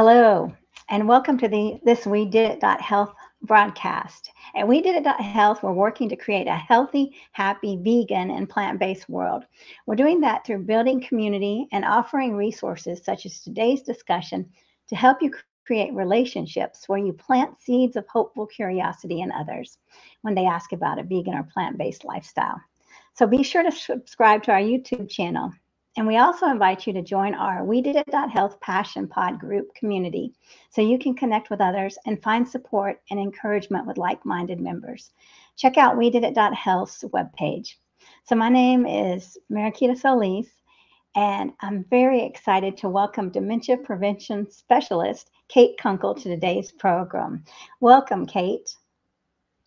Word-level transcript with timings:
Hello, 0.00 0.54
and 0.90 1.08
welcome 1.08 1.36
to 1.38 1.48
the 1.48 1.80
this 1.84 2.06
We 2.06 2.24
Did 2.24 2.62
It 2.62 2.80
Health 2.80 3.12
broadcast. 3.42 4.30
At 4.54 4.68
We 4.68 4.80
Did 4.80 4.94
It 4.94 5.20
Health, 5.20 5.64
we're 5.64 5.72
working 5.72 6.08
to 6.08 6.14
create 6.14 6.46
a 6.46 6.54
healthy, 6.54 7.16
happy, 7.32 7.80
vegan, 7.82 8.30
and 8.30 8.48
plant-based 8.48 9.08
world. 9.08 9.42
We're 9.86 9.96
doing 9.96 10.20
that 10.20 10.46
through 10.46 10.66
building 10.66 11.00
community 11.00 11.66
and 11.72 11.84
offering 11.84 12.36
resources 12.36 13.02
such 13.02 13.26
as 13.26 13.40
today's 13.40 13.82
discussion 13.82 14.48
to 14.88 14.94
help 14.94 15.20
you 15.20 15.32
create 15.66 15.92
relationships 15.92 16.88
where 16.88 17.00
you 17.00 17.12
plant 17.12 17.60
seeds 17.60 17.96
of 17.96 18.06
hopeful 18.06 18.46
curiosity 18.46 19.22
in 19.22 19.32
others 19.32 19.78
when 20.22 20.36
they 20.36 20.46
ask 20.46 20.70
about 20.70 21.00
a 21.00 21.02
vegan 21.02 21.34
or 21.34 21.48
plant-based 21.52 22.04
lifestyle. 22.04 22.60
So 23.14 23.26
be 23.26 23.42
sure 23.42 23.64
to 23.64 23.72
subscribe 23.72 24.44
to 24.44 24.52
our 24.52 24.60
YouTube 24.60 25.10
channel 25.10 25.52
and 25.98 26.06
we 26.06 26.16
also 26.16 26.46
invite 26.46 26.86
you 26.86 26.92
to 26.92 27.02
join 27.02 27.34
our 27.34 27.64
We 27.64 27.82
Did 27.82 27.96
It 27.96 28.14
Health 28.14 28.60
Passion 28.60 29.08
Pod 29.08 29.40
group 29.40 29.74
community 29.74 30.32
so 30.70 30.80
you 30.80 30.96
can 30.96 31.12
connect 31.12 31.50
with 31.50 31.60
others 31.60 31.98
and 32.06 32.22
find 32.22 32.48
support 32.48 33.00
and 33.10 33.18
encouragement 33.18 33.84
with 33.84 33.98
like 33.98 34.24
minded 34.24 34.60
members. 34.60 35.10
Check 35.56 35.76
out 35.76 35.96
We 35.96 36.08
Did 36.08 36.22
It 36.22 36.38
Health's 36.54 37.02
webpage. 37.02 37.74
So, 38.22 38.36
my 38.36 38.48
name 38.48 38.86
is 38.86 39.36
Mariquita 39.50 39.98
Solis, 39.98 40.46
and 41.16 41.50
I'm 41.62 41.84
very 41.90 42.22
excited 42.22 42.76
to 42.76 42.88
welcome 42.88 43.30
dementia 43.30 43.78
prevention 43.78 44.48
specialist 44.52 45.32
Kate 45.48 45.76
Kunkel 45.78 46.14
to 46.14 46.28
today's 46.28 46.70
program. 46.70 47.42
Welcome, 47.80 48.24
Kate. 48.24 48.72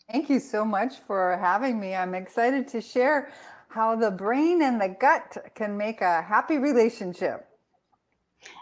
Thank 0.09 0.29
you 0.29 0.39
so 0.39 0.63
much 0.63 0.95
for 1.05 1.37
having 1.41 1.77
me. 1.77 1.93
I'm 1.93 2.15
excited 2.15 2.69
to 2.69 2.79
share 2.79 3.33
how 3.71 3.95
the 3.95 4.11
brain 4.11 4.61
and 4.61 4.81
the 4.81 4.89
gut 4.89 5.37
can 5.55 5.77
make 5.77 6.01
a 6.01 6.21
happy 6.21 6.57
relationship. 6.57 7.47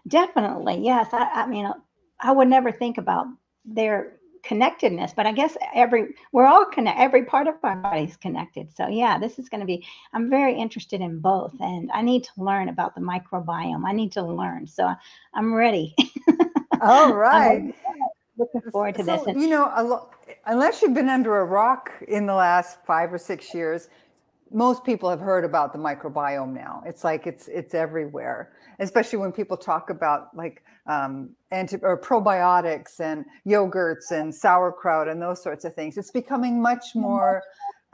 Definitely, 0.07 0.81
yes. 0.83 1.07
I, 1.11 1.43
I 1.43 1.47
mean, 1.47 1.71
I 2.19 2.31
would 2.31 2.47
never 2.47 2.71
think 2.71 2.97
about 2.97 3.27
their 3.65 4.13
connectedness, 4.43 5.13
but 5.15 5.25
I 5.25 5.31
guess 5.31 5.57
every 5.73 6.15
we're 6.31 6.45
all 6.45 6.65
connected. 6.65 7.01
Every 7.01 7.25
part 7.25 7.47
of 7.47 7.55
our 7.63 7.75
body 7.75 8.03
is 8.03 8.17
connected. 8.17 8.75
So 8.75 8.87
yeah, 8.87 9.17
this 9.17 9.39
is 9.39 9.49
going 9.49 9.61
to 9.61 9.65
be. 9.65 9.85
I'm 10.13 10.29
very 10.29 10.55
interested 10.55 11.01
in 11.01 11.19
both, 11.19 11.53
and 11.59 11.89
I 11.91 12.01
need 12.01 12.23
to 12.25 12.31
learn 12.37 12.69
about 12.69 12.93
the 12.95 13.01
microbiome. 13.01 13.83
I 13.85 13.93
need 13.93 14.11
to 14.13 14.23
learn, 14.23 14.67
so 14.67 14.93
I'm 15.33 15.53
ready. 15.53 15.95
All 16.81 17.13
right. 17.13 17.61
um, 17.61 17.73
looking 18.37 18.61
forward 18.71 18.95
to 18.95 19.03
so, 19.03 19.23
this. 19.25 19.35
you 19.35 19.49
know, 19.49 20.07
unless 20.45 20.81
you've 20.81 20.93
been 20.93 21.09
under 21.09 21.37
a 21.39 21.45
rock 21.45 21.91
in 22.07 22.25
the 22.25 22.33
last 22.33 22.85
five 22.85 23.13
or 23.13 23.17
six 23.17 23.53
years, 23.53 23.89
most 24.51 24.83
people 24.83 25.09
have 25.09 25.19
heard 25.19 25.45
about 25.45 25.73
the 25.73 25.79
microbiome 25.79 26.53
now. 26.53 26.83
It's 26.85 27.03
like 27.03 27.27
it's 27.27 27.47
it's 27.47 27.73
everywhere, 27.73 28.53
especially 28.79 29.19
when 29.19 29.31
people 29.31 29.57
talk 29.57 29.89
about 29.89 30.35
like 30.35 30.63
um, 30.87 31.31
anti 31.51 31.77
or 31.81 31.99
probiotics 31.99 32.99
and 32.99 33.25
yogurts 33.47 34.11
and 34.11 34.33
sauerkraut 34.33 35.07
and 35.07 35.21
those 35.21 35.41
sorts 35.41 35.65
of 35.65 35.73
things. 35.73 35.97
It's 35.97 36.11
becoming 36.11 36.61
much 36.61 36.95
more 36.95 37.43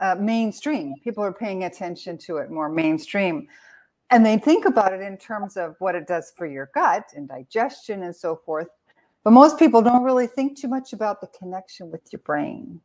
uh, 0.00 0.16
mainstream. 0.18 0.94
People 1.02 1.24
are 1.24 1.32
paying 1.32 1.64
attention 1.64 2.18
to 2.18 2.38
it 2.38 2.50
more 2.50 2.68
mainstream, 2.68 3.46
and 4.10 4.24
they 4.24 4.38
think 4.38 4.64
about 4.64 4.92
it 4.92 5.00
in 5.00 5.16
terms 5.16 5.56
of 5.56 5.76
what 5.78 5.94
it 5.94 6.06
does 6.06 6.32
for 6.36 6.46
your 6.46 6.70
gut 6.74 7.04
and 7.14 7.28
digestion 7.28 8.02
and 8.02 8.14
so 8.14 8.36
forth. 8.36 8.68
But 9.24 9.32
most 9.32 9.58
people 9.58 9.82
don't 9.82 10.04
really 10.04 10.28
think 10.28 10.56
too 10.56 10.68
much 10.68 10.92
about 10.92 11.20
the 11.20 11.26
connection 11.28 11.90
with 11.90 12.02
your 12.12 12.20
brain. 12.20 12.80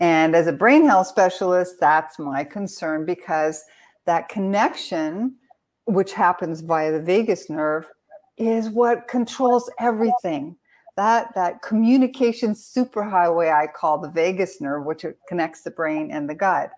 And 0.00 0.34
as 0.34 0.46
a 0.46 0.52
brain 0.52 0.86
health 0.86 1.06
specialist, 1.06 1.76
that's 1.80 2.18
my 2.18 2.44
concern 2.44 3.06
because 3.06 3.62
that 4.06 4.28
connection, 4.28 5.36
which 5.86 6.12
happens 6.12 6.60
via 6.60 6.92
the 6.92 7.00
vagus 7.00 7.48
nerve, 7.48 7.86
is 8.36 8.68
what 8.68 9.08
controls 9.08 9.70
everything. 9.78 10.56
That 10.96 11.34
that 11.34 11.62
communication 11.62 12.52
superhighway 12.52 13.52
I 13.52 13.66
call 13.66 13.98
the 13.98 14.10
vagus 14.10 14.60
nerve, 14.60 14.84
which 14.84 15.04
connects 15.28 15.62
the 15.62 15.70
brain 15.70 16.10
and 16.10 16.28
the 16.28 16.34
gut. 16.34 16.70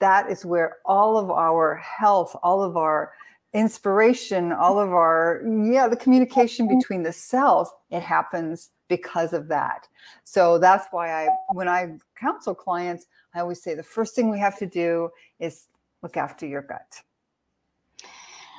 That 0.00 0.30
is 0.30 0.44
where 0.44 0.76
all 0.86 1.18
of 1.18 1.30
our 1.30 1.76
health, 1.76 2.34
all 2.42 2.62
of 2.62 2.76
our 2.76 3.12
inspiration, 3.52 4.52
all 4.52 4.78
of 4.78 4.90
our 4.92 5.42
yeah, 5.64 5.88
the 5.88 5.96
communication 5.96 6.66
between 6.66 7.02
the 7.02 7.12
cells, 7.12 7.70
it 7.90 8.00
happens 8.00 8.70
because 8.96 9.32
of 9.32 9.48
that. 9.48 9.88
So 10.24 10.58
that's 10.58 10.86
why 10.90 11.24
I, 11.24 11.28
when 11.54 11.66
I 11.66 11.96
counsel 12.14 12.54
clients, 12.54 13.06
I 13.34 13.40
always 13.40 13.62
say 13.62 13.74
the 13.74 13.82
first 13.82 14.14
thing 14.14 14.30
we 14.30 14.38
have 14.38 14.58
to 14.58 14.66
do 14.66 15.08
is 15.40 15.68
look 16.02 16.18
after 16.18 16.44
your 16.46 16.60
gut. 16.60 17.00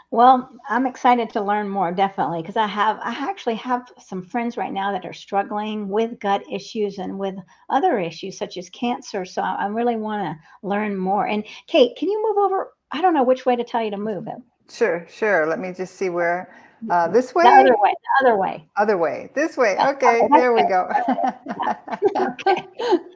Well, 0.09 0.49
I'm 0.69 0.87
excited 0.87 1.29
to 1.31 1.41
learn 1.41 1.69
more, 1.69 1.91
definitely, 1.91 2.41
because 2.41 2.57
I 2.57 2.65
have 2.65 2.97
I 3.03 3.13
actually 3.29 3.55
have 3.55 3.91
some 3.99 4.23
friends 4.23 4.57
right 4.57 4.73
now 4.73 4.91
that 4.91 5.05
are 5.05 5.13
struggling 5.13 5.87
with 5.87 6.19
gut 6.19 6.43
issues 6.51 6.97
and 6.97 7.19
with 7.19 7.35
other 7.69 7.99
issues 7.99 8.37
such 8.37 8.57
as 8.57 8.69
cancer. 8.71 9.25
So 9.25 9.41
I 9.43 9.67
really 9.67 9.95
want 9.95 10.23
to 10.23 10.67
learn 10.67 10.97
more. 10.97 11.27
And 11.27 11.43
Kate, 11.67 11.95
can 11.95 12.09
you 12.09 12.19
move 12.27 12.37
over? 12.43 12.73
I 12.91 13.01
don't 13.01 13.13
know 13.13 13.23
which 13.23 13.45
way 13.45 13.55
to 13.55 13.63
tell 13.63 13.83
you 13.83 13.91
to 13.91 13.97
move 13.97 14.27
it. 14.27 14.41
Sure, 14.71 15.05
sure. 15.09 15.45
Let 15.45 15.59
me 15.59 15.73
just 15.73 15.95
see 15.95 16.09
where 16.09 16.55
uh, 16.89 17.07
this 17.07 17.33
way? 17.33 17.43
The 17.43 17.49
other 17.49 17.75
way. 17.77 17.93
The 17.93 18.25
other 18.25 18.37
way. 18.37 18.67
Other 18.75 18.97
way. 18.97 19.29
This 19.35 19.57
way. 19.57 19.77
Okay, 19.79 20.27
there 20.31 20.53
we 20.53 20.63
go. 20.63 20.89
okay, 22.21 22.65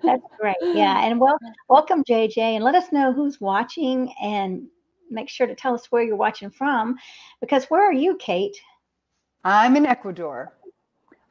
that's 0.03 0.23
great. 0.39 0.55
Yeah, 0.61 1.05
and 1.05 1.19
well, 1.19 1.37
welcome 1.69 2.03
JJ, 2.03 2.37
and 2.37 2.63
let 2.63 2.75
us 2.75 2.91
know 2.91 3.13
who's 3.13 3.41
watching, 3.41 4.13
and 4.21 4.67
make 5.09 5.29
sure 5.29 5.47
to 5.47 5.55
tell 5.55 5.73
us 5.73 5.87
where 5.91 6.03
you're 6.03 6.15
watching 6.15 6.49
from, 6.49 6.97
because 7.41 7.65
where 7.65 7.87
are 7.87 7.93
you, 7.93 8.17
Kate? 8.17 8.57
I'm 9.43 9.75
in 9.75 9.85
Ecuador. 9.85 10.53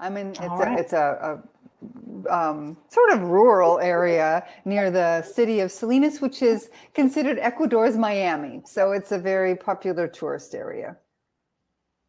I'm 0.00 0.16
in. 0.16 0.30
It's 0.30 0.40
right. 0.40 0.78
a 0.78 0.80
it's 0.80 0.92
a, 0.92 1.38
a 1.42 2.30
um, 2.30 2.76
sort 2.88 3.12
of 3.12 3.22
rural 3.22 3.78
area 3.78 4.46
near 4.64 4.90
the 4.90 5.22
city 5.22 5.60
of 5.60 5.70
Salinas, 5.70 6.20
which 6.20 6.42
is 6.42 6.70
considered 6.94 7.38
Ecuador's 7.38 7.96
Miami. 7.96 8.62
So 8.64 8.92
it's 8.92 9.12
a 9.12 9.18
very 9.18 9.54
popular 9.54 10.08
tourist 10.08 10.54
area. 10.54 10.96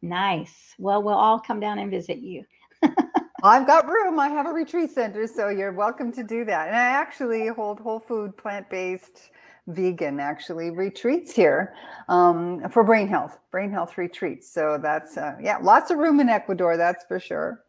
Nice. 0.02 0.74
Well, 0.78 1.02
we'll 1.02 1.14
all 1.14 1.40
come 1.40 1.60
down 1.60 1.78
and 1.78 1.90
visit 1.90 2.18
you. 2.18 2.44
I've 3.42 3.66
got 3.66 3.88
room. 3.88 4.18
I 4.18 4.28
have 4.28 4.46
a 4.46 4.52
retreat 4.52 4.90
center, 4.90 5.26
so 5.26 5.48
you're 5.48 5.72
welcome 5.72 6.12
to 6.12 6.22
do 6.22 6.44
that. 6.44 6.68
And 6.68 6.76
I 6.76 6.80
actually 6.80 7.48
hold 7.48 7.80
whole 7.80 8.00
food, 8.00 8.36
plant 8.36 8.68
based, 8.70 9.30
vegan 9.68 10.18
actually 10.18 10.70
retreats 10.70 11.32
here 11.32 11.74
um, 12.08 12.68
for 12.70 12.82
brain 12.82 13.06
health, 13.06 13.38
brain 13.50 13.70
health 13.70 13.98
retreats. 13.98 14.50
So 14.50 14.78
that's, 14.80 15.16
uh, 15.16 15.36
yeah, 15.40 15.58
lots 15.58 15.90
of 15.90 15.98
room 15.98 16.20
in 16.20 16.28
Ecuador, 16.28 16.76
that's 16.76 17.04
for 17.04 17.20
sure. 17.20 17.64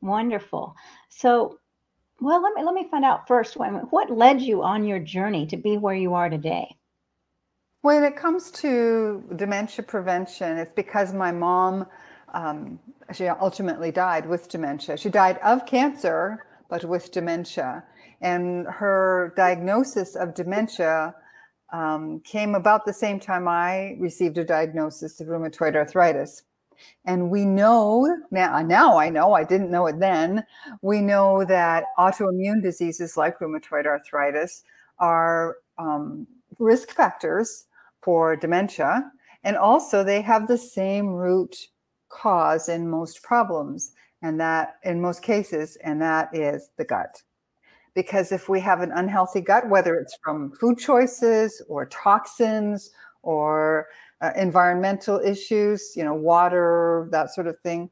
Wonderful. 0.00 0.74
So, 1.08 1.58
well, 2.20 2.42
let 2.42 2.54
me 2.54 2.64
let 2.64 2.74
me 2.74 2.88
find 2.90 3.04
out 3.04 3.26
first. 3.28 3.56
What 3.56 4.10
led 4.10 4.40
you 4.40 4.62
on 4.62 4.84
your 4.84 4.98
journey 4.98 5.46
to 5.46 5.56
be 5.56 5.76
where 5.76 5.94
you 5.94 6.14
are 6.14 6.28
today? 6.28 6.76
When 7.82 8.04
it 8.04 8.14
comes 8.14 8.52
to 8.52 9.24
dementia 9.34 9.84
prevention, 9.84 10.56
it's 10.56 10.70
because 10.76 11.12
my 11.12 11.32
mom, 11.32 11.86
um, 12.32 12.78
she 13.12 13.26
ultimately 13.26 13.90
died 13.90 14.24
with 14.24 14.48
dementia. 14.48 14.96
She 14.96 15.10
died 15.10 15.38
of 15.38 15.66
cancer, 15.66 16.46
but 16.70 16.84
with 16.84 17.10
dementia. 17.10 17.82
And 18.20 18.68
her 18.68 19.34
diagnosis 19.36 20.14
of 20.14 20.32
dementia 20.32 21.12
um, 21.72 22.20
came 22.20 22.54
about 22.54 22.84
the 22.86 22.92
same 22.92 23.18
time 23.18 23.48
I 23.48 23.96
received 23.98 24.38
a 24.38 24.44
diagnosis 24.44 25.20
of 25.20 25.26
rheumatoid 25.26 25.74
arthritis. 25.74 26.44
And 27.04 27.30
we 27.30 27.44
know 27.44 28.16
now, 28.30 28.62
now 28.62 28.96
I 28.96 29.08
know, 29.08 29.32
I 29.32 29.42
didn't 29.42 29.72
know 29.72 29.88
it 29.88 29.98
then, 29.98 30.44
we 30.82 31.00
know 31.00 31.44
that 31.46 31.86
autoimmune 31.98 32.62
diseases 32.62 33.16
like 33.16 33.40
rheumatoid 33.40 33.86
arthritis 33.86 34.62
are 35.00 35.56
um, 35.78 36.28
risk 36.60 36.92
factors 36.92 37.66
for 38.02 38.36
dementia. 38.36 39.10
And 39.44 39.56
also, 39.56 40.04
they 40.04 40.22
have 40.22 40.46
the 40.46 40.58
same 40.58 41.08
root 41.08 41.56
cause 42.08 42.68
in 42.68 42.88
most 42.88 43.22
problems, 43.22 43.92
and 44.22 44.38
that 44.40 44.76
in 44.84 45.00
most 45.00 45.22
cases, 45.22 45.76
and 45.82 46.00
that 46.02 46.28
is 46.34 46.70
the 46.76 46.84
gut. 46.84 47.22
Because 47.94 48.32
if 48.32 48.48
we 48.48 48.60
have 48.60 48.80
an 48.80 48.92
unhealthy 48.92 49.40
gut, 49.40 49.68
whether 49.68 49.96
it's 49.96 50.16
from 50.22 50.52
food 50.52 50.78
choices 50.78 51.62
or 51.68 51.86
toxins 51.86 52.90
or 53.22 53.86
uh, 54.20 54.30
environmental 54.36 55.20
issues, 55.20 55.92
you 55.96 56.04
know, 56.04 56.14
water, 56.14 57.08
that 57.10 57.30
sort 57.30 57.46
of 57.46 57.58
thing, 57.60 57.90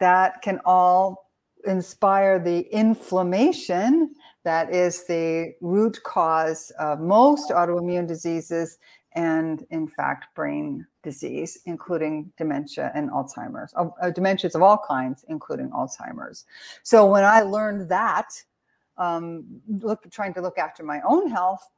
that 0.00 0.42
can 0.42 0.60
all 0.64 1.30
inspire 1.66 2.38
the 2.38 2.60
inflammation 2.72 4.14
that 4.44 4.72
is 4.72 5.04
the 5.06 5.54
root 5.62 5.98
cause 6.04 6.70
of 6.78 7.00
most 7.00 7.50
autoimmune 7.50 8.06
diseases 8.06 8.78
and 9.14 9.66
in 9.70 9.86
fact 9.86 10.26
brain 10.34 10.86
disease 11.02 11.58
including 11.66 12.32
dementia 12.36 12.90
and 12.94 13.10
alzheimer's 13.10 13.72
uh, 13.76 13.86
dementias 14.10 14.54
of 14.54 14.62
all 14.62 14.78
kinds 14.78 15.24
including 15.28 15.70
alzheimer's 15.70 16.44
so 16.82 17.06
when 17.06 17.24
i 17.24 17.40
learned 17.42 17.88
that 17.88 18.30
um, 18.96 19.44
look 19.80 20.08
trying 20.10 20.32
to 20.32 20.40
look 20.40 20.58
after 20.58 20.82
my 20.82 21.00
own 21.06 21.28
health 21.28 21.68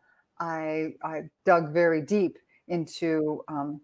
i 0.41 0.93
i 1.03 1.23
dug 1.45 1.73
very 1.73 2.01
deep 2.01 2.39
into 2.69 3.43
um, 3.49 3.81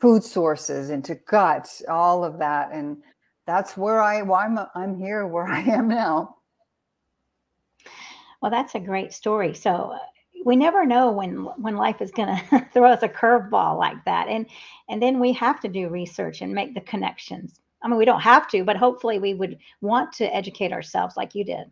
food 0.00 0.22
sources 0.22 0.90
into 0.90 1.14
gut 1.26 1.68
all 1.88 2.24
of 2.24 2.38
that 2.38 2.70
and 2.72 2.96
that's 3.46 3.76
where 3.76 4.00
I 4.00 4.22
why 4.22 4.46
I'm 4.46 4.58
I'm 4.74 4.96
here 4.96 5.26
where 5.26 5.46
I 5.48 5.60
am 5.60 5.88
now. 5.88 6.36
Well, 8.40 8.50
that's 8.50 8.74
a 8.74 8.80
great 8.80 9.12
story. 9.12 9.54
So 9.54 9.70
uh, 9.70 9.98
we 10.44 10.56
never 10.56 10.84
know 10.84 11.10
when 11.10 11.44
when 11.56 11.76
life 11.76 12.00
is 12.00 12.10
going 12.10 12.28
to 12.50 12.68
throw 12.72 12.92
us 12.92 13.02
a 13.02 13.08
curveball 13.08 13.78
like 13.78 14.04
that, 14.04 14.28
and 14.28 14.46
and 14.88 15.02
then 15.02 15.18
we 15.18 15.32
have 15.32 15.60
to 15.60 15.68
do 15.68 15.88
research 15.88 16.42
and 16.42 16.54
make 16.54 16.74
the 16.74 16.80
connections. 16.82 17.60
I 17.82 17.88
mean, 17.88 17.98
we 17.98 18.04
don't 18.04 18.20
have 18.20 18.48
to, 18.48 18.64
but 18.64 18.76
hopefully 18.76 19.18
we 19.18 19.34
would 19.34 19.58
want 19.80 20.12
to 20.14 20.34
educate 20.34 20.72
ourselves 20.72 21.16
like 21.16 21.34
you 21.34 21.44
did. 21.44 21.70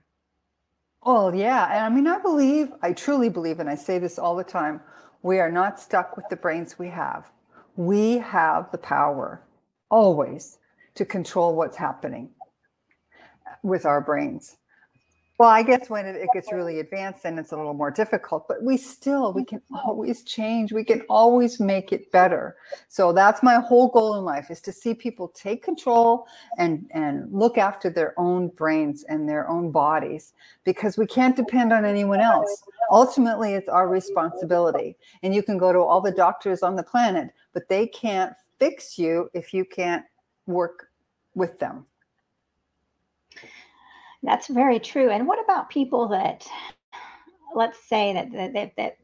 Oh 1.03 1.33
yeah, 1.33 1.67
and 1.73 1.85
I 1.85 1.89
mean, 1.89 2.07
I 2.07 2.19
believe, 2.19 2.73
I 2.83 2.93
truly 2.93 3.29
believe, 3.29 3.61
and 3.61 3.69
I 3.69 3.75
say 3.75 3.99
this 3.99 4.19
all 4.19 4.37
the 4.37 4.45
time: 4.45 4.81
we 5.23 5.39
are 5.39 5.51
not 5.51 5.79
stuck 5.81 6.17
with 6.17 6.29
the 6.29 6.37
brains 6.37 6.79
we 6.79 6.89
have. 6.89 7.31
We 7.77 8.19
have 8.19 8.71
the 8.73 8.79
power 8.79 9.43
always 9.91 10.59
to 10.95 11.05
control 11.05 11.55
what's 11.55 11.77
happening 11.77 12.31
with 13.63 13.87
our 13.87 14.01
brains. 14.01 14.57
Well, 15.43 15.51
I 15.51 15.65
guess 15.65 15.91
when 15.91 16.07
it, 16.07 16.15
it, 16.15 16.29
gets 16.33 16.53
really 16.53 16.79
advanced, 16.79 17.25
then 17.25 17.37
it's 17.37 17.51
a 17.51 17.57
little 17.57 17.75
more 17.75 17.91
difficult, 17.91 18.47
but 18.47 18.63
we 18.63 18.77
still, 18.77 19.33
we 19.33 19.45
can 19.45 19.61
always 19.85 20.23
change. 20.23 20.73
We 20.73 20.85
can 20.85 21.01
always 21.09 21.59
make 21.59 21.93
it 21.93 22.13
better. 22.13 22.55
So 22.87 23.13
that's 23.13 23.43
my 23.43 23.57
whole 23.57 23.89
goal 23.89 24.15
in 24.19 24.25
life 24.25 24.53
is 24.53 24.61
to 24.61 24.71
see 24.71 24.95
people 24.95 25.27
take 25.35 25.65
control 25.65 26.29
and, 26.59 26.89
and 26.93 27.29
look 27.33 27.59
after 27.59 27.91
their 27.91 28.15
own 28.21 28.51
brains 28.51 29.03
and 29.09 29.29
their 29.29 29.49
own 29.49 29.73
bodies 29.73 30.33
because 30.63 30.97
we 30.97 31.09
can't 31.09 31.35
depend 31.35 31.73
on 31.73 31.85
anyone 31.85 32.21
else. 32.21 32.63
Ultimately, 32.93 33.55
it's 33.55 33.69
our 33.69 33.89
responsibility. 33.89 34.97
And 35.25 35.35
you 35.35 35.43
can 35.43 35.59
go 35.59 35.73
to 35.73 35.81
all 35.81 36.01
the 36.01 36.13
doctors 36.13 36.63
on 36.63 36.77
the 36.77 36.85
planet, 36.85 37.31
but 37.53 37.69
they 37.69 37.89
can't 37.89 38.33
fix 38.61 38.97
you 38.97 39.29
if 39.35 39.53
you 39.53 39.65
can't 39.65 40.05
work 40.47 40.91
with 41.35 41.59
them. 41.59 41.85
That's 44.23 44.47
very 44.49 44.79
true. 44.79 45.11
And 45.11 45.27
what 45.27 45.43
about 45.43 45.71
people 45.71 46.09
that, 46.09 46.47
let's 47.55 47.79
say 47.89 48.13
that 48.13 48.33
that, 48.33 48.53
that, 48.53 48.73
that 48.77 48.97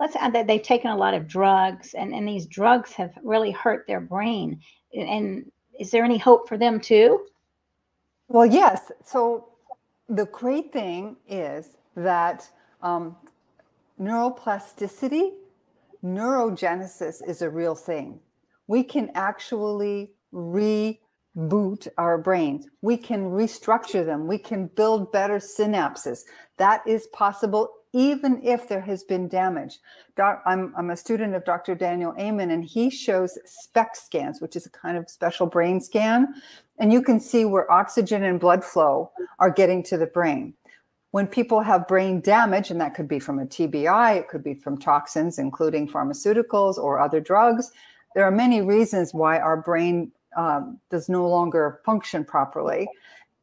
let's 0.00 0.16
add 0.16 0.32
that 0.34 0.46
they've 0.46 0.62
taken 0.62 0.90
a 0.90 0.96
lot 0.96 1.14
of 1.14 1.28
drugs 1.28 1.94
and, 1.94 2.14
and 2.14 2.26
these 2.26 2.46
drugs 2.46 2.92
have 2.92 3.12
really 3.22 3.50
hurt 3.50 3.86
their 3.86 4.00
brain. 4.00 4.60
And 4.94 5.50
is 5.78 5.90
there 5.90 6.04
any 6.04 6.18
hope 6.18 6.48
for 6.48 6.58
them 6.58 6.80
too? 6.80 7.26
Well, 8.28 8.46
yes. 8.46 8.90
So 9.04 9.48
the 10.08 10.26
great 10.26 10.72
thing 10.72 11.16
is 11.28 11.76
that 11.96 12.48
um, 12.82 13.16
neuroplasticity, 14.00 15.32
neurogenesis 16.04 17.26
is 17.28 17.42
a 17.42 17.50
real 17.50 17.74
thing. 17.74 18.18
We 18.66 18.82
can 18.82 19.10
actually 19.14 20.14
re 20.32 20.98
boot 21.34 21.86
our 21.98 22.18
brains. 22.18 22.66
We 22.82 22.96
can 22.96 23.30
restructure 23.30 24.04
them. 24.04 24.26
We 24.26 24.38
can 24.38 24.66
build 24.66 25.12
better 25.12 25.38
synapses. 25.38 26.24
That 26.58 26.82
is 26.86 27.06
possible 27.08 27.70
even 27.94 28.40
if 28.42 28.68
there 28.68 28.80
has 28.80 29.04
been 29.04 29.28
damage. 29.28 29.78
Doc, 30.16 30.42
I'm, 30.46 30.72
I'm 30.76 30.90
a 30.90 30.96
student 30.96 31.34
of 31.34 31.44
Dr. 31.44 31.74
Daniel 31.74 32.14
Amen, 32.18 32.50
and 32.50 32.64
he 32.64 32.88
shows 32.88 33.38
SPECT 33.44 33.96
scans, 33.96 34.40
which 34.40 34.56
is 34.56 34.64
a 34.64 34.70
kind 34.70 34.96
of 34.96 35.10
special 35.10 35.46
brain 35.46 35.80
scan. 35.80 36.34
And 36.78 36.92
you 36.92 37.02
can 37.02 37.20
see 37.20 37.44
where 37.44 37.70
oxygen 37.70 38.24
and 38.24 38.40
blood 38.40 38.64
flow 38.64 39.10
are 39.38 39.50
getting 39.50 39.82
to 39.84 39.98
the 39.98 40.06
brain. 40.06 40.54
When 41.10 41.26
people 41.26 41.60
have 41.60 41.86
brain 41.86 42.22
damage, 42.22 42.70
and 42.70 42.80
that 42.80 42.94
could 42.94 43.08
be 43.08 43.18
from 43.18 43.38
a 43.38 43.44
TBI, 43.44 44.16
it 44.16 44.28
could 44.28 44.42
be 44.42 44.54
from 44.54 44.78
toxins, 44.78 45.38
including 45.38 45.86
pharmaceuticals 45.86 46.78
or 46.78 46.98
other 46.98 47.20
drugs, 47.20 47.70
there 48.14 48.24
are 48.24 48.30
many 48.30 48.60
reasons 48.60 49.14
why 49.14 49.38
our 49.38 49.56
brain 49.56 50.12
um, 50.36 50.78
does 50.90 51.08
no 51.08 51.28
longer 51.28 51.80
function 51.84 52.24
properly. 52.24 52.88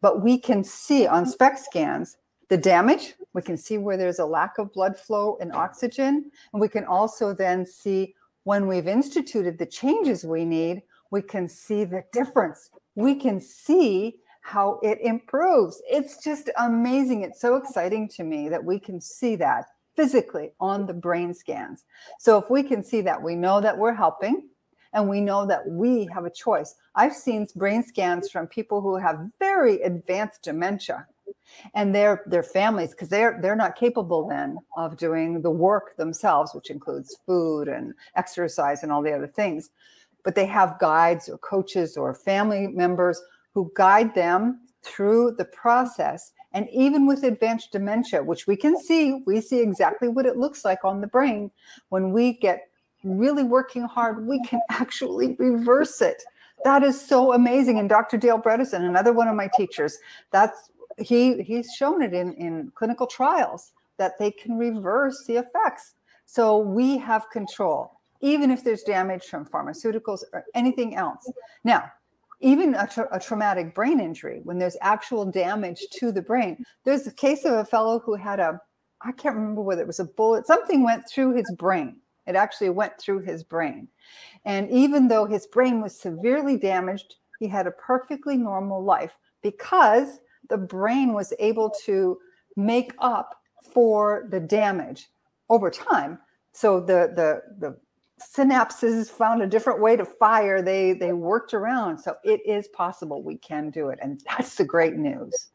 But 0.01 0.21
we 0.24 0.38
can 0.38 0.63
see 0.63 1.07
on 1.07 1.25
SPECT 1.25 1.59
scans 1.59 2.18
the 2.50 2.57
damage. 2.57 3.15
We 3.33 3.41
can 3.41 3.57
see 3.57 3.77
where 3.77 3.97
there's 3.97 4.19
a 4.19 4.25
lack 4.25 4.57
of 4.57 4.74
blood 4.74 4.97
flow 4.97 5.38
and 5.39 5.53
oxygen. 5.53 6.31
And 6.51 6.62
we 6.62 6.68
can 6.68 6.86
also 6.86 7.33
then 7.33 7.65
see 7.65 8.15
when 8.44 8.68
we've 8.68 8.88
instituted 8.88 9.57
the 9.57 9.65
changes 9.65 10.25
we 10.25 10.45
need, 10.45 10.81
we 11.12 11.21
can 11.21 11.47
see 11.47 11.83
the 11.83 12.03
difference. 12.12 12.71
We 12.95 13.15
can 13.15 13.39
see 13.39 14.18
how 14.41 14.80
it 14.81 15.00
improves. 15.01 15.81
It's 15.88 16.24
just 16.24 16.50
amazing. 16.57 17.21
It's 17.21 17.41
so 17.41 17.56
exciting 17.56 18.07
to 18.09 18.24
me 18.24 18.50
that 18.50 18.63
we 18.63 18.80
can 18.80 19.00
see 19.00 19.36
that 19.36 19.65
physically 19.95 20.51
on 20.59 20.86
the 20.86 20.94
brain 20.94 21.33
scans. 21.33 21.86
So 22.19 22.38
if 22.38 22.50
we 22.50 22.63
can 22.63 22.83
see 22.83 23.01
that, 23.01 23.21
we 23.21 23.36
know 23.36 23.62
that 23.62 23.77
we're 23.77 23.94
helping 23.94 24.47
and 24.94 25.07
we 25.07 25.21
know 25.21 25.45
that 25.45 25.68
we 25.68 26.09
have 26.13 26.25
a 26.25 26.30
choice. 26.30 26.75
I've 26.95 27.13
seen 27.13 27.47
brain 27.56 27.83
scans 27.83 28.30
from 28.30 28.47
people 28.47 28.81
who 28.81 28.97
have 28.97 29.30
very 29.39 29.81
advanced 29.81 30.44
dementia 30.44 31.06
and 31.74 31.94
their 31.94 32.24
their 32.25 32.44
families 32.44 32.91
because 32.91 33.09
they're 33.09 33.39
they're 33.41 33.56
not 33.56 33.75
capable 33.75 34.27
then 34.27 34.57
of 34.77 34.97
doing 34.97 35.41
the 35.41 35.50
work 35.50 35.95
themselves 35.97 36.53
which 36.53 36.69
includes 36.69 37.18
food 37.25 37.68
and 37.68 37.94
exercise 38.15 38.83
and 38.83 38.91
all 38.91 39.01
the 39.01 39.12
other 39.12 39.27
things 39.27 39.69
but 40.24 40.36
they 40.36 40.45
have 40.45 40.80
guides 40.80 41.30
or 41.30 41.38
coaches 41.39 41.97
or 41.97 42.13
family 42.13 42.68
members 42.68 43.21
who 43.53 43.71
guide 43.75 44.13
them 44.15 44.59
through 44.83 45.31
the 45.38 45.45
process 45.45 46.31
and 46.53 46.68
even 46.71 47.06
with 47.06 47.24
advanced 47.24 47.71
dementia 47.71 48.24
which 48.24 48.47
we 48.47 48.56
can 48.56 48.80
see 48.80 49.21
we 49.25 49.41
see 49.41 49.59
exactly 49.59 50.07
what 50.07 50.25
it 50.25 50.38
looks 50.38 50.63
like 50.63 50.83
on 50.83 51.01
the 51.01 51.07
brain 51.07 51.51
when 51.89 52.12
we 52.12 52.33
get 52.33 52.69
really 53.04 53.44
working 53.44 53.84
hard, 53.84 54.28
we 54.28 54.42
can 54.44 54.62
actually 54.69 55.36
reverse 55.40 56.01
it. 56.01 56.24
That 56.63 56.84
is 56.84 57.00
so 57.00 57.34
amazing. 57.34 57.80
And 57.80 57.88
Dr. 57.88 58.18
Dale 58.18 58.40
Bredesen, 58.40 58.81
another 58.86 59.13
one 59.13 59.28
of 59.28 59.36
my 59.36 59.50
teachers, 59.56 59.98
that's 60.31 60.69
he 60.98 61.42
he's 61.42 61.74
shown 61.74 62.01
it 62.01 62.13
in, 62.13 62.34
in 62.34 62.72
clinical 62.75 63.07
trials 63.07 63.72
that 63.98 64.18
they 64.19 64.31
can 64.31 64.57
reverse 64.57 65.24
the 65.25 65.38
effects. 65.38 65.94
So 66.25 66.57
we 66.57 66.98
have 66.98 67.30
control, 67.31 68.00
even 68.22 68.51
if 68.51 68.63
there's 68.63 68.84
damage 68.84 69.25
from 69.25 69.46
pharmaceuticals 69.46 70.24
or 70.34 70.46
anything 70.54 70.96
else. 70.96 71.31
Now, 71.63 71.92
even 72.42 72.75
a, 72.75 72.88
tra- 72.88 73.10
a, 73.12 73.19
traumatic 73.19 73.75
brain 73.75 74.00
injury, 74.00 74.42
when 74.44 74.60
there's 74.60 74.78
actual 74.81 75.25
damage 75.25 75.81
to 75.94 76.12
the 76.12 76.22
brain, 76.22 76.63
there's 76.86 77.06
a 77.07 77.12
case 77.12 77.46
of 77.46 77.54
a 77.54 77.66
fellow 77.66 78.00
who 78.00 78.16
had 78.16 78.40
a, 78.40 78.60
I 79.01 79.12
can't 79.12 79.36
remember 79.36 79.62
whether 79.62 79.81
it 79.81 79.88
was 79.88 80.00
a 80.00 80.06
bullet, 80.06 80.48
something 80.48 80.84
went 80.84 81.10
through 81.10 81.36
his 81.36 81.51
brain 81.57 81.98
it 82.29 82.35
actually 82.35 82.69
went 82.69 82.97
through 82.99 83.19
his 83.19 83.43
brain. 83.43 83.87
And 84.45 84.69
even 84.69 85.07
though 85.07 85.25
his 85.25 85.47
brain 85.47 85.81
was 85.81 85.99
severely 85.99 86.57
damaged, 86.57 87.15
he 87.39 87.48
had 87.48 87.67
a 87.67 87.71
perfectly 87.71 88.38
normal 88.38 88.83
life 88.83 89.17
because 89.41 90.19
the 90.50 90.57
brain 90.57 91.13
was 91.13 91.33
able 91.39 91.71
to 91.86 92.17
make 92.55 92.93
up 93.00 93.36
for 93.74 94.27
the 94.29 94.39
damage 94.39 95.09
over 95.50 95.69
time. 95.69 96.19
So 96.51 96.79
the 96.79 97.12
the 97.15 97.41
the 97.59 97.77
synapses 98.21 99.09
found 99.09 99.41
a 99.41 99.48
different 99.48 99.81
way 99.81 99.95
to 99.95 100.05
fire. 100.05 100.62
They 100.62 100.93
they 100.93 101.13
worked 101.13 101.53
around. 101.53 102.00
So 102.00 102.15
it 102.24 102.41
is 102.45 102.67
possible 102.69 103.24
we 103.24 103.38
can 103.38 103.69
do 103.69 103.89
it. 103.89 104.00
And 104.01 104.21
that's 104.29 104.55
the 104.55 104.65
great 104.65 104.95
news. 104.95 105.50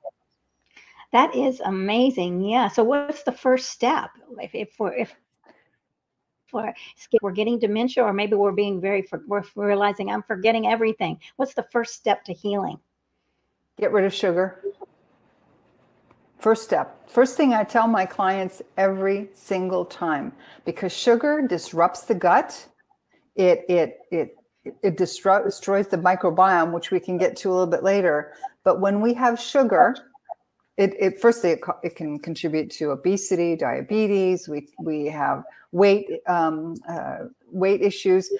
That 1.12 1.34
is 1.36 1.60
amazing. 1.60 2.42
Yeah. 2.42 2.68
So 2.68 2.82
what's 2.82 3.22
the 3.22 3.32
first 3.32 3.70
step? 3.70 4.10
If 4.40 4.54
if 4.54 4.70
we're 4.78 4.94
if 4.94 5.14
we're 7.22 7.32
getting 7.32 7.58
dementia 7.58 8.02
or 8.02 8.12
maybe 8.12 8.34
we're 8.34 8.52
being 8.52 8.80
very 8.80 9.06
we're 9.26 9.44
realizing 9.54 10.10
i'm 10.10 10.22
forgetting 10.22 10.66
everything. 10.66 11.18
What's 11.36 11.54
the 11.54 11.66
first 11.70 11.94
step 11.94 12.24
to 12.24 12.32
healing? 12.32 12.78
Get 13.78 13.92
rid 13.92 14.04
of 14.04 14.14
sugar. 14.14 14.62
First 16.38 16.64
step. 16.64 17.08
First 17.08 17.36
thing 17.36 17.52
i 17.54 17.64
tell 17.64 17.88
my 17.88 18.06
clients 18.06 18.62
every 18.76 19.28
single 19.34 19.84
time 19.84 20.32
because 20.64 20.92
sugar 20.92 21.46
disrupts 21.46 22.02
the 22.02 22.14
gut. 22.14 22.68
It 23.36 23.64
it 23.68 24.00
it 24.10 24.36
it 24.82 24.96
destroys 24.96 25.88
the 25.88 25.98
microbiome 25.98 26.72
which 26.72 26.90
we 26.90 27.00
can 27.00 27.18
get 27.18 27.36
to 27.36 27.50
a 27.50 27.52
little 27.52 27.66
bit 27.66 27.82
later. 27.82 28.34
But 28.62 28.80
when 28.80 29.00
we 29.00 29.12
have 29.14 29.38
sugar 29.38 29.94
it, 30.76 30.94
it 30.98 31.20
firstly 31.20 31.50
it, 31.50 31.60
it, 31.82 31.96
can 31.96 32.18
contribute 32.18 32.70
to 32.72 32.90
obesity 32.90 33.56
diabetes. 33.56 34.48
We 34.48 34.68
we 34.78 35.06
have 35.06 35.44
weight 35.72 36.08
um, 36.26 36.74
uh, 36.88 37.26
weight 37.50 37.80
issues. 37.80 38.30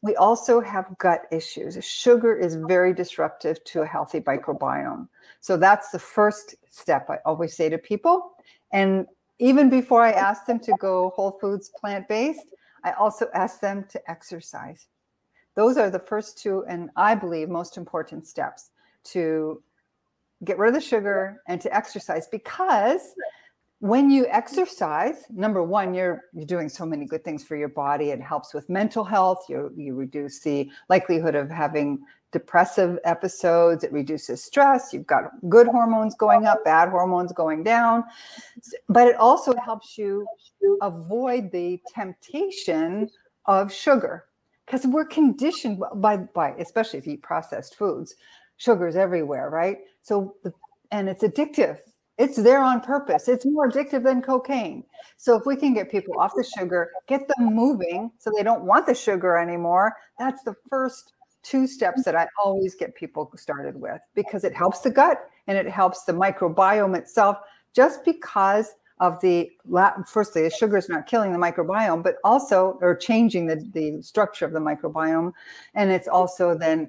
We 0.00 0.16
also 0.16 0.60
have 0.60 0.96
gut 0.98 1.22
issues. 1.30 1.82
Sugar 1.84 2.34
is 2.36 2.56
very 2.56 2.92
disruptive 2.92 3.62
to 3.64 3.82
a 3.82 3.86
healthy 3.86 4.20
microbiome. 4.20 5.08
So 5.40 5.56
that's 5.56 5.90
the 5.90 5.98
first 5.98 6.54
step 6.68 7.10
i 7.10 7.18
always 7.26 7.54
say 7.54 7.68
to 7.68 7.78
people. 7.78 8.32
And 8.72 9.06
even 9.38 9.68
before 9.68 10.02
i 10.02 10.12
ask 10.12 10.46
them 10.46 10.60
to 10.60 10.72
go 10.78 11.12
whole 11.14 11.32
foods 11.32 11.68
plant-based 11.68 12.54
i 12.84 12.92
also 12.92 13.26
ask 13.34 13.60
them 13.60 13.84
to 13.90 14.10
exercise. 14.10 14.86
Those 15.54 15.76
are 15.76 15.90
the 15.90 15.98
first 15.98 16.38
two 16.38 16.64
and 16.68 16.90
i 16.96 17.14
believe 17.14 17.48
most 17.50 17.76
important 17.76 18.26
steps 18.26 18.70
to 19.04 19.62
get 20.44 20.58
rid 20.58 20.68
of 20.68 20.74
the 20.74 20.80
sugar 20.80 21.42
and 21.48 21.60
to 21.60 21.74
exercise 21.74 22.26
because 22.28 23.00
when 23.78 24.10
you 24.10 24.26
exercise 24.28 25.24
number 25.30 25.62
one 25.62 25.92
you're 25.94 26.24
you're 26.32 26.44
doing 26.44 26.68
so 26.68 26.86
many 26.86 27.04
good 27.04 27.24
things 27.24 27.42
for 27.44 27.56
your 27.56 27.68
body 27.68 28.10
it 28.10 28.20
helps 28.20 28.54
with 28.54 28.68
mental 28.68 29.04
health 29.04 29.44
you 29.48 29.72
you 29.76 29.94
reduce 29.94 30.40
the 30.40 30.70
likelihood 30.88 31.34
of 31.34 31.50
having 31.50 32.00
depressive 32.32 32.98
episodes, 33.04 33.84
it 33.84 33.92
reduces 33.92 34.42
stress. 34.42 34.92
You've 34.92 35.06
got 35.06 35.24
good 35.48 35.68
hormones 35.68 36.14
going 36.14 36.46
up, 36.46 36.64
bad 36.64 36.88
hormones 36.88 37.32
going 37.32 37.62
down. 37.62 38.04
But 38.88 39.06
it 39.06 39.16
also 39.16 39.54
helps 39.64 39.96
you 39.96 40.26
avoid 40.80 41.52
the 41.52 41.80
temptation 41.94 43.10
of 43.44 43.72
sugar 43.72 44.24
because 44.66 44.86
we're 44.86 45.04
conditioned 45.04 45.82
by, 45.96 46.16
by, 46.16 46.52
especially 46.58 46.98
if 46.98 47.06
you 47.06 47.14
eat 47.14 47.22
processed 47.22 47.76
foods, 47.76 48.14
sugars 48.56 48.96
everywhere, 48.96 49.50
right? 49.50 49.78
So, 50.02 50.36
and 50.90 51.08
it's 51.08 51.22
addictive. 51.22 51.78
It's 52.18 52.36
there 52.36 52.62
on 52.62 52.80
purpose. 52.80 53.26
It's 53.26 53.46
more 53.46 53.70
addictive 53.70 54.04
than 54.04 54.20
cocaine. 54.20 54.84
So 55.16 55.36
if 55.36 55.46
we 55.46 55.56
can 55.56 55.72
get 55.72 55.90
people 55.90 56.18
off 56.20 56.32
the 56.36 56.44
sugar, 56.58 56.90
get 57.08 57.26
them 57.26 57.54
moving 57.54 58.10
so 58.18 58.30
they 58.36 58.42
don't 58.42 58.64
want 58.64 58.86
the 58.86 58.94
sugar 58.94 59.38
anymore, 59.38 59.96
that's 60.18 60.42
the 60.42 60.54
first 60.68 61.14
two 61.42 61.66
steps 61.66 62.04
that 62.04 62.14
I 62.14 62.28
always 62.42 62.74
get 62.74 62.94
people 62.94 63.30
started 63.36 63.80
with 63.80 64.00
because 64.14 64.44
it 64.44 64.54
helps 64.54 64.80
the 64.80 64.90
gut 64.90 65.18
and 65.46 65.58
it 65.58 65.68
helps 65.68 66.04
the 66.04 66.12
microbiome 66.12 66.96
itself 66.96 67.38
just 67.74 68.04
because 68.04 68.74
of 69.00 69.20
the 69.20 69.50
firstly 70.06 70.42
the 70.42 70.50
sugar 70.50 70.76
is 70.76 70.88
not 70.88 71.06
killing 71.06 71.32
the 71.32 71.38
microbiome 71.38 72.02
but 72.02 72.16
also 72.22 72.78
or 72.80 72.94
changing 72.94 73.46
the, 73.46 73.56
the 73.72 74.00
structure 74.00 74.44
of 74.44 74.52
the 74.52 74.60
microbiome 74.60 75.32
and 75.74 75.90
it's 75.90 76.06
also 76.06 76.56
then 76.56 76.88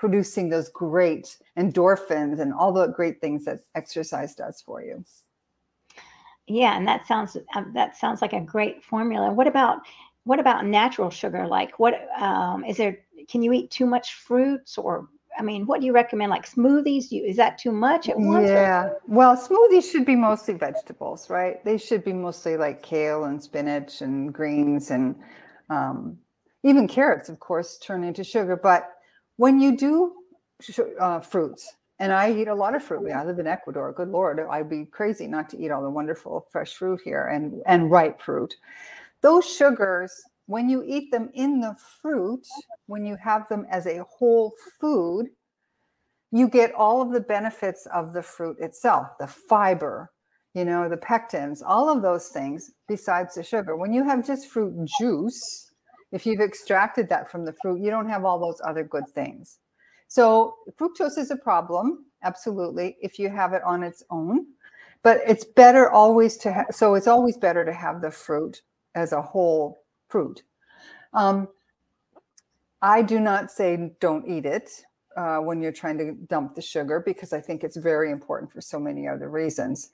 producing 0.00 0.48
those 0.48 0.70
great 0.70 1.36
endorphins 1.58 2.40
and 2.40 2.54
all 2.54 2.72
the 2.72 2.86
great 2.86 3.20
things 3.20 3.44
that 3.44 3.60
exercise 3.74 4.34
does 4.34 4.62
for 4.62 4.82
you 4.82 5.04
yeah 6.46 6.74
and 6.74 6.88
that 6.88 7.06
sounds 7.06 7.36
um, 7.54 7.70
that 7.74 7.94
sounds 7.94 8.22
like 8.22 8.32
a 8.32 8.40
great 8.40 8.82
formula 8.82 9.30
what 9.30 9.46
about 9.46 9.80
what 10.24 10.40
about 10.40 10.64
natural 10.64 11.10
sugar 11.10 11.46
like 11.46 11.78
what 11.78 12.08
um, 12.18 12.64
is 12.64 12.78
there 12.78 12.96
can 13.28 13.42
you 13.42 13.52
eat 13.52 13.70
too 13.70 13.84
much 13.84 14.14
fruits 14.14 14.78
or 14.78 15.06
I 15.38 15.42
mean, 15.42 15.64
what 15.64 15.80
do 15.80 15.86
you 15.86 15.92
recommend? 15.92 16.28
Like 16.28 16.44
smoothies? 16.44 17.10
You, 17.12 17.24
is 17.24 17.36
that 17.36 17.56
too 17.56 17.70
much 17.70 18.08
at 18.08 18.18
once? 18.18 18.48
Yeah. 18.48 18.90
Well, 19.06 19.36
smoothies 19.36 19.90
should 19.90 20.04
be 20.04 20.16
mostly 20.16 20.54
vegetables, 20.54 21.30
right? 21.30 21.64
They 21.64 21.78
should 21.78 22.04
be 22.04 22.12
mostly 22.12 22.56
like 22.56 22.82
kale 22.82 23.24
and 23.24 23.42
spinach 23.42 24.02
and 24.02 24.34
greens 24.34 24.90
and 24.90 25.14
um, 25.70 26.18
even 26.64 26.88
carrots, 26.88 27.28
of 27.28 27.38
course, 27.38 27.78
turn 27.78 28.02
into 28.02 28.24
sugar. 28.24 28.56
But 28.56 28.90
when 29.40 29.58
you 29.58 29.74
do 29.74 30.12
uh, 31.00 31.18
fruits, 31.18 31.72
and 31.98 32.12
I 32.12 32.30
eat 32.30 32.48
a 32.48 32.54
lot 32.54 32.74
of 32.74 32.84
fruit. 32.84 33.10
I 33.10 33.24
live 33.24 33.38
in 33.38 33.46
Ecuador. 33.46 33.90
Good 33.90 34.10
Lord, 34.10 34.38
I'd 34.38 34.68
be 34.68 34.84
crazy 34.84 35.26
not 35.26 35.48
to 35.48 35.58
eat 35.58 35.70
all 35.70 35.82
the 35.82 35.88
wonderful 35.88 36.46
fresh 36.52 36.74
fruit 36.74 37.00
here 37.02 37.28
and 37.28 37.62
and 37.64 37.90
ripe 37.90 38.20
fruit. 38.20 38.54
Those 39.22 39.46
sugars 39.46 40.12
when 40.44 40.68
you 40.68 40.82
eat 40.86 41.10
them 41.10 41.30
in 41.32 41.58
the 41.58 41.74
fruit, 42.02 42.46
when 42.86 43.06
you 43.06 43.16
have 43.16 43.48
them 43.48 43.66
as 43.70 43.86
a 43.86 44.04
whole 44.04 44.52
food, 44.78 45.28
you 46.32 46.46
get 46.46 46.74
all 46.74 47.00
of 47.00 47.10
the 47.10 47.20
benefits 47.20 47.86
of 47.94 48.12
the 48.12 48.22
fruit 48.22 48.58
itself, 48.60 49.06
the 49.18 49.26
fiber, 49.26 50.10
you 50.52 50.66
know, 50.66 50.86
the 50.86 50.98
pectins, 50.98 51.62
all 51.64 51.88
of 51.88 52.02
those 52.02 52.28
things 52.28 52.72
besides 52.88 53.36
the 53.36 53.42
sugar. 53.42 53.74
When 53.74 53.94
you 53.94 54.04
have 54.04 54.26
just 54.26 54.48
fruit 54.48 54.74
juice, 54.98 55.69
if 56.12 56.26
you've 56.26 56.40
extracted 56.40 57.08
that 57.08 57.30
from 57.30 57.44
the 57.44 57.52
fruit, 57.52 57.80
you 57.80 57.90
don't 57.90 58.08
have 58.08 58.24
all 58.24 58.38
those 58.38 58.60
other 58.64 58.84
good 58.84 59.08
things. 59.08 59.58
So 60.08 60.56
fructose 60.78 61.18
is 61.18 61.30
a 61.30 61.36
problem, 61.36 62.06
absolutely, 62.22 62.96
if 63.00 63.18
you 63.18 63.28
have 63.28 63.52
it 63.52 63.62
on 63.62 63.82
its 63.82 64.02
own. 64.10 64.46
But 65.02 65.20
it's 65.26 65.44
better 65.44 65.90
always 65.90 66.36
to 66.38 66.52
have, 66.52 66.66
so 66.72 66.94
it's 66.94 67.06
always 67.06 67.36
better 67.36 67.64
to 67.64 67.72
have 67.72 68.02
the 68.02 68.10
fruit 68.10 68.62
as 68.94 69.12
a 69.12 69.22
whole 69.22 69.84
fruit. 70.08 70.42
Um, 71.14 71.48
I 72.82 73.02
do 73.02 73.20
not 73.20 73.50
say 73.50 73.92
don't 74.00 74.28
eat 74.28 74.46
it 74.46 74.84
uh, 75.16 75.38
when 75.38 75.62
you're 75.62 75.72
trying 75.72 75.98
to 75.98 76.12
dump 76.28 76.54
the 76.54 76.62
sugar 76.62 77.00
because 77.00 77.32
I 77.32 77.40
think 77.40 77.62
it's 77.62 77.76
very 77.76 78.10
important 78.10 78.52
for 78.52 78.60
so 78.60 78.78
many 78.78 79.06
other 79.06 79.28
reasons. 79.28 79.90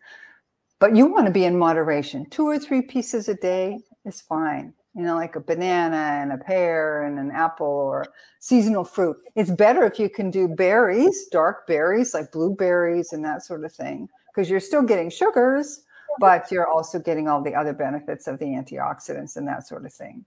But 0.79 0.95
you 0.95 1.07
want 1.07 1.27
to 1.27 1.33
be 1.33 1.45
in 1.45 1.59
moderation. 1.59 2.29
Two 2.31 2.47
or 2.47 2.59
three 2.59 2.83
pieces 2.83 3.29
a 3.29 3.35
day 3.35 3.79
is 4.05 4.21
fine. 4.21 4.75
You 4.97 5.03
know, 5.03 5.15
like 5.15 5.37
a 5.37 5.41
banana 5.41 6.23
and 6.23 6.33
a 6.33 6.39
pear 6.39 7.03
and 7.03 7.19
an 7.19 7.31
apple 7.31 7.67
or 7.67 8.07
seasonal 8.39 8.83
fruit. 8.83 9.19
It's 9.35 9.51
better 9.51 9.85
if 9.85 9.99
you 9.99 10.09
can 10.09 10.31
do 10.31 10.49
berries, 10.49 11.27
dark 11.31 11.67
berries 11.67 12.15
like 12.15 12.33
blueberries 12.33 13.13
and 13.13 13.23
that 13.23 13.45
sort 13.45 13.63
of 13.65 13.73
thing, 13.75 14.09
because 14.29 14.49
you're 14.49 14.59
still 14.59 14.83
getting 14.83 15.11
sugars, 15.11 15.85
but 16.19 16.51
you're 16.51 16.67
also 16.67 16.99
getting 16.99 17.29
all 17.29 17.43
the 17.43 17.55
other 17.55 17.75
benefits 17.75 18.27
of 18.27 18.39
the 18.39 18.47
antioxidants 18.47 19.37
and 19.37 19.47
that 19.47 19.67
sort 19.67 19.85
of 19.85 19.93
thing. 19.93 20.25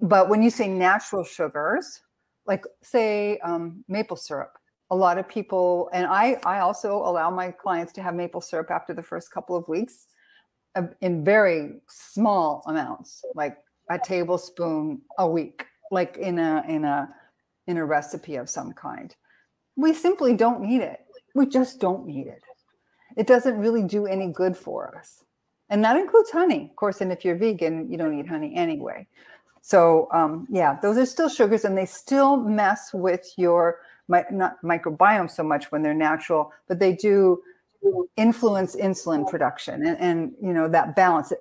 But 0.00 0.30
when 0.30 0.42
you 0.42 0.48
say 0.48 0.66
natural 0.66 1.22
sugars, 1.22 2.00
like 2.46 2.64
say 2.80 3.38
um, 3.40 3.84
maple 3.86 4.16
syrup, 4.16 4.56
a 4.90 4.96
lot 4.96 5.18
of 5.18 5.28
people, 5.28 5.90
and 5.92 6.06
I, 6.06 6.38
I 6.46 6.60
also 6.60 6.96
allow 6.96 7.30
my 7.30 7.50
clients 7.50 7.92
to 7.94 8.02
have 8.02 8.14
maple 8.14 8.40
syrup 8.40 8.70
after 8.70 8.94
the 8.94 9.02
first 9.02 9.30
couple 9.30 9.56
of 9.56 9.68
weeks 9.68 10.06
in 11.00 11.24
very 11.24 11.80
small 11.88 12.62
amounts, 12.66 13.24
like 13.34 13.58
a 13.90 13.98
tablespoon 13.98 15.02
a 15.18 15.28
week, 15.28 15.66
like 15.90 16.16
in 16.16 16.38
a 16.38 16.64
in 16.68 16.84
a 16.84 17.08
in 17.66 17.76
a 17.76 17.84
recipe 17.84 18.36
of 18.36 18.48
some 18.48 18.72
kind. 18.72 19.14
We 19.76 19.94
simply 19.94 20.34
don't 20.34 20.60
need 20.60 20.82
it. 20.82 21.00
We 21.34 21.46
just 21.46 21.80
don't 21.80 22.06
need 22.06 22.26
it 22.26 22.42
it 23.16 23.26
doesn't 23.26 23.58
really 23.58 23.82
do 23.82 24.06
any 24.06 24.28
good 24.28 24.56
for 24.56 24.96
us. 24.96 25.24
And 25.68 25.84
that 25.84 25.96
includes 25.96 26.30
honey, 26.30 26.68
of 26.70 26.76
course. 26.76 27.00
And 27.00 27.12
if 27.12 27.24
you're 27.24 27.36
vegan, 27.36 27.90
you 27.90 27.96
don't 27.96 28.18
eat 28.18 28.28
honey 28.28 28.54
anyway. 28.54 29.06
So 29.62 30.08
um, 30.12 30.46
yeah, 30.50 30.78
those 30.82 30.98
are 30.98 31.06
still 31.06 31.28
sugars, 31.28 31.64
and 31.64 31.78
they 31.78 31.86
still 31.86 32.36
mess 32.36 32.92
with 32.92 33.32
your 33.36 33.78
my, 34.08 34.24
not 34.30 34.60
microbiome 34.62 35.30
so 35.30 35.42
much 35.42 35.70
when 35.70 35.82
they're 35.82 35.94
natural, 35.94 36.52
but 36.68 36.80
they 36.80 36.92
do 36.92 37.40
influence 38.16 38.76
insulin 38.76 39.28
production 39.28 39.86
and, 39.86 39.98
and 39.98 40.32
you 40.40 40.52
know 40.52 40.68
that 40.68 40.96
balance. 40.96 41.32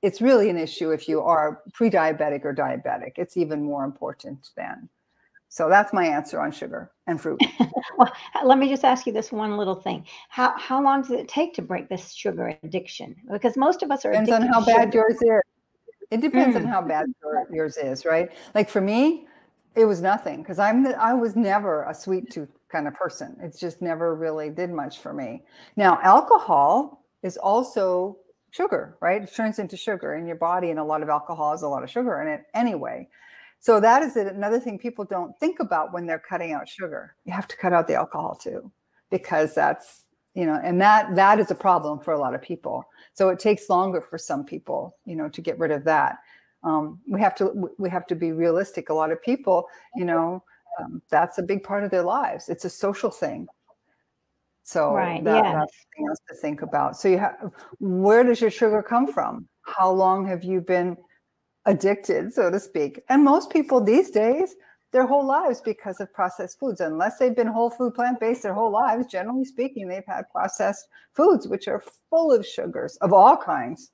It's 0.00 0.20
really 0.20 0.48
an 0.48 0.56
issue 0.56 0.92
if 0.92 1.08
you 1.08 1.20
are 1.20 1.62
pre-diabetic 1.74 2.44
or 2.44 2.54
diabetic. 2.54 3.12
It's 3.16 3.36
even 3.36 3.64
more 3.64 3.84
important 3.84 4.50
then. 4.56 4.88
So 5.48 5.68
that's 5.68 5.92
my 5.92 6.06
answer 6.06 6.40
on 6.40 6.52
sugar 6.52 6.92
and 7.06 7.20
fruit. 7.20 7.40
well, 7.98 8.12
let 8.44 8.58
me 8.58 8.68
just 8.68 8.84
ask 8.84 9.06
you 9.06 9.12
this 9.12 9.32
one 9.32 9.56
little 9.56 9.74
thing. 9.74 10.04
How 10.28 10.56
how 10.58 10.82
long 10.82 11.02
does 11.02 11.10
it 11.10 11.28
take 11.28 11.54
to 11.54 11.62
break 11.62 11.88
this 11.88 12.12
sugar 12.12 12.56
addiction? 12.62 13.16
Because 13.30 13.56
most 13.56 13.82
of 13.82 13.90
us 13.90 14.04
are 14.04 14.12
depends 14.12 14.30
on 14.30 14.42
how 14.42 14.64
bad 14.64 14.92
yours 14.92 15.16
is. 15.20 15.42
It 16.10 16.20
depends 16.20 16.56
mm. 16.56 16.60
on 16.60 16.66
how 16.66 16.82
bad 16.82 17.06
yours 17.50 17.76
is, 17.76 18.04
right? 18.04 18.30
Like 18.54 18.68
for 18.68 18.80
me, 18.80 19.26
it 19.74 19.84
was 19.84 20.00
nothing 20.00 20.42
because 20.42 20.58
I'm 20.58 20.82
the, 20.82 21.00
I 21.00 21.14
was 21.14 21.34
never 21.36 21.84
a 21.84 21.94
sweet 21.94 22.30
tooth 22.30 22.57
kind 22.70 22.86
of 22.86 22.94
person. 22.94 23.36
It's 23.40 23.58
just 23.58 23.80
never 23.82 24.14
really 24.14 24.50
did 24.50 24.70
much 24.70 24.98
for 24.98 25.12
me. 25.12 25.42
Now, 25.76 25.98
alcohol 26.02 27.04
is 27.22 27.36
also 27.36 28.18
sugar, 28.50 28.96
right? 29.00 29.22
It 29.22 29.34
turns 29.34 29.58
into 29.58 29.76
sugar 29.76 30.14
in 30.14 30.26
your 30.26 30.36
body, 30.36 30.70
and 30.70 30.78
a 30.78 30.84
lot 30.84 31.02
of 31.02 31.08
alcohol 31.08 31.52
has 31.52 31.62
a 31.62 31.68
lot 31.68 31.82
of 31.82 31.90
sugar 31.90 32.20
in 32.22 32.28
it 32.28 32.44
anyway. 32.54 33.08
So 33.60 33.80
that 33.80 34.02
is 34.02 34.16
another 34.16 34.60
thing 34.60 34.78
people 34.78 35.04
don't 35.04 35.36
think 35.38 35.60
about 35.60 35.92
when 35.92 36.06
they're 36.06 36.18
cutting 36.18 36.52
out 36.52 36.68
sugar. 36.68 37.14
You 37.24 37.32
have 37.32 37.48
to 37.48 37.56
cut 37.56 37.72
out 37.72 37.88
the 37.88 37.94
alcohol 37.94 38.36
too, 38.36 38.70
because 39.10 39.54
that's 39.54 40.04
you 40.34 40.46
know, 40.46 40.60
and 40.62 40.80
that 40.80 41.16
that 41.16 41.40
is 41.40 41.50
a 41.50 41.54
problem 41.54 41.98
for 41.98 42.12
a 42.12 42.18
lot 42.18 42.34
of 42.34 42.40
people. 42.40 42.84
So 43.14 43.28
it 43.30 43.40
takes 43.40 43.68
longer 43.68 44.00
for 44.00 44.18
some 44.18 44.44
people, 44.44 44.96
you 45.04 45.16
know, 45.16 45.28
to 45.28 45.40
get 45.40 45.58
rid 45.58 45.72
of 45.72 45.82
that. 45.84 46.18
Um, 46.62 47.00
we 47.08 47.20
have 47.20 47.34
to 47.36 47.70
we 47.78 47.90
have 47.90 48.06
to 48.06 48.14
be 48.14 48.30
realistic. 48.30 48.88
A 48.88 48.94
lot 48.94 49.10
of 49.10 49.20
people, 49.20 49.66
you 49.96 50.04
know, 50.04 50.44
um, 50.78 51.02
that's 51.10 51.38
a 51.38 51.42
big 51.42 51.62
part 51.62 51.84
of 51.84 51.90
their 51.90 52.02
lives. 52.02 52.48
It's 52.48 52.64
a 52.64 52.70
social 52.70 53.10
thing. 53.10 53.46
So 54.62 54.92
right, 54.94 55.24
that, 55.24 55.44
yes. 55.44 55.54
that's 55.54 55.76
something 55.82 56.08
else 56.08 56.18
to 56.28 56.34
think 56.34 56.62
about. 56.62 56.96
So 56.96 57.08
you 57.08 57.18
have 57.18 57.52
where 57.78 58.22
does 58.22 58.40
your 58.40 58.50
sugar 58.50 58.82
come 58.82 59.10
from? 59.10 59.48
How 59.62 59.90
long 59.90 60.26
have 60.26 60.44
you 60.44 60.60
been 60.60 60.96
addicted, 61.68 62.32
so 62.32 62.50
to 62.50 62.58
speak. 62.58 63.00
And 63.08 63.22
most 63.22 63.50
people 63.50 63.80
these 63.80 64.10
days, 64.10 64.56
their 64.90 65.06
whole 65.06 65.26
lives 65.26 65.60
because 65.60 66.00
of 66.00 66.12
processed 66.14 66.58
foods, 66.58 66.80
unless 66.80 67.18
they've 67.18 67.36
been 67.36 67.46
whole 67.46 67.68
food 67.68 67.94
plant 67.94 68.18
based 68.18 68.42
their 68.42 68.54
whole 68.54 68.72
lives, 68.72 69.06
generally 69.06 69.44
speaking, 69.44 69.86
they've 69.86 70.02
had 70.06 70.24
processed 70.30 70.88
foods, 71.14 71.46
which 71.46 71.68
are 71.68 71.84
full 72.08 72.32
of 72.32 72.46
sugars 72.46 72.96
of 73.02 73.12
all 73.12 73.36
kinds. 73.36 73.90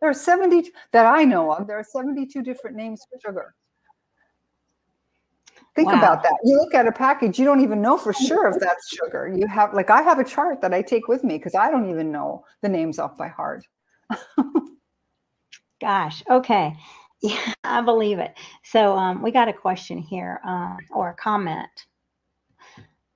There 0.00 0.10
are 0.10 0.14
70 0.14 0.72
that 0.92 1.06
I 1.06 1.24
know 1.24 1.52
of, 1.52 1.68
there 1.68 1.78
are 1.78 1.84
72 1.84 2.42
different 2.42 2.76
names 2.76 3.00
for 3.08 3.18
sugar. 3.24 3.54
Think 5.74 5.90
wow. 5.90 5.98
about 5.98 6.22
that. 6.22 6.38
You 6.44 6.56
look 6.56 6.72
at 6.74 6.86
a 6.86 6.92
package, 6.92 7.38
you 7.38 7.44
don't 7.44 7.60
even 7.60 7.82
know 7.82 7.98
for 7.98 8.12
sure 8.12 8.48
if 8.48 8.60
that's 8.60 8.94
sugar. 8.94 9.32
You 9.34 9.46
have, 9.48 9.74
like, 9.74 9.90
I 9.90 10.02
have 10.02 10.20
a 10.20 10.24
chart 10.24 10.60
that 10.60 10.72
I 10.72 10.82
take 10.82 11.08
with 11.08 11.24
me 11.24 11.36
because 11.36 11.56
I 11.56 11.70
don't 11.70 11.90
even 11.90 12.12
know 12.12 12.44
the 12.62 12.68
names 12.68 13.00
off 13.00 13.16
by 13.16 13.28
heart. 13.28 13.66
Gosh, 15.80 16.22
okay. 16.30 16.76
Yeah, 17.22 17.54
I 17.64 17.80
believe 17.80 18.18
it. 18.18 18.34
So 18.64 18.94
um, 18.94 19.22
we 19.22 19.30
got 19.30 19.48
a 19.48 19.52
question 19.54 19.96
here 19.96 20.42
uh, 20.46 20.76
or 20.90 21.08
a 21.08 21.14
comment. 21.14 21.70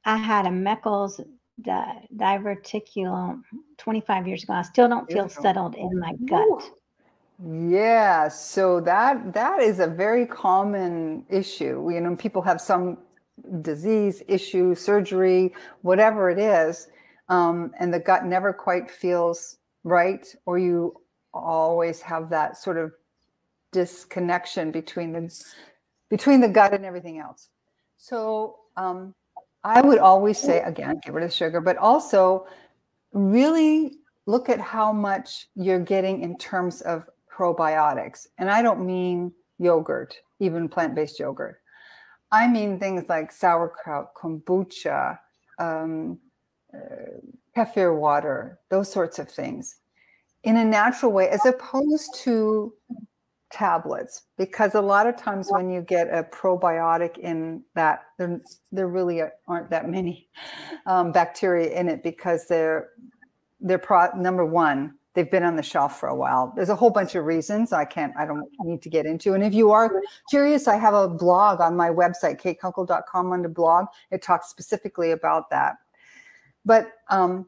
I 0.07 0.17
had 0.17 0.47
a 0.47 0.49
Meckel's 0.49 1.21
di- 1.61 2.09
diverticulum 2.17 3.43
25 3.77 4.27
years 4.27 4.45
ago. 4.45 4.55
I 4.55 4.63
still 4.63 4.89
don't 4.89 5.11
feel 5.13 5.29
settled 5.29 5.75
in 5.75 5.99
my 5.99 6.15
gut. 6.25 6.71
Yeah, 7.45 8.29
so 8.29 8.81
that 8.81 9.33
that 9.33 9.61
is 9.61 9.79
a 9.79 9.87
very 9.87 10.27
common 10.27 11.25
issue. 11.29 11.89
You 11.93 12.01
know, 12.01 12.17
people 12.17 12.43
have 12.43 12.61
some 12.61 12.99
disease, 13.63 14.23
issue, 14.27 14.75
surgery, 14.75 15.55
whatever 15.83 16.31
it 16.31 16.39
is, 16.39 16.89
um, 17.29 17.71
and 17.79 17.95
the 17.95 18.01
gut 18.01 18.25
never 18.25 18.53
quite 18.53 18.91
feels 18.91 19.59
right, 19.85 20.27
or 20.47 20.59
you 20.59 21.01
always 21.33 22.01
have 22.01 22.29
that 22.31 22.57
sort 22.57 22.77
of 22.77 22.93
disconnection 23.71 24.73
between 24.73 25.13
the 25.13 25.45
between 26.11 26.41
the 26.41 26.49
gut 26.49 26.75
and 26.75 26.85
everything 26.85 27.19
else. 27.21 27.51
So 27.99 28.57
um, 28.77 29.15
I 29.63 29.81
would 29.81 29.99
always 29.99 30.39
say 30.39 30.61
again, 30.63 31.01
get 31.05 31.15
rid 31.15 31.25
of 31.25 31.33
sugar, 31.33 31.61
but 31.61 31.77
also 31.77 32.47
really 33.13 33.99
look 34.27 34.49
at 34.49 34.61
how 34.61 34.93
much 34.93 35.47
you're 35.55 35.79
getting 35.81 36.23
in 36.23 36.37
terms 36.37 36.81
of 36.81 37.07
probiotics. 37.39 38.27
And 38.39 38.51
I 38.51 38.63
don't 38.63 38.85
mean 38.85 39.33
yogurt, 39.59 40.17
even 40.41 40.69
plant-based 40.69 41.19
yogurt. 41.19 41.61
I 42.31 42.47
mean 42.49 42.79
things 42.79 43.09
like 43.09 43.33
sauerkraut, 43.33 44.15
kombucha, 44.15 45.19
um, 45.59 46.19
uh, 46.75 47.21
kefir 47.57 47.97
water, 47.97 48.59
those 48.69 48.91
sorts 48.91 49.19
of 49.19 49.31
things 49.31 49.77
in 50.45 50.57
a 50.57 50.65
natural 50.65 51.13
way, 51.13 51.29
as 51.29 51.45
opposed 51.47 52.15
to 52.17 52.73
tablets. 53.51 54.23
Because 54.37 54.75
a 54.75 54.81
lot 54.81 55.07
of 55.07 55.17
times 55.17 55.49
when 55.51 55.71
you 55.71 55.81
get 55.81 56.09
a 56.09 56.23
probiotic 56.23 57.19
in 57.19 57.63
that, 57.75 58.03
there, 58.19 58.41
there 58.71 58.89
really 58.89 59.23
aren't 59.47 59.71
that 59.71 59.89
many 59.89 60.29
um, 60.87 61.13
bacteria 61.13 61.79
in 61.79 61.89
it 61.89 62.03
because 62.03 62.47
they're 62.47 62.91
they're 63.61 63.79
pro- 63.79 64.15
number 64.17 64.45
one 64.45 64.95
they've 65.15 65.31
been 65.31 65.43
on 65.43 65.57
the 65.57 65.63
shelf 65.63 65.99
for 65.99 66.09
a 66.09 66.15
while. 66.15 66.53
There's 66.55 66.69
a 66.69 66.77
whole 66.77 66.91
bunch 66.91 67.15
of 67.15 67.25
reasons 67.25 67.73
I 67.73 67.85
can't, 67.85 68.13
I 68.17 68.27
don't 68.27 68.49
need 68.61 68.83
to 68.83 68.89
get 68.89 69.07
into. 69.07 69.35
And 69.35 69.43
if 69.43 69.55
you 69.55 69.71
are 69.73 70.03
curious, 70.31 70.69
I 70.69 70.77
have 70.77 70.95
a 70.95 71.09
blog 71.09 71.61
on 71.61 71.77
my 71.77 71.91
website, 71.91 72.41
katekunkel.com 72.41 73.33
under 73.33 73.49
blog. 73.49 73.87
It 74.11 74.23
talks 74.23 74.49
specifically 74.49 75.11
about 75.11 75.51
that. 75.51 75.77
But 76.65 76.93
um, 77.09 77.47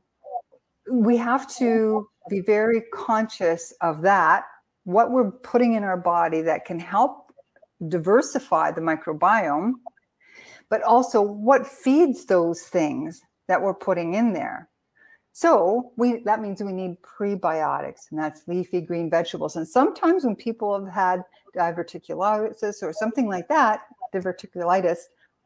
we 0.90 1.16
have 1.16 1.46
to 1.56 2.08
be 2.28 2.40
very 2.40 2.82
conscious 2.92 3.72
of 3.80 4.02
that, 4.02 4.44
what 4.84 5.10
we're 5.10 5.30
putting 5.30 5.74
in 5.74 5.84
our 5.84 5.96
body 5.96 6.42
that 6.42 6.64
can 6.64 6.78
help 6.78 7.32
diversify 7.88 8.70
the 8.70 8.80
microbiome, 8.80 9.72
but 10.68 10.82
also 10.82 11.20
what 11.20 11.66
feeds 11.66 12.26
those 12.26 12.62
things 12.62 13.22
that 13.48 13.60
we're 13.60 13.74
putting 13.74 14.14
in 14.14 14.32
there. 14.32 14.68
So 15.32 15.92
we 15.96 16.22
that 16.24 16.40
means 16.40 16.62
we 16.62 16.72
need 16.72 16.96
prebiotics, 17.02 18.10
and 18.10 18.18
that's 18.18 18.48
leafy 18.48 18.80
green 18.80 19.08
vegetables. 19.08 19.56
And 19.56 19.66
sometimes 19.66 20.24
when 20.24 20.36
people 20.36 20.78
have 20.78 20.92
had 20.92 21.24
diverticulosis 21.56 22.82
or 22.82 22.92
something 22.92 23.28
like 23.28 23.48
that, 23.48 23.82
diverticulitis, 24.12 24.98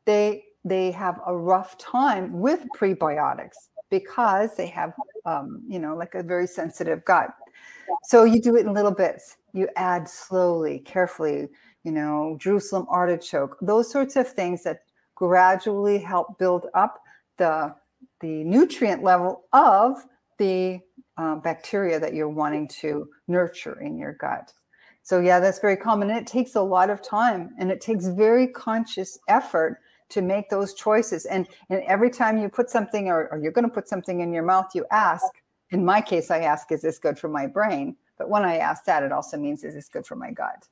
they 0.07 0.45
they 0.65 0.91
have 0.91 1.21
a 1.27 1.37
rough 1.37 1.77
time 1.77 2.41
with 2.41 2.65
prebiotics 2.77 3.69
because 3.91 4.57
they 4.57 4.67
have 4.67 4.95
um, 5.27 5.63
you 5.69 5.79
know 5.79 5.95
like 5.95 6.15
a 6.15 6.23
very 6.23 6.47
sensitive 6.47 7.05
gut. 7.05 7.31
So 8.05 8.25
you 8.25 8.41
do 8.41 8.57
it 8.57 8.67
in 8.67 8.73
little 8.73 8.95
bits. 8.95 9.37
You 9.53 9.69
add 9.77 10.09
slowly, 10.09 10.79
carefully. 10.81 11.49
You 11.85 11.93
know, 11.93 12.39
Jerusalem 12.41 12.87
artichoke, 12.89 13.59
those 13.61 13.91
sorts 13.91 14.17
of 14.17 14.27
things 14.27 14.63
that 14.63 14.81
gradually 15.15 15.99
help 15.99 16.39
build 16.39 16.67
up 16.73 16.99
the 17.37 17.75
the 18.21 18.45
nutrient 18.45 19.03
level 19.03 19.45
of 19.53 19.97
the 20.39 20.81
uh, 21.17 21.37
bacteria 21.37 22.01
that 22.01 22.15
you're 22.15 22.29
wanting 22.29 22.67
to 22.69 23.09
nurture 23.29 23.81
in 23.81 23.99
your 23.99 24.15
gut. 24.15 24.53
So 25.03 25.21
yeah, 25.21 25.39
that's 25.39 25.59
very 25.59 25.77
common. 25.77 26.11
And 26.11 26.19
it 26.19 26.27
takes 26.27 26.55
a 26.55 26.63
lot 26.63 26.91
of 26.91 27.03
time 27.03 27.51
and 27.59 27.71
it 27.71 27.81
takes 27.81 28.07
very 28.07 28.49
conscious 28.49 29.19
effort 29.29 29.81
to 30.11 30.23
make 30.23 30.49
those 30.49 30.75
choices. 30.75 31.27
And, 31.27 31.47
and 31.71 31.83
every 31.83 32.11
time 32.11 32.39
you 32.39 32.49
put 32.49 32.71
something 32.71 33.09
or, 33.09 33.29
or 33.31 33.39
you're 33.39 33.53
going 33.53 33.69
to 33.69 33.75
put 33.75 33.89
something 33.89 34.21
in 34.21 34.33
your 34.33 34.43
mouth, 34.43 34.71
you 34.75 34.87
ask, 34.91 35.27
in 35.71 35.85
my 35.85 36.01
case, 36.01 36.31
I 36.31 36.41
ask, 36.41 36.73
is 36.73 36.83
this 36.83 36.99
good 36.99 37.19
for 37.19 37.29
my 37.29 37.47
brain? 37.47 37.97
But 38.17 38.31
when 38.31 38.45
I 38.45 38.59
ask 38.59 38.85
that, 38.85 39.03
it 39.03 39.13
also 39.13 39.37
means, 39.37 39.65
is 39.65 39.75
this 39.75 39.89
good 39.89 40.07
for 40.07 40.17
my 40.17 40.31
gut? 40.31 40.69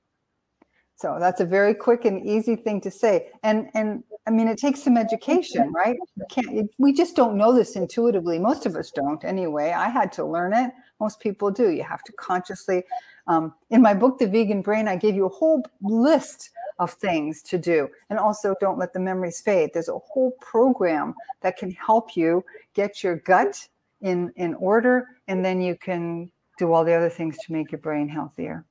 So 0.96 1.16
that's 1.18 1.40
a 1.40 1.44
very 1.44 1.74
quick 1.74 2.04
and 2.04 2.24
easy 2.24 2.56
thing 2.56 2.80
to 2.82 2.90
say. 2.90 3.30
And 3.42 3.68
and 3.74 4.04
I 4.26 4.30
mean, 4.30 4.46
it 4.46 4.58
takes 4.58 4.82
some 4.82 4.96
education, 4.96 5.72
right? 5.72 5.96
You 6.16 6.24
can't 6.30 6.70
we 6.78 6.92
just 6.92 7.16
don't 7.16 7.36
know 7.36 7.52
this 7.52 7.74
intuitively. 7.76 8.38
Most 8.38 8.66
of 8.66 8.76
us 8.76 8.90
don't 8.90 9.24
anyway. 9.24 9.72
I 9.72 9.88
had 9.88 10.12
to 10.12 10.24
learn 10.24 10.52
it. 10.52 10.70
Most 11.00 11.18
people 11.20 11.50
do. 11.50 11.70
You 11.70 11.82
have 11.82 12.04
to 12.04 12.12
consciously. 12.12 12.84
Um, 13.26 13.54
in 13.70 13.82
my 13.82 13.94
book, 13.94 14.18
The 14.18 14.26
Vegan 14.26 14.62
Brain, 14.62 14.88
I 14.88 14.96
gave 14.96 15.14
you 15.14 15.26
a 15.26 15.28
whole 15.28 15.64
list 15.80 16.50
of 16.78 16.92
things 16.92 17.42
to 17.42 17.58
do. 17.58 17.88
And 18.10 18.18
also, 18.18 18.54
don't 18.60 18.78
let 18.78 18.92
the 18.92 19.00
memories 19.00 19.40
fade. 19.40 19.70
There's 19.72 19.88
a 19.88 19.98
whole 19.98 20.32
program 20.40 21.14
that 21.40 21.56
can 21.56 21.70
help 21.72 22.16
you 22.16 22.44
get 22.74 23.02
your 23.02 23.16
gut 23.16 23.68
in 24.00 24.32
in 24.36 24.54
order, 24.54 25.08
and 25.28 25.44
then 25.44 25.60
you 25.60 25.76
can 25.76 26.30
do 26.58 26.72
all 26.72 26.84
the 26.84 26.92
other 26.92 27.08
things 27.08 27.36
to 27.38 27.52
make 27.52 27.72
your 27.72 27.80
brain 27.80 28.08
healthier. 28.08 28.64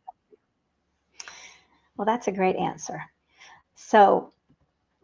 Well, 2.02 2.08
that's 2.08 2.28
a 2.28 2.32
great 2.32 2.56
answer. 2.56 3.00
So 3.76 4.34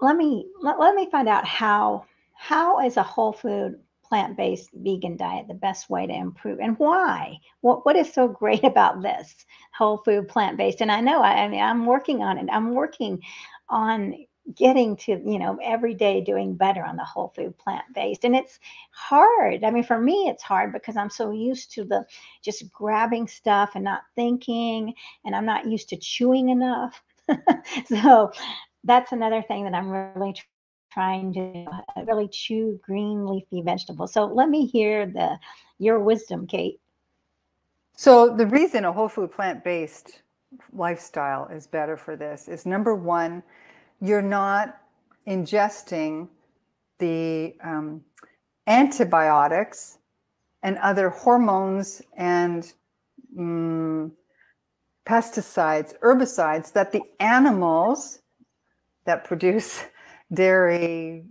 let 0.01 0.17
me 0.17 0.47
let, 0.63 0.79
let 0.79 0.95
me 0.95 1.07
find 1.11 1.29
out 1.29 1.45
how 1.45 2.05
how 2.33 2.79
is 2.83 2.97
a 2.97 3.03
whole 3.03 3.33
food 3.33 3.79
plant-based 4.03 4.71
vegan 4.73 5.15
diet 5.15 5.47
the 5.47 5.53
best 5.53 5.91
way 5.91 6.07
to 6.07 6.13
improve 6.13 6.59
and 6.59 6.75
why? 6.79 7.37
What 7.61 7.85
what 7.85 7.95
is 7.97 8.11
so 8.11 8.27
great 8.27 8.63
about 8.73 9.03
this 9.03 9.45
whole 9.77 9.99
food 9.99 10.27
plant-based? 10.27 10.81
And 10.81 10.91
i 10.91 10.99
know 10.99 11.21
I, 11.21 11.43
I 11.43 11.47
mean 11.49 11.61
i'm 11.61 11.85
working 11.85 12.23
on 12.23 12.39
it. 12.39 12.49
I'm 12.51 12.73
working 12.73 13.21
on 13.69 14.15
getting 14.55 14.95
to 14.95 15.11
you 15.11 15.39
know 15.39 15.59
every 15.61 15.93
day 15.93 16.21
doing 16.21 16.55
better 16.55 16.83
on 16.83 16.95
the 16.95 17.03
whole 17.03 17.33
food 17.35 17.57
plant 17.57 17.83
based 17.93 18.23
and 18.23 18.35
it's 18.35 18.59
hard. 18.91 19.63
I 19.63 19.71
mean 19.71 19.83
for 19.83 19.99
me 19.99 20.29
it's 20.29 20.43
hard 20.43 20.71
because 20.71 20.95
i'm 20.97 21.09
so 21.09 21.31
used 21.31 21.71
to 21.73 21.83
the 21.83 22.05
just 22.41 22.71
grabbing 22.71 23.27
stuff 23.27 23.71
and 23.75 23.83
not 23.83 24.03
thinking 24.15 24.93
and 25.25 25.35
i'm 25.35 25.45
not 25.45 25.67
used 25.67 25.89
to 25.89 25.97
chewing 25.97 26.49
enough. 26.49 27.01
So 27.87 28.31
that's 28.85 29.11
another 29.11 29.41
thing 29.41 29.65
that 29.65 29.73
i'm 29.73 29.89
really 29.89 30.33
trying 30.97 31.33
to 31.33 31.65
uh, 31.95 32.05
really 32.05 32.27
chew 32.27 32.79
green 32.83 33.27
leafy 33.27 33.61
vegetables. 33.61 34.13
So 34.13 34.25
let 34.25 34.49
me 34.49 34.65
hear 34.65 35.05
the 35.05 35.37
your 35.77 35.99
wisdom 35.99 36.47
kate. 36.47 36.79
So 37.95 38.35
the 38.35 38.47
reason 38.47 38.85
a 38.85 38.91
whole 38.91 39.09
food 39.09 39.31
plant 39.31 39.63
based 39.63 40.21
lifestyle 40.73 41.47
is 41.47 41.67
better 41.67 41.97
for 41.97 42.15
this 42.15 42.47
is 42.47 42.65
number 42.65 42.95
one 42.95 43.43
you're 44.01 44.21
not 44.21 44.77
ingesting 45.27 46.27
the 46.99 47.55
um, 47.63 48.01
antibiotics 48.67 49.97
and 50.63 50.77
other 50.77 51.09
hormones 51.09 52.01
and 52.15 52.73
um, 53.37 54.11
pesticides, 55.05 55.93
herbicides 55.99 56.71
that 56.73 56.91
the 56.91 57.01
animals 57.19 58.19
that 59.05 59.23
produce 59.23 59.83
dairy, 60.33 61.23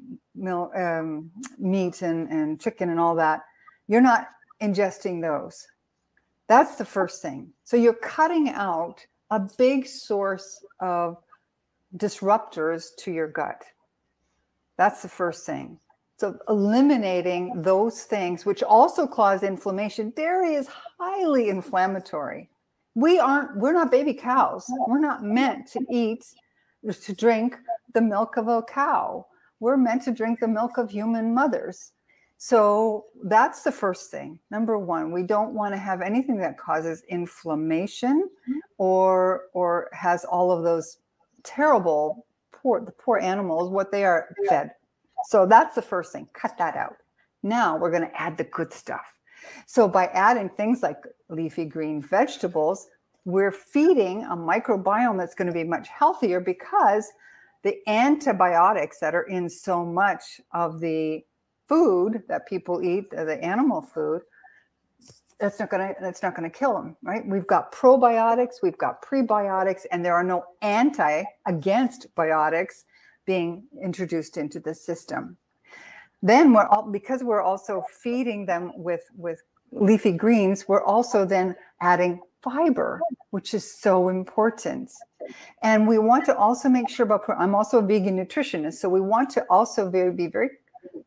um, 0.47 1.31
meat, 1.59 2.03
and, 2.03 2.29
and 2.31 2.61
chicken 2.61 2.89
and 2.89 2.99
all 2.99 3.15
that, 3.15 3.43
you're 3.89 4.01
not 4.01 4.29
ingesting 4.63 5.21
those. 5.21 5.67
That's 6.49 6.77
the 6.77 6.85
first 6.85 7.21
thing. 7.21 7.51
So 7.65 7.77
you're 7.77 7.95
cutting 7.95 8.49
out 8.51 9.05
a 9.31 9.41
big 9.59 9.87
source 9.87 10.65
of 10.81 11.17
disruptors 11.97 12.95
to 12.99 13.13
your 13.13 13.29
gut. 13.29 13.65
That's 14.77 15.03
the 15.03 15.09
first 15.09 15.47
thing. 15.47 15.79
So 16.19 16.39
eliminating 16.49 17.61
those 17.63 18.05
things, 18.05 18.47
which 18.47 18.63
also 18.63 19.07
cause 19.07 19.43
inflammation. 19.43 20.11
Dairy 20.17 20.55
is 20.55 20.69
highly 20.99 21.49
inflammatory. 21.51 22.49
We 22.95 23.19
aren't, 23.19 23.57
we're 23.59 23.75
not 23.75 23.91
baby 23.91 24.15
cows. 24.15 24.65
We're 24.89 25.01
not 25.01 25.23
meant 25.23 25.67
to 25.73 25.81
eat, 25.91 26.25
to 26.91 27.13
drink 27.15 27.57
the 27.93 28.01
milk 28.01 28.39
of 28.39 28.49
a 28.49 28.63
cow. 28.63 29.27
We're 29.61 29.77
meant 29.77 30.03
to 30.05 30.13
drink 30.13 30.41
the 30.41 30.49
milk 30.49 30.79
of 30.79 30.91
human 30.91 31.35
mothers. 31.35 31.93
So 32.39 33.07
that's 33.25 33.63
the 33.63 33.73
first 33.73 34.11
thing. 34.11 34.39
Number 34.51 34.79
one, 34.79 35.13
we 35.13 35.23
don't 35.23 35.55
want 35.55 35.75
to 35.75 35.79
have 35.79 36.03
anything 36.03 36.39
that 36.39 36.59
causes 36.59 37.03
inflammation 37.09 38.29
or 38.79 39.45
or 39.55 39.89
has 39.93 40.25
all 40.25 40.51
of 40.51 40.63
those 40.63 40.99
terrible 41.47 42.27
poor 42.53 42.85
the 42.85 42.93
poor 42.93 43.19
animals 43.19 43.71
what 43.71 43.91
they 43.93 44.05
are 44.05 44.35
fed. 44.49 44.73
So 45.29 45.47
that's 45.47 45.75
the 45.75 45.83
first 45.83 46.13
thing 46.13 46.29
cut 46.35 46.59
that 46.59 46.77
out. 46.77 46.97
Now 47.43 47.79
we're 47.79 47.91
going 47.91 48.09
to 48.09 48.21
add 48.21 48.37
the 48.37 48.45
good 48.45 48.73
stuff. 48.73 49.07
So 49.67 49.89
by 49.89 50.07
adding 50.07 50.49
things 50.51 50.83
like 50.83 50.99
leafy 51.29 51.65
green 51.65 52.03
vegetables 52.03 52.89
we're 53.27 53.51
feeding 53.51 54.23
a 54.23 54.37
microbiome 54.37 55.19
that's 55.19 55.35
going 55.35 55.49
to 55.49 55.53
be 55.53 55.65
much 55.65 55.89
healthier 55.89 56.41
because 56.41 57.11
the 57.65 57.77
antibiotics 57.89 59.01
that 59.01 59.17
are 59.17 59.25
in 59.25 59.51
so 59.51 59.85
much 59.85 60.41
of 60.55 60.81
the 60.81 61.21
food 61.69 62.23
that 62.29 62.47
people 62.47 62.81
eat 62.83 63.11
the 63.11 63.39
animal 63.43 63.83
food 63.83 64.23
that's 65.39 65.61
not 65.61 65.71
going 65.71 65.87
to 65.89 65.95
that's 66.01 66.23
not 66.23 66.35
going 66.35 66.51
to 66.51 66.59
kill 66.59 66.75
them 66.75 66.97
right 67.03 67.27
we've 67.27 67.47
got 67.47 67.73
probiotics 67.73 68.63
we've 68.63 68.79
got 68.79 69.03
prebiotics 69.03 69.83
and 69.93 70.05
there 70.05 70.15
are 70.15 70.25
no 70.25 70.45
anti 70.63 71.23
against 71.47 72.07
biotics 72.15 72.85
being 73.27 73.65
introduced 73.83 74.39
into 74.39 74.61
the 74.61 74.75
system. 74.75 75.37
Then 76.23 76.55
we're 76.55 76.67
all, 76.67 76.89
because 76.91 77.23
we're 77.23 77.43
also 77.43 77.85
feeding 78.03 78.47
them 78.47 78.73
with 78.77 79.03
with 79.17 79.43
leafy 79.73 80.13
greens, 80.13 80.67
we're 80.67 80.85
also 80.85 81.25
then 81.25 81.55
adding 81.83 82.21
fiber, 82.43 83.01
which 83.31 83.53
is 83.53 83.71
so 83.71 84.09
important. 84.09 84.91
And 85.63 85.87
we 85.87 85.99
want 85.99 86.25
to 86.27 86.37
also 86.37 86.69
make 86.69 86.89
sure 86.89 87.05
about, 87.05 87.25
I'm 87.37 87.55
also 87.55 87.81
a 87.81 87.83
vegan 87.83 88.17
nutritionist, 88.17 88.75
so 88.75 88.89
we 88.89 89.01
want 89.01 89.29
to 89.31 89.45
also 89.51 89.91
very, 89.91 90.13
be 90.13 90.29
very 90.29 90.51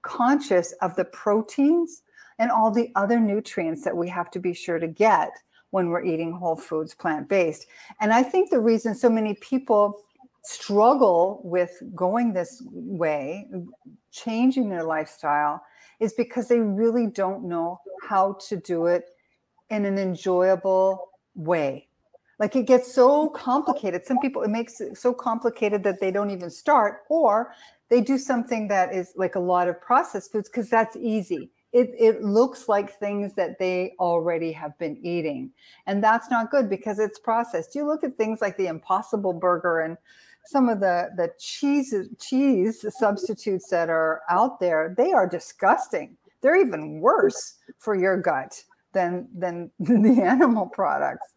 conscious 0.01 0.73
of 0.81 0.95
the 0.97 1.05
proteins 1.05 2.03
and 2.39 2.49
all 2.49 2.71
the 2.71 2.89
other 2.95 3.19
nutrients 3.19 3.83
that 3.83 3.95
we 3.95 4.09
have 4.09 4.31
to 4.31 4.39
be 4.39 4.53
sure 4.53 4.79
to 4.79 4.87
get 4.87 5.29
when 5.71 5.89
we're 5.89 6.03
eating 6.03 6.31
whole 6.31 6.55
foods, 6.55 6.95
plant 6.95 7.29
based. 7.29 7.67
And 8.01 8.11
I 8.11 8.23
think 8.23 8.49
the 8.49 8.59
reason 8.59 8.95
so 8.95 9.09
many 9.09 9.35
people 9.35 10.01
struggle 10.43 11.41
with 11.43 11.71
going 11.93 12.33
this 12.33 12.63
way, 12.65 13.47
changing 14.11 14.69
their 14.69 14.83
lifestyle, 14.83 15.61
is 15.99 16.13
because 16.13 16.47
they 16.47 16.59
really 16.59 17.05
don't 17.05 17.43
know 17.43 17.79
how 18.07 18.37
to 18.47 18.57
do 18.57 18.87
it 18.87 19.03
in 19.69 19.85
an 19.85 19.99
enjoyable 19.99 21.11
way. 21.35 21.87
Like 22.39 22.55
it 22.55 22.65
gets 22.65 22.91
so 22.91 23.29
complicated. 23.29 24.05
Some 24.05 24.17
people, 24.19 24.43
it 24.43 24.49
makes 24.49 24.79
it 24.79 24.97
so 24.97 25.13
complicated 25.13 25.83
that 25.83 25.99
they 25.99 26.09
don't 26.09 26.31
even 26.31 26.49
start, 26.49 27.01
or 27.09 27.53
they 27.89 27.99
do 27.99 28.17
something 28.17 28.69
that 28.69 28.93
is 28.95 29.11
like 29.17 29.35
a 29.35 29.39
lot 29.39 29.67
of 29.67 29.79
processed 29.81 30.31
foods 30.31 30.47
because 30.49 30.69
that's 30.69 30.95
easy. 30.95 31.51
It, 31.71 31.91
it 31.99 32.23
looks 32.23 32.67
like 32.67 32.97
things 32.97 33.35
that 33.35 33.59
they 33.59 33.93
already 33.99 34.51
have 34.53 34.77
been 34.79 34.97
eating. 35.03 35.51
And 35.85 36.03
that's 36.03 36.29
not 36.29 36.49
good 36.49 36.69
because 36.69 36.97
it's 36.97 37.19
processed. 37.19 37.75
You 37.75 37.85
look 37.85 38.03
at 38.03 38.17
things 38.17 38.41
like 38.41 38.57
the 38.57 38.67
Impossible 38.67 39.33
Burger 39.33 39.81
and 39.81 39.97
some 40.45 40.69
of 40.69 40.79
the 40.79 41.11
the 41.15 41.31
cheese 41.37 41.93
cheese 42.19 42.83
substitutes 42.97 43.69
that 43.69 43.89
are 43.89 44.21
out 44.29 44.59
there 44.59 44.95
they 44.97 45.11
are 45.11 45.27
disgusting. 45.27 46.17
They're 46.41 46.59
even 46.59 47.01
worse 47.01 47.55
for 47.77 47.95
your 47.95 48.17
gut 48.17 48.63
than 48.93 49.27
than 49.37 49.69
the 49.79 50.21
animal 50.23 50.65
products. 50.65 51.33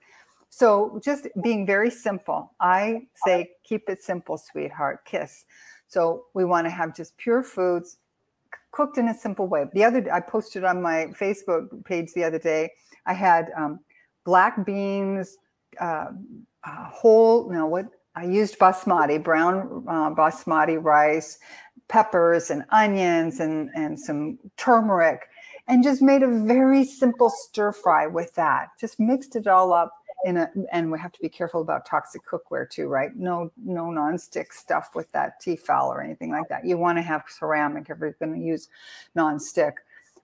So 0.48 1.00
just 1.02 1.28
being 1.42 1.66
very 1.66 1.90
simple. 1.90 2.52
I 2.60 3.06
say 3.26 3.50
keep 3.64 3.88
it 3.88 4.02
simple 4.02 4.38
sweetheart. 4.38 5.04
Kiss. 5.04 5.44
So 5.88 6.24
we 6.34 6.44
want 6.44 6.66
to 6.66 6.70
have 6.70 6.94
just 6.96 7.16
pure 7.18 7.42
foods 7.42 7.98
cooked 8.70 8.98
in 8.98 9.08
a 9.08 9.14
simple 9.14 9.46
way 9.48 9.64
the 9.74 9.84
other 9.84 10.06
i 10.12 10.20
posted 10.20 10.64
on 10.64 10.80
my 10.80 11.06
facebook 11.18 11.84
page 11.84 12.12
the 12.14 12.24
other 12.24 12.38
day 12.38 12.70
i 13.06 13.12
had 13.12 13.50
um, 13.56 13.80
black 14.24 14.64
beans 14.64 15.38
uh, 15.80 16.06
uh, 16.64 16.84
whole 16.90 17.50
no 17.50 17.66
what 17.66 17.86
I 18.14 18.24
used 18.24 18.58
basmati, 18.58 19.22
brown 19.22 19.84
uh, 19.88 20.10
basmati 20.10 20.82
rice, 20.82 21.38
peppers 21.88 22.50
and 22.50 22.64
onions 22.70 23.40
and, 23.40 23.70
and 23.74 23.98
some 23.98 24.38
turmeric, 24.56 25.28
and 25.68 25.82
just 25.82 26.02
made 26.02 26.22
a 26.22 26.28
very 26.44 26.84
simple 26.84 27.30
stir 27.30 27.72
fry 27.72 28.06
with 28.06 28.34
that. 28.34 28.68
Just 28.78 29.00
mixed 29.00 29.36
it 29.36 29.46
all 29.46 29.72
up 29.72 29.92
in 30.24 30.37
a, 30.37 30.50
and 30.72 30.90
we 30.90 30.98
have 30.98 31.12
to 31.12 31.20
be 31.20 31.28
careful 31.28 31.61
about 31.61 31.87
toxic 31.87 32.22
cookware 32.24 32.68
too, 32.68 32.88
right? 32.88 33.14
No, 33.16 33.50
no 33.56 33.85
nonstick 33.85 34.52
stuff 34.52 34.90
with 34.94 35.11
that 35.12 35.42
Tefal 35.42 35.88
or 35.88 36.02
anything 36.02 36.30
like 36.30 36.48
that. 36.48 36.64
You 36.64 36.78
want 36.78 36.98
to 36.98 37.02
have 37.02 37.24
ceramic 37.28 37.90
if 37.90 37.98
you're 37.98 38.12
going 38.12 38.35
to 38.35 38.40
use 38.40 38.68
nonstick. 39.16 39.74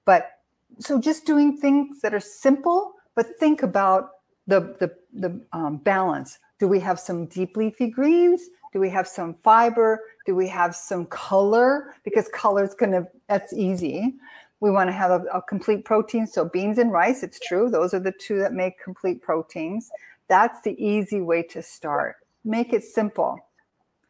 But 0.05 0.31
so 0.79 1.01
just 1.01 1.27
doing 1.27 1.57
things 1.57 2.01
that 2.03 2.15
are 2.15 2.21
simple, 2.21 2.95
but 3.15 3.27
think 3.39 3.63
about 3.63 4.11
the 4.47 4.77
the 4.79 4.95
the 5.13 5.41
um, 5.53 5.79
balance 5.79 6.39
do 6.59 6.67
we 6.67 6.81
have 6.81 6.99
some 6.99 7.27
deep 7.27 7.57
leafy 7.57 7.89
greens? 7.89 8.43
Do 8.73 8.81
we 8.81 8.91
have 8.91 9.07
some 9.07 9.35
fiber? 9.45 10.01
Do 10.27 10.35
we 10.35 10.49
have 10.49 10.75
some 10.75 11.07
color? 11.07 11.95
Because 12.05 12.29
color 12.29 12.65
is 12.65 12.75
going 12.75 12.93
to, 12.93 13.07
that's 13.29 13.53
easy. 13.53 14.17
We 14.61 14.71
want 14.71 14.89
to 14.89 14.93
have 14.93 15.11
a, 15.11 15.25
a, 15.33 15.43
complete 15.43 15.85
protein. 15.85 16.27
So 16.27 16.45
beans 16.45 16.79
and 16.79 16.91
rice, 16.91 17.23
it's 17.23 17.39
true. 17.39 17.71
Those 17.71 17.95
are 17.95 18.01
the 18.01 18.13
two 18.13 18.39
that 18.41 18.53
make 18.53 18.83
complete 18.83 19.23
proteins. 19.23 19.91
That's 20.29 20.61
the 20.63 20.75
easy 20.85 21.21
way 21.21 21.43
to 21.45 21.63
start. 21.63 22.17
Make 22.45 22.73
it 22.73 22.85
simple. 22.85 23.39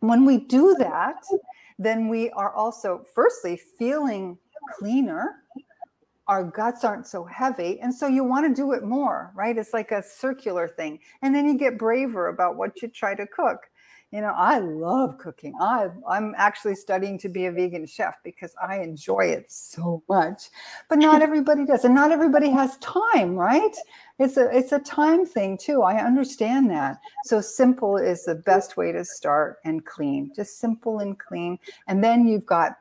When 0.00 0.24
we 0.24 0.38
do 0.38 0.74
that, 0.78 1.22
then 1.78 2.08
we 2.08 2.30
are 2.30 2.52
also, 2.54 3.04
firstly, 3.14 3.60
feeling 3.78 4.38
cleaner 4.78 5.42
our 6.28 6.44
guts 6.44 6.84
aren't 6.84 7.06
so 7.06 7.24
heavy. 7.24 7.80
And 7.80 7.92
so 7.92 8.06
you 8.06 8.22
want 8.22 8.46
to 8.46 8.54
do 8.54 8.72
it 8.72 8.84
more, 8.84 9.32
right? 9.34 9.56
It's 9.56 9.72
like 9.72 9.92
a 9.92 10.02
circular 10.02 10.68
thing. 10.68 11.00
And 11.22 11.34
then 11.34 11.46
you 11.46 11.56
get 11.56 11.78
braver 11.78 12.28
about 12.28 12.56
what 12.56 12.82
you 12.82 12.88
try 12.88 13.14
to 13.14 13.26
cook. 13.26 13.62
You 14.10 14.22
know, 14.22 14.32
I 14.34 14.58
love 14.58 15.18
cooking. 15.18 15.52
I, 15.60 15.88
I'm 16.08 16.34
actually 16.38 16.76
studying 16.76 17.18
to 17.18 17.28
be 17.28 17.44
a 17.44 17.52
vegan 17.52 17.84
chef 17.84 18.16
because 18.24 18.54
I 18.62 18.78
enjoy 18.78 19.26
it 19.26 19.52
so 19.52 20.02
much. 20.08 20.44
But 20.88 20.98
not 20.98 21.20
everybody 21.28 21.66
does, 21.66 21.84
and 21.84 21.94
not 21.94 22.10
everybody 22.10 22.48
has 22.48 22.78
time, 22.78 23.34
right? 23.34 23.76
It's 24.18 24.38
a 24.38 24.48
it's 24.56 24.72
a 24.72 24.78
time 24.78 25.26
thing 25.26 25.58
too. 25.58 25.82
I 25.82 26.02
understand 26.02 26.70
that. 26.70 27.00
So 27.24 27.42
simple 27.42 27.98
is 27.98 28.24
the 28.24 28.34
best 28.34 28.78
way 28.78 28.92
to 28.92 29.04
start 29.04 29.58
and 29.66 29.84
clean. 29.84 30.32
Just 30.34 30.58
simple 30.58 31.00
and 31.00 31.18
clean. 31.18 31.58
And 31.86 32.02
then 32.02 32.26
you've 32.26 32.46
got 32.46 32.76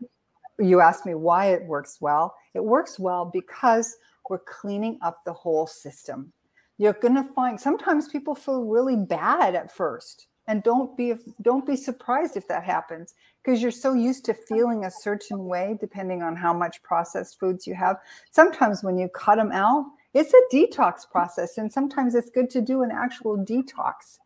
you 0.60 0.80
asked 0.80 1.06
me 1.06 1.14
why 1.14 1.48
it 1.48 1.66
works 1.66 1.98
well. 2.00 2.36
It 2.54 2.64
works 2.64 2.98
well 2.98 3.26
because 3.26 3.98
we're 4.30 4.40
cleaning 4.40 4.98
up 5.02 5.26
the 5.26 5.34
whole 5.34 5.68
system. 5.68 6.32
You're 6.78 6.94
going 6.94 7.16
to 7.16 7.24
find 7.34 7.60
sometimes 7.60 8.08
people 8.08 8.34
feel 8.34 8.64
really 8.64 8.96
bad 8.96 9.56
at 9.56 9.76
first 9.76 10.28
and 10.48 10.64
don't 10.64 10.96
be 10.98 11.14
don't 11.42 11.66
be 11.66 11.76
surprised 11.76 12.38
if 12.38 12.48
that 12.48 12.64
happens 12.64 13.14
because 13.44 13.62
you're 13.62 13.72
so 13.72 13.94
used 13.94 14.26
to 14.26 14.34
feeling 14.34 14.86
a 14.86 14.92
certain 14.92 15.46
way 15.46 15.78
depending 15.80 16.24
on 16.24 16.36
how 16.36 16.54
much 16.54 16.82
processed 16.84 17.40
foods 17.40 17.68
you 17.68 17.76
have. 17.76 17.98
Sometimes 18.32 18.84
when 18.84 18.98
you 18.98 19.10
cut 19.10 19.36
them 19.36 19.52
out, 19.52 19.86
it's 20.14 20.34
a 20.34 20.56
detox 20.56 21.10
process 21.10 21.58
and 21.58 21.72
sometimes 21.72 22.16
it's 22.16 22.30
good 22.30 22.50
to 22.52 22.62
do 22.62 22.82
an 22.82 22.92
actual 22.92 23.38
detox 23.38 24.20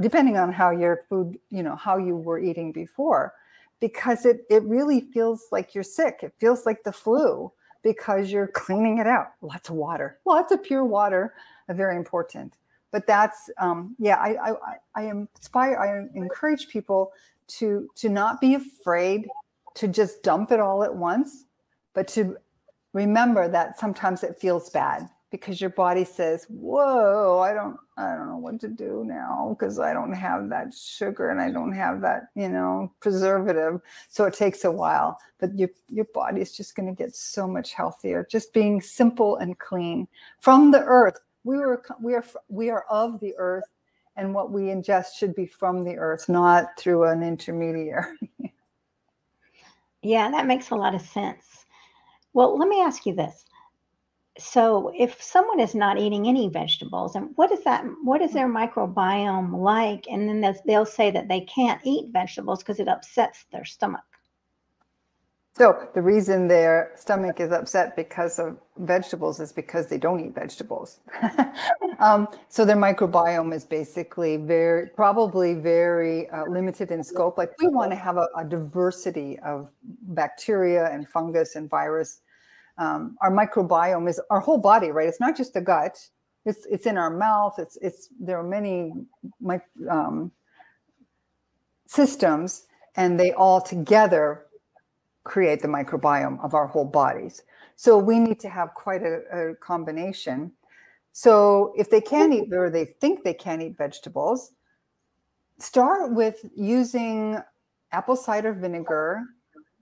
depending 0.00 0.38
on 0.38 0.50
how 0.50 0.70
your 0.70 1.02
food, 1.08 1.38
you 1.50 1.62
know, 1.62 1.76
how 1.76 1.98
you 1.98 2.16
were 2.16 2.38
eating 2.38 2.72
before 2.72 3.34
because 3.80 4.24
it 4.24 4.44
it 4.48 4.62
really 4.64 5.00
feels 5.12 5.46
like 5.50 5.74
you're 5.74 5.84
sick. 5.84 6.20
It 6.22 6.32
feels 6.38 6.64
like 6.64 6.84
the 6.84 6.92
flu 6.92 7.52
because 7.82 8.30
you're 8.30 8.48
cleaning 8.48 8.98
it 8.98 9.06
out. 9.06 9.32
Lots 9.42 9.68
of 9.68 9.74
water, 9.74 10.18
lots 10.24 10.52
of 10.52 10.62
pure 10.62 10.84
water, 10.84 11.34
very 11.68 11.96
important. 11.96 12.54
But 12.92 13.06
that's 13.06 13.50
um, 13.58 13.94
yeah, 13.98 14.16
I, 14.16 14.36
I 14.50 14.54
I 14.94 15.02
inspire, 15.10 15.76
I 15.78 16.18
encourage 16.18 16.68
people 16.68 17.12
to 17.58 17.88
to 17.96 18.08
not 18.08 18.40
be 18.40 18.54
afraid 18.54 19.28
to 19.74 19.88
just 19.88 20.22
dump 20.22 20.50
it 20.50 20.60
all 20.60 20.82
at 20.82 20.94
once, 20.94 21.44
but 21.94 22.08
to 22.08 22.36
remember 22.92 23.48
that 23.48 23.78
sometimes 23.78 24.22
it 24.24 24.38
feels 24.40 24.70
bad 24.70 25.08
because 25.30 25.60
your 25.60 25.70
body 25.70 26.04
says, 26.04 26.46
"Whoa, 26.48 27.38
I 27.40 27.52
don't 27.54 27.76
I 27.96 28.14
don't 28.16 28.28
know 28.28 28.38
what 28.38 28.60
to 28.60 28.68
do 28.68 29.04
now 29.06 29.56
because 29.58 29.78
I 29.78 29.92
don't 29.92 30.12
have 30.12 30.48
that 30.50 30.74
sugar 30.74 31.30
and 31.30 31.40
I 31.40 31.50
don't 31.50 31.72
have 31.72 32.00
that, 32.02 32.28
you 32.34 32.48
know, 32.48 32.92
preservative." 33.00 33.80
So 34.08 34.24
it 34.24 34.34
takes 34.34 34.64
a 34.64 34.72
while, 34.72 35.18
but 35.38 35.56
your 35.58 35.70
your 35.88 36.06
body 36.06 36.40
is 36.40 36.52
just 36.56 36.74
going 36.74 36.88
to 36.88 36.94
get 36.94 37.14
so 37.14 37.46
much 37.46 37.72
healthier 37.72 38.26
just 38.30 38.52
being 38.52 38.80
simple 38.80 39.36
and 39.36 39.58
clean 39.58 40.08
from 40.40 40.72
the 40.72 40.82
earth. 40.84 41.20
We 41.44 41.56
were 41.56 41.82
we 42.00 42.14
are 42.14 42.24
we 42.48 42.70
are 42.70 42.84
of 42.90 43.20
the 43.20 43.34
earth 43.38 43.70
and 44.16 44.34
what 44.34 44.50
we 44.50 44.62
ingest 44.62 45.14
should 45.16 45.34
be 45.34 45.46
from 45.46 45.84
the 45.84 45.96
earth, 45.96 46.28
not 46.28 46.76
through 46.78 47.04
an 47.04 47.22
intermediary. 47.22 48.18
yeah, 50.02 50.30
that 50.30 50.46
makes 50.46 50.70
a 50.70 50.76
lot 50.76 50.94
of 50.94 51.00
sense. 51.00 51.64
Well, 52.32 52.58
let 52.58 52.68
me 52.68 52.80
ask 52.80 53.06
you 53.06 53.14
this 53.14 53.44
so 54.40 54.92
if 54.96 55.22
someone 55.22 55.60
is 55.60 55.74
not 55.74 55.98
eating 55.98 56.26
any 56.26 56.48
vegetables 56.48 57.14
and 57.14 57.30
what 57.34 57.52
is 57.52 57.62
that 57.64 57.84
what 58.04 58.22
is 58.22 58.32
their 58.32 58.48
microbiome 58.48 59.60
like 59.60 60.06
and 60.08 60.28
then 60.28 60.54
they'll 60.66 60.86
say 60.86 61.10
that 61.10 61.28
they 61.28 61.40
can't 61.42 61.80
eat 61.84 62.12
vegetables 62.12 62.60
because 62.60 62.80
it 62.80 62.88
upsets 62.88 63.44
their 63.52 63.64
stomach 63.64 64.04
so 65.56 65.88
the 65.94 66.00
reason 66.00 66.48
their 66.48 66.92
stomach 66.96 67.40
is 67.40 67.52
upset 67.52 67.96
because 67.96 68.38
of 68.38 68.56
vegetables 68.78 69.40
is 69.40 69.52
because 69.52 69.88
they 69.88 69.98
don't 69.98 70.20
eat 70.20 70.34
vegetables 70.34 71.00
um, 71.98 72.26
so 72.48 72.64
their 72.64 72.76
microbiome 72.76 73.54
is 73.54 73.64
basically 73.64 74.36
very 74.36 74.86
probably 74.88 75.54
very 75.54 76.28
uh, 76.30 76.44
limited 76.46 76.90
in 76.90 77.02
scope 77.02 77.36
like 77.36 77.52
we 77.60 77.68
want 77.68 77.90
to 77.90 77.96
have 77.96 78.16
a, 78.16 78.28
a 78.36 78.44
diversity 78.44 79.38
of 79.40 79.70
bacteria 79.82 80.90
and 80.90 81.08
fungus 81.08 81.56
and 81.56 81.68
virus 81.68 82.22
um, 82.80 83.18
our 83.20 83.30
microbiome 83.30 84.08
is 84.08 84.20
our 84.30 84.40
whole 84.40 84.56
body, 84.56 84.90
right? 84.90 85.06
It's 85.06 85.20
not 85.20 85.36
just 85.36 85.52
the 85.52 85.60
gut. 85.60 85.98
It's 86.46 86.66
it's 86.70 86.86
in 86.86 86.96
our 86.96 87.10
mouth. 87.10 87.58
It's 87.58 87.76
it's 87.82 88.08
there 88.18 88.38
are 88.38 88.42
many 88.42 88.92
um, 89.88 90.32
systems, 91.86 92.64
and 92.96 93.20
they 93.20 93.32
all 93.32 93.60
together 93.60 94.46
create 95.24 95.60
the 95.62 95.68
microbiome 95.68 96.42
of 96.42 96.54
our 96.54 96.66
whole 96.66 96.84
bodies. 96.84 97.42
So 97.76 97.98
we 97.98 98.18
need 98.18 98.40
to 98.40 98.48
have 98.48 98.74
quite 98.74 99.02
a, 99.02 99.20
a 99.32 99.54
combination. 99.56 100.52
So 101.12 101.72
if 101.76 101.90
they 101.90 102.00
can't 102.00 102.32
eat 102.32 102.52
or 102.52 102.70
they 102.70 102.84
think 102.84 103.24
they 103.24 103.34
can't 103.34 103.62
eat 103.62 103.76
vegetables, 103.76 104.52
start 105.58 106.12
with 106.12 106.44
using 106.56 107.38
apple 107.92 108.16
cider 108.16 108.52
vinegar 108.52 109.22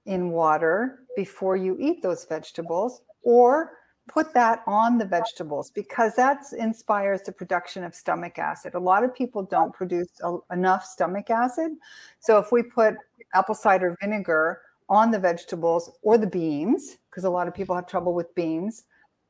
in 0.07 0.31
water 0.31 1.01
before 1.16 1.57
you 1.57 1.77
eat 1.79 2.03
those 2.03 2.24
vegetables 2.24 3.03
or 3.22 3.72
put 4.09 4.33
that 4.33 4.62
on 4.66 4.96
the 4.96 5.05
vegetables 5.05 5.70
because 5.70 6.14
that 6.16 6.38
inspires 6.57 7.22
the 7.22 7.33
production 7.33 7.85
of 7.85 7.94
stomach 7.94 8.38
acid. 8.38 8.74
A 8.74 8.79
lot 8.79 9.05
of 9.05 9.14
people 9.14 9.42
don't 9.42 9.72
produce 9.72 10.09
enough 10.51 10.85
stomach 10.85 11.31
acid. 11.31 11.72
So 12.18 12.38
if 12.38 12.51
we 12.51 12.62
put 12.62 12.96
apple 13.35 13.55
cider 13.55 13.96
vinegar 14.01 14.62
on 14.88 15.11
the 15.11 15.18
vegetables 15.18 15.90
or 16.03 16.16
the 16.18 16.27
beans, 16.27 16.98
because 17.11 17.24
a 17.24 17.31
lot 17.31 17.48
of 17.48 17.55
people 17.55 17.74
have 17.74 17.87
trouble 17.87 18.14
with 18.14 18.35
beans 18.35 18.85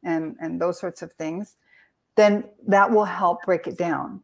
and, 0.05 0.37
and 0.41 0.61
those 0.61 0.79
sorts 0.79 1.03
of 1.03 1.13
things, 1.15 1.57
then 2.17 2.45
that 2.67 2.91
will 2.91 3.05
help 3.05 3.43
break 3.45 3.67
it 3.67 3.77
down. 3.77 4.23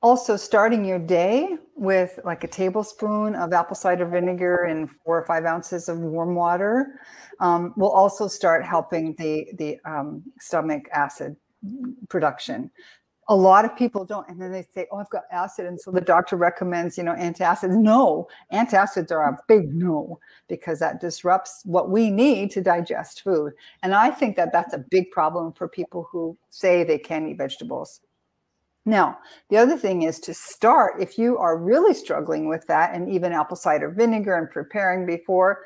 Also 0.00 0.36
starting 0.36 0.84
your 0.84 0.98
day 0.98 1.56
with 1.76 2.18
like 2.24 2.42
a 2.42 2.48
tablespoon 2.48 3.34
of 3.36 3.52
apple 3.52 3.76
cider 3.76 4.04
vinegar 4.04 4.64
and 4.64 4.90
four 4.90 5.18
or 5.18 5.26
five 5.26 5.44
ounces 5.44 5.88
of 5.88 5.98
warm 5.98 6.34
water 6.34 7.00
um, 7.40 7.72
will 7.76 7.90
also 7.90 8.26
start 8.26 8.64
helping 8.64 9.14
the 9.16 9.46
the 9.58 9.78
um, 9.84 10.22
stomach 10.40 10.88
acid 10.92 11.36
production 12.08 12.70
a 13.32 13.42
lot 13.50 13.64
of 13.64 13.74
people 13.74 14.04
don't 14.04 14.28
and 14.28 14.38
then 14.38 14.52
they 14.52 14.66
say 14.74 14.86
oh 14.92 14.98
i've 14.98 15.08
got 15.08 15.22
acid 15.32 15.64
and 15.64 15.80
so 15.80 15.90
the 15.90 16.02
doctor 16.02 16.36
recommends 16.36 16.98
you 16.98 17.02
know 17.02 17.14
antacids. 17.14 17.74
No 17.74 18.28
antacids 18.52 19.10
are 19.10 19.26
a 19.26 19.38
big 19.48 19.74
no 19.74 20.18
because 20.48 20.78
that 20.80 21.00
disrupts 21.00 21.62
what 21.64 21.88
we 21.88 22.10
need 22.10 22.50
to 22.50 22.60
digest 22.60 23.22
food. 23.22 23.54
And 23.82 23.94
i 23.94 24.10
think 24.10 24.36
that 24.36 24.52
that's 24.52 24.74
a 24.74 24.84
big 24.90 25.10
problem 25.10 25.54
for 25.54 25.66
people 25.66 26.06
who 26.12 26.36
say 26.50 26.84
they 26.84 26.98
can't 26.98 27.26
eat 27.26 27.38
vegetables. 27.38 28.00
Now, 28.84 29.18
the 29.48 29.56
other 29.56 29.78
thing 29.78 30.02
is 30.02 30.18
to 30.20 30.34
start, 30.34 31.00
if 31.00 31.16
you 31.16 31.38
are 31.38 31.56
really 31.56 31.94
struggling 31.94 32.48
with 32.48 32.66
that, 32.66 32.92
and 32.94 33.08
even 33.08 33.32
apple 33.32 33.56
cider 33.56 33.88
vinegar 33.88 34.34
and 34.36 34.50
preparing 34.50 35.06
before, 35.06 35.60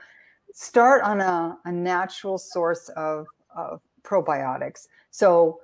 start 0.53 1.03
on 1.03 1.23
a, 1.23 1.57
a 1.65 1.73
natural 1.73 2.37
source 2.37 2.91
of, 2.91 3.27
of 3.57 3.81
probiotics. 4.03 4.87
So 5.11 5.61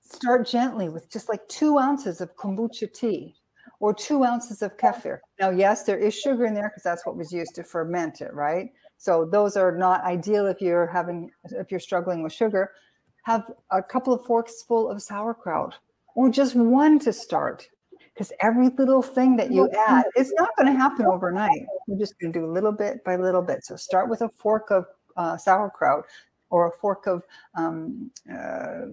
start 0.00 0.46
gently 0.46 0.88
with 0.88 1.10
just 1.10 1.28
like 1.28 1.46
two 1.48 1.78
ounces 1.78 2.20
of 2.20 2.34
kombucha 2.36 2.92
tea 2.92 3.34
or 3.80 3.94
two 3.94 4.24
ounces 4.24 4.62
of 4.62 4.76
kefir. 4.76 5.18
Now, 5.40 5.50
yes, 5.50 5.84
there 5.84 5.98
is 5.98 6.18
sugar 6.18 6.46
in 6.46 6.54
there 6.54 6.68
because 6.68 6.82
that's 6.82 7.06
what 7.06 7.16
was 7.16 7.32
used 7.32 7.54
to 7.56 7.62
ferment 7.62 8.20
it, 8.20 8.34
right? 8.34 8.72
So 8.96 9.24
those 9.24 9.56
are 9.56 9.76
not 9.76 10.02
ideal 10.04 10.46
if 10.46 10.60
you're 10.60 10.86
having 10.86 11.30
if 11.44 11.70
you're 11.70 11.80
struggling 11.80 12.22
with 12.22 12.32
sugar. 12.32 12.72
Have 13.22 13.50
a 13.70 13.82
couple 13.82 14.12
of 14.12 14.24
forks 14.24 14.62
full 14.62 14.90
of 14.90 15.02
sauerkraut 15.02 15.74
or 16.14 16.28
just 16.28 16.56
one 16.56 16.98
to 17.00 17.12
start. 17.12 17.68
Because 18.12 18.32
every 18.42 18.70
little 18.70 19.02
thing 19.02 19.36
that 19.36 19.52
you 19.52 19.70
add, 19.86 20.04
it's 20.16 20.32
not 20.32 20.48
going 20.56 20.72
to 20.72 20.76
happen 20.76 21.06
overnight. 21.06 21.64
You're 21.86 21.98
just 21.98 22.18
going 22.18 22.32
to 22.32 22.40
do 22.40 22.46
little 22.50 22.72
bit 22.72 23.04
by 23.04 23.14
little 23.14 23.42
bit. 23.42 23.64
So 23.64 23.76
start 23.76 24.08
with 24.10 24.22
a 24.22 24.28
fork 24.30 24.72
of 24.72 24.86
uh, 25.16 25.36
sauerkraut 25.36 26.04
or 26.50 26.66
a 26.66 26.72
fork 26.72 27.06
of 27.06 27.22
um, 27.54 28.10
uh, 28.28 28.86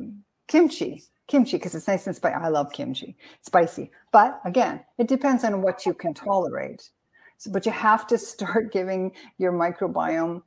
kimchi. 0.48 1.04
Kimchi, 1.28 1.58
because 1.58 1.74
it's 1.74 1.88
nice 1.88 2.06
and 2.06 2.16
spicy. 2.16 2.36
I 2.36 2.50
love 2.50 2.72
kimchi, 2.72 3.18
spicy. 3.42 3.92
But 4.12 4.40
again, 4.46 4.82
it 5.00 5.08
depends 5.08 5.44
on 5.44 5.62
what 5.62 5.86
you 5.86 5.94
can 5.94 6.14
tolerate. 6.14 6.92
So, 7.38 7.52
but 7.52 7.66
you 7.66 7.72
have 7.72 8.06
to 8.08 8.18
start 8.18 8.72
giving 8.78 9.12
your 9.38 9.52
microbiome 9.52 10.44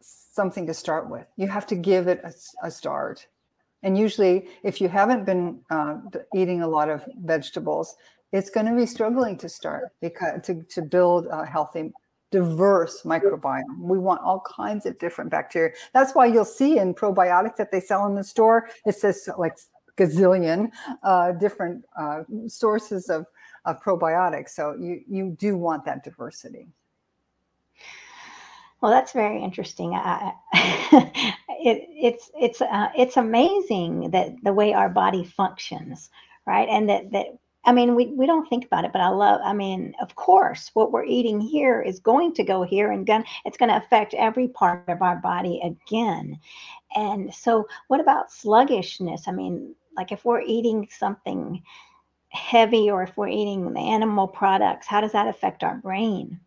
something 0.00 0.66
to 0.66 0.74
start 0.74 1.08
with. 1.08 1.26
You 1.36 1.48
have 1.48 1.66
to 1.68 1.74
give 1.74 2.06
it 2.06 2.20
a, 2.22 2.66
a 2.66 2.70
start. 2.70 3.26
And 3.82 3.96
usually, 3.96 4.48
if 4.62 4.80
you 4.80 4.88
haven't 4.88 5.24
been 5.24 5.60
uh, 5.70 5.98
eating 6.34 6.62
a 6.62 6.68
lot 6.68 6.88
of 6.90 7.04
vegetables, 7.20 7.96
it's 8.32 8.50
going 8.50 8.66
to 8.66 8.74
be 8.74 8.86
struggling 8.86 9.38
to 9.38 9.48
start 9.48 9.92
because 10.00 10.42
to, 10.44 10.62
to 10.64 10.82
build 10.82 11.26
a 11.30 11.46
healthy, 11.46 11.92
diverse 12.30 13.02
microbiome. 13.02 13.62
We 13.78 13.98
want 13.98 14.20
all 14.22 14.40
kinds 14.40 14.86
of 14.86 14.98
different 14.98 15.30
bacteria. 15.30 15.72
That's 15.92 16.14
why 16.14 16.26
you'll 16.26 16.44
see 16.44 16.78
in 16.78 16.94
probiotics 16.94 17.56
that 17.56 17.72
they 17.72 17.80
sell 17.80 18.06
in 18.06 18.14
the 18.14 18.24
store, 18.24 18.68
it 18.86 18.94
says 18.94 19.28
like 19.38 19.56
gazillion 19.96 20.70
uh, 21.02 21.32
different 21.32 21.84
uh, 21.98 22.22
sources 22.46 23.08
of, 23.08 23.26
of 23.64 23.82
probiotics. 23.82 24.50
So 24.50 24.76
you, 24.78 25.02
you 25.08 25.36
do 25.38 25.56
want 25.56 25.84
that 25.86 26.04
diversity. 26.04 26.68
Well, 28.80 28.92
that's 28.92 29.12
very 29.12 29.42
interesting. 29.42 29.92
it, 30.52 31.88
it's 31.90 32.30
it's 32.38 32.60
uh, 32.60 32.90
it's 32.96 33.16
amazing 33.16 34.10
that 34.12 34.36
the 34.44 34.52
way 34.52 34.72
our 34.72 34.88
body 34.88 35.24
functions, 35.24 36.10
right? 36.46 36.68
And 36.68 36.88
that 36.88 37.10
that 37.10 37.26
I 37.68 37.72
mean, 37.72 37.94
we, 37.94 38.06
we 38.06 38.24
don't 38.24 38.48
think 38.48 38.64
about 38.64 38.86
it, 38.86 38.94
but 38.94 39.02
I 39.02 39.10
love. 39.10 39.42
I 39.44 39.52
mean, 39.52 39.94
of 40.00 40.14
course, 40.14 40.70
what 40.72 40.90
we're 40.90 41.04
eating 41.04 41.38
here 41.38 41.82
is 41.82 42.00
going 42.00 42.32
to 42.32 42.42
go 42.42 42.62
here, 42.62 42.90
and 42.90 43.06
gun. 43.06 43.24
It's 43.44 43.58
going 43.58 43.68
to 43.68 43.76
affect 43.76 44.14
every 44.14 44.48
part 44.48 44.88
of 44.88 45.02
our 45.02 45.16
body 45.16 45.60
again. 45.62 46.40
And 46.96 47.32
so, 47.34 47.68
what 47.88 48.00
about 48.00 48.32
sluggishness? 48.32 49.28
I 49.28 49.32
mean, 49.32 49.74
like 49.98 50.12
if 50.12 50.24
we're 50.24 50.40
eating 50.40 50.88
something 50.90 51.62
heavy, 52.30 52.90
or 52.90 53.02
if 53.02 53.14
we're 53.18 53.28
eating 53.28 53.70
the 53.74 53.80
animal 53.80 54.28
products, 54.28 54.86
how 54.86 55.02
does 55.02 55.12
that 55.12 55.28
affect 55.28 55.62
our 55.62 55.76
brain? 55.76 56.40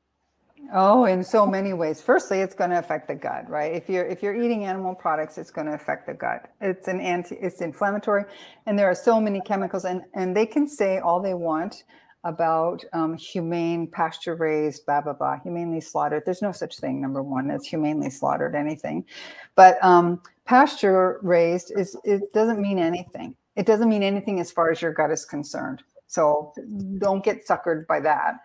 Oh, 0.73 1.05
in 1.05 1.23
so 1.23 1.45
many 1.45 1.73
ways. 1.73 2.01
Firstly, 2.01 2.39
it's 2.39 2.55
going 2.55 2.69
to 2.69 2.79
affect 2.79 3.07
the 3.07 3.15
gut, 3.15 3.49
right? 3.49 3.73
If 3.73 3.89
you're 3.89 4.05
if 4.05 4.23
you're 4.23 4.35
eating 4.35 4.65
animal 4.65 4.95
products, 4.95 5.37
it's 5.37 5.51
going 5.51 5.67
to 5.67 5.73
affect 5.73 6.07
the 6.07 6.13
gut. 6.13 6.49
It's 6.61 6.87
an 6.87 7.01
anti 7.01 7.35
it's 7.35 7.61
inflammatory, 7.61 8.23
and 8.65 8.79
there 8.79 8.89
are 8.89 8.95
so 8.95 9.19
many 9.19 9.41
chemicals, 9.41 9.85
and 9.85 10.03
and 10.13 10.35
they 10.35 10.45
can 10.45 10.67
say 10.67 10.99
all 10.99 11.21
they 11.21 11.33
want 11.33 11.83
about 12.23 12.83
um, 12.93 13.17
humane 13.17 13.87
pasture 13.87 14.35
raised, 14.35 14.85
blah 14.85 15.01
blah 15.01 15.13
blah, 15.13 15.39
humanely 15.43 15.81
slaughtered. 15.81 16.23
There's 16.25 16.41
no 16.41 16.51
such 16.53 16.77
thing. 16.77 17.01
Number 17.01 17.21
one, 17.21 17.49
it's 17.49 17.67
humanely 17.67 18.09
slaughtered 18.09 18.55
anything, 18.55 19.03
but 19.55 19.83
um, 19.83 20.21
pasture 20.45 21.19
raised 21.21 21.73
is 21.75 21.97
it 22.05 22.31
doesn't 22.33 22.61
mean 22.61 22.79
anything. 22.79 23.35
It 23.57 23.65
doesn't 23.65 23.89
mean 23.89 24.03
anything 24.03 24.39
as 24.39 24.51
far 24.51 24.71
as 24.71 24.81
your 24.81 24.93
gut 24.93 25.11
is 25.11 25.25
concerned. 25.25 25.83
So 26.07 26.53
don't 26.97 27.23
get 27.23 27.45
suckered 27.47 27.87
by 27.87 27.99
that. 28.01 28.35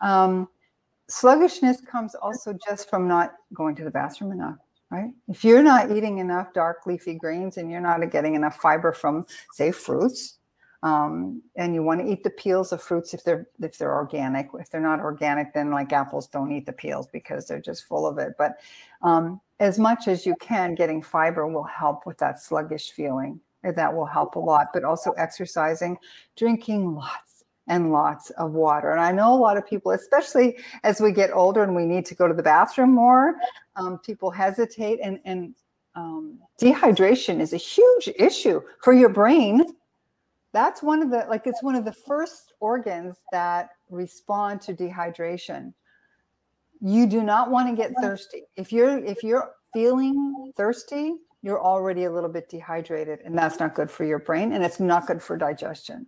Um, 0.00 0.48
sluggishness 1.12 1.80
comes 1.80 2.14
also 2.14 2.56
just 2.66 2.88
from 2.88 3.06
not 3.06 3.34
going 3.54 3.74
to 3.74 3.84
the 3.84 3.90
bathroom 3.90 4.32
enough 4.32 4.56
right? 4.92 5.10
If 5.26 5.42
you're 5.42 5.62
not 5.62 5.90
eating 5.90 6.18
enough 6.18 6.52
dark 6.52 6.86
leafy 6.86 7.14
greens 7.14 7.56
and 7.56 7.70
you're 7.70 7.80
not 7.80 7.98
getting 8.10 8.34
enough 8.34 8.56
fiber 8.56 8.92
from 8.92 9.24
say 9.52 9.72
fruits 9.72 10.36
um, 10.82 11.42
and 11.56 11.74
you 11.74 11.82
want 11.82 12.02
to 12.02 12.06
eat 12.06 12.22
the 12.22 12.30
peels 12.30 12.72
of 12.72 12.82
fruits 12.82 13.14
if 13.14 13.24
they're 13.24 13.48
if 13.62 13.78
they're 13.78 13.94
organic 13.94 14.50
if 14.58 14.70
they're 14.70 14.82
not 14.82 15.00
organic 15.00 15.54
then 15.54 15.70
like 15.70 15.94
apples 15.94 16.28
don't 16.28 16.52
eat 16.52 16.66
the 16.66 16.72
peels 16.72 17.06
because 17.06 17.46
they're 17.46 17.60
just 17.60 17.86
full 17.86 18.06
of 18.06 18.18
it. 18.18 18.34
But 18.36 18.60
um, 19.00 19.40
as 19.60 19.78
much 19.78 20.08
as 20.08 20.26
you 20.26 20.36
can 20.40 20.74
getting 20.74 21.00
fiber 21.00 21.48
will 21.48 21.64
help 21.64 22.04
with 22.04 22.18
that 22.18 22.42
sluggish 22.42 22.90
feeling 22.90 23.40
that 23.62 23.94
will 23.94 24.06
help 24.06 24.34
a 24.34 24.38
lot 24.38 24.66
but 24.74 24.84
also 24.84 25.12
exercising 25.12 25.96
drinking 26.36 26.94
lots 26.94 27.31
and 27.68 27.92
lots 27.92 28.30
of 28.30 28.52
water. 28.52 28.90
And 28.90 29.00
I 29.00 29.12
know 29.12 29.32
a 29.32 29.36
lot 29.36 29.56
of 29.56 29.66
people, 29.66 29.92
especially 29.92 30.58
as 30.82 31.00
we 31.00 31.12
get 31.12 31.30
older 31.32 31.62
and 31.62 31.74
we 31.74 31.84
need 31.84 32.04
to 32.06 32.14
go 32.14 32.26
to 32.26 32.34
the 32.34 32.42
bathroom 32.42 32.92
more, 32.92 33.34
um, 33.76 33.98
people 33.98 34.30
hesitate 34.30 34.98
and, 35.02 35.20
and 35.24 35.54
um, 35.94 36.38
dehydration 36.60 37.40
is 37.40 37.52
a 37.52 37.58
huge 37.58 38.08
issue 38.18 38.60
for 38.82 38.92
your 38.92 39.08
brain. 39.08 39.64
That's 40.52 40.82
one 40.82 41.02
of 41.02 41.10
the, 41.10 41.26
like, 41.28 41.46
it's 41.46 41.62
one 41.62 41.74
of 41.74 41.84
the 41.84 41.92
first 41.92 42.52
organs 42.60 43.16
that 43.30 43.70
respond 43.90 44.60
to 44.62 44.74
dehydration. 44.74 45.72
You 46.80 47.06
do 47.06 47.22
not 47.22 47.50
want 47.50 47.68
to 47.70 47.76
get 47.76 47.92
thirsty. 48.02 48.42
If 48.56 48.72
you're, 48.72 48.98
if 49.04 49.22
you're 49.22 49.52
feeling 49.72 50.52
thirsty, 50.56 51.14
you're 51.42 51.62
already 51.62 52.04
a 52.04 52.12
little 52.12 52.28
bit 52.28 52.48
dehydrated 52.48 53.20
and 53.24 53.36
that's 53.36 53.58
not 53.58 53.74
good 53.74 53.90
for 53.90 54.04
your 54.04 54.18
brain 54.18 54.52
and 54.52 54.64
it's 54.64 54.80
not 54.80 55.06
good 55.06 55.22
for 55.22 55.36
digestion. 55.36 56.06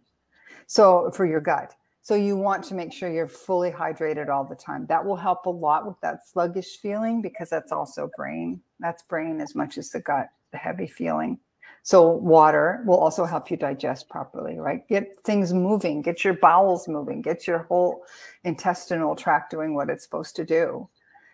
So 0.66 1.10
for 1.12 1.26
your 1.26 1.40
gut. 1.40 1.74
So 2.02 2.14
you 2.14 2.36
want 2.36 2.62
to 2.64 2.74
make 2.74 2.92
sure 2.92 3.10
you're 3.10 3.26
fully 3.26 3.70
hydrated 3.70 4.28
all 4.28 4.44
the 4.44 4.54
time. 4.54 4.84
That 4.86 5.04
will 5.04 5.16
help 5.16 5.46
a 5.46 5.50
lot 5.50 5.86
with 5.86 5.98
that 6.02 6.28
sluggish 6.28 6.76
feeling 6.76 7.22
because 7.22 7.48
that's 7.48 7.72
also 7.72 8.10
brain. 8.14 8.60
That's 8.78 9.02
brain 9.02 9.40
as 9.40 9.54
much 9.54 9.78
as 9.78 9.88
the 9.88 10.00
gut, 10.00 10.28
the 10.52 10.58
heavy 10.58 10.86
feeling. 10.86 11.38
So 11.82 12.10
water 12.10 12.82
will 12.86 12.96
also 12.96 13.24
help 13.24 13.50
you 13.50 13.56
digest 13.56 14.08
properly, 14.08 14.58
right? 14.58 14.86
Get 14.88 15.18
things 15.24 15.52
moving, 15.52 16.02
get 16.02 16.24
your 16.24 16.34
bowels 16.34 16.88
moving, 16.88 17.20
get 17.20 17.46
your 17.46 17.60
whole 17.60 18.04
intestinal 18.42 19.14
tract 19.14 19.50
doing 19.50 19.74
what 19.74 19.90
it's 19.90 20.04
supposed 20.04 20.36
to 20.36 20.44
do. 20.44 20.88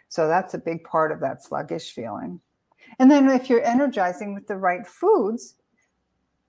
So 0.09 0.27
that's 0.27 0.55
a 0.55 0.59
big 0.59 0.83
part 0.83 1.12
of 1.12 1.21
that 1.21 1.45
sluggish 1.45 1.93
feeling. 1.93 2.40
And 2.99 3.11
then 3.11 3.29
if 3.29 3.49
you're 3.49 3.64
energizing 3.64 4.35
with 4.35 4.49
the 4.49 4.57
right 4.57 4.87
foods, 4.87 5.55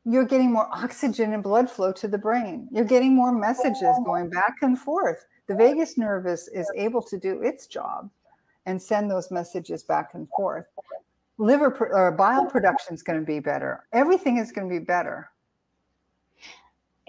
you're 0.05 0.25
getting 0.25 0.51
more 0.51 0.67
oxygen 0.71 1.33
and 1.33 1.43
blood 1.43 1.69
flow 1.69 1.91
to 1.93 2.07
the 2.07 2.17
brain. 2.17 2.67
You're 2.71 2.85
getting 2.85 3.15
more 3.15 3.31
messages 3.31 3.83
oh. 3.83 4.03
going 4.03 4.29
back 4.29 4.57
and 4.61 4.77
forth. 4.77 5.25
The 5.47 5.55
vagus 5.55 5.97
nerve 5.97 6.27
is, 6.27 6.49
is 6.53 6.71
able 6.75 7.01
to 7.03 7.17
do 7.17 7.41
its 7.41 7.67
job 7.67 8.09
and 8.65 8.81
send 8.81 9.09
those 9.09 9.31
messages 9.31 9.83
back 9.83 10.11
and 10.13 10.27
forth. 10.35 10.67
Liver 11.37 11.75
or 11.79 12.07
uh, 12.07 12.11
bile 12.11 12.45
production 12.45 12.93
is 12.93 13.03
going 13.03 13.19
to 13.19 13.25
be 13.25 13.39
better. 13.39 13.83
Everything 13.93 14.37
is 14.37 14.51
going 14.51 14.69
to 14.69 14.79
be 14.79 14.83
better. 14.83 15.29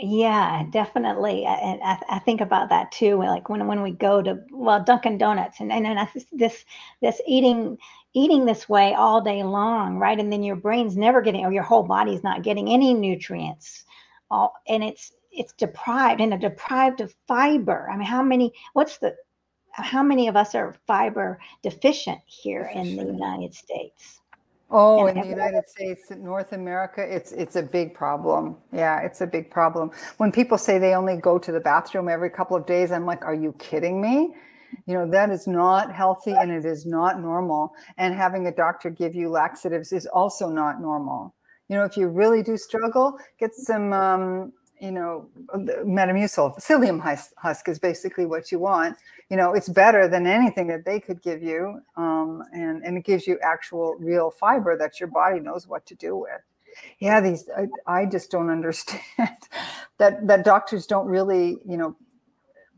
Yeah, 0.04 0.64
definitely. 0.70 1.44
And 1.44 1.80
I, 1.80 2.02
I 2.10 2.18
think 2.18 2.40
about 2.40 2.70
that 2.70 2.90
too. 2.90 3.18
Like 3.18 3.48
when 3.48 3.66
when 3.68 3.82
we 3.82 3.92
go 3.92 4.20
to 4.20 4.40
well 4.50 4.82
Dunkin' 4.82 5.16
Donuts 5.16 5.60
and 5.60 5.72
and, 5.72 5.86
and 5.86 6.08
this 6.32 6.64
this 7.00 7.22
eating 7.26 7.78
eating 8.12 8.44
this 8.44 8.68
way 8.68 8.94
all 8.94 9.20
day 9.20 9.44
long, 9.44 9.98
right? 9.98 10.18
And 10.18 10.32
then 10.32 10.42
your 10.42 10.56
brain's 10.56 10.96
never 10.96 11.22
getting 11.22 11.44
or 11.44 11.52
your 11.52 11.62
whole 11.62 11.84
body's 11.84 12.24
not 12.24 12.42
getting 12.42 12.68
any 12.68 12.94
nutrients. 12.94 13.84
All 14.30 14.54
and 14.66 14.82
it's 14.82 15.12
it's 15.30 15.52
deprived 15.52 16.20
and 16.20 16.38
deprived 16.40 17.00
of 17.00 17.14
fiber. 17.28 17.88
I 17.88 17.96
mean, 17.96 18.06
how 18.06 18.22
many? 18.22 18.52
What's 18.72 18.98
the? 18.98 19.14
How 19.72 20.02
many 20.02 20.28
of 20.28 20.36
us 20.36 20.54
are 20.56 20.74
fiber 20.86 21.38
deficient 21.62 22.20
here 22.26 22.70
in 22.74 22.96
the 22.96 23.04
United 23.04 23.54
States? 23.54 24.21
Oh, 24.74 25.06
in 25.06 25.20
the 25.20 25.26
United 25.26 25.68
States, 25.68 26.10
North 26.10 26.52
America, 26.54 27.02
it's 27.02 27.32
it's 27.32 27.56
a 27.56 27.62
big 27.62 27.92
problem. 27.92 28.56
Yeah, 28.72 29.00
it's 29.00 29.20
a 29.20 29.26
big 29.26 29.50
problem. 29.50 29.90
When 30.16 30.32
people 30.32 30.56
say 30.56 30.78
they 30.78 30.94
only 30.94 31.16
go 31.16 31.38
to 31.38 31.52
the 31.52 31.60
bathroom 31.60 32.08
every 32.08 32.30
couple 32.30 32.56
of 32.56 32.64
days, 32.64 32.90
I'm 32.90 33.04
like, 33.04 33.22
are 33.22 33.34
you 33.34 33.52
kidding 33.58 34.00
me? 34.00 34.34
You 34.86 34.94
know, 34.94 35.10
that 35.10 35.28
is 35.28 35.46
not 35.46 35.92
healthy 35.92 36.32
and 36.32 36.50
it 36.50 36.64
is 36.64 36.86
not 36.86 37.20
normal. 37.20 37.74
And 37.98 38.14
having 38.14 38.46
a 38.46 38.50
doctor 38.52 38.88
give 38.88 39.14
you 39.14 39.28
laxatives 39.28 39.92
is 39.92 40.06
also 40.06 40.48
not 40.48 40.80
normal. 40.80 41.34
You 41.68 41.76
know, 41.76 41.84
if 41.84 41.98
you 41.98 42.08
really 42.08 42.42
do 42.42 42.56
struggle, 42.56 43.18
get 43.38 43.50
some 43.54 43.92
um, 43.92 44.52
you 44.82 44.90
know, 44.90 45.28
Metamucil, 45.54 46.60
psyllium 46.60 47.00
husk 47.36 47.68
is 47.68 47.78
basically 47.78 48.26
what 48.26 48.50
you 48.50 48.58
want. 48.58 48.96
You 49.30 49.36
know, 49.36 49.54
it's 49.54 49.68
better 49.68 50.08
than 50.08 50.26
anything 50.26 50.66
that 50.66 50.84
they 50.84 50.98
could 50.98 51.22
give 51.22 51.40
you. 51.40 51.80
Um, 51.96 52.42
and, 52.52 52.82
and 52.82 52.98
it 52.98 53.04
gives 53.04 53.28
you 53.28 53.38
actual 53.44 53.94
real 54.00 54.32
fiber 54.32 54.76
that 54.76 54.98
your 54.98 55.06
body 55.06 55.38
knows 55.38 55.68
what 55.68 55.86
to 55.86 55.94
do 55.94 56.16
with. 56.16 56.40
Yeah, 56.98 57.20
these, 57.20 57.48
I, 57.56 57.68
I 58.00 58.06
just 58.06 58.32
don't 58.32 58.50
understand 58.58 59.00
that, 59.98 60.26
that 60.26 60.44
doctors 60.44 60.86
don't 60.86 61.06
really, 61.06 61.58
you 61.64 61.76
know, 61.76 61.96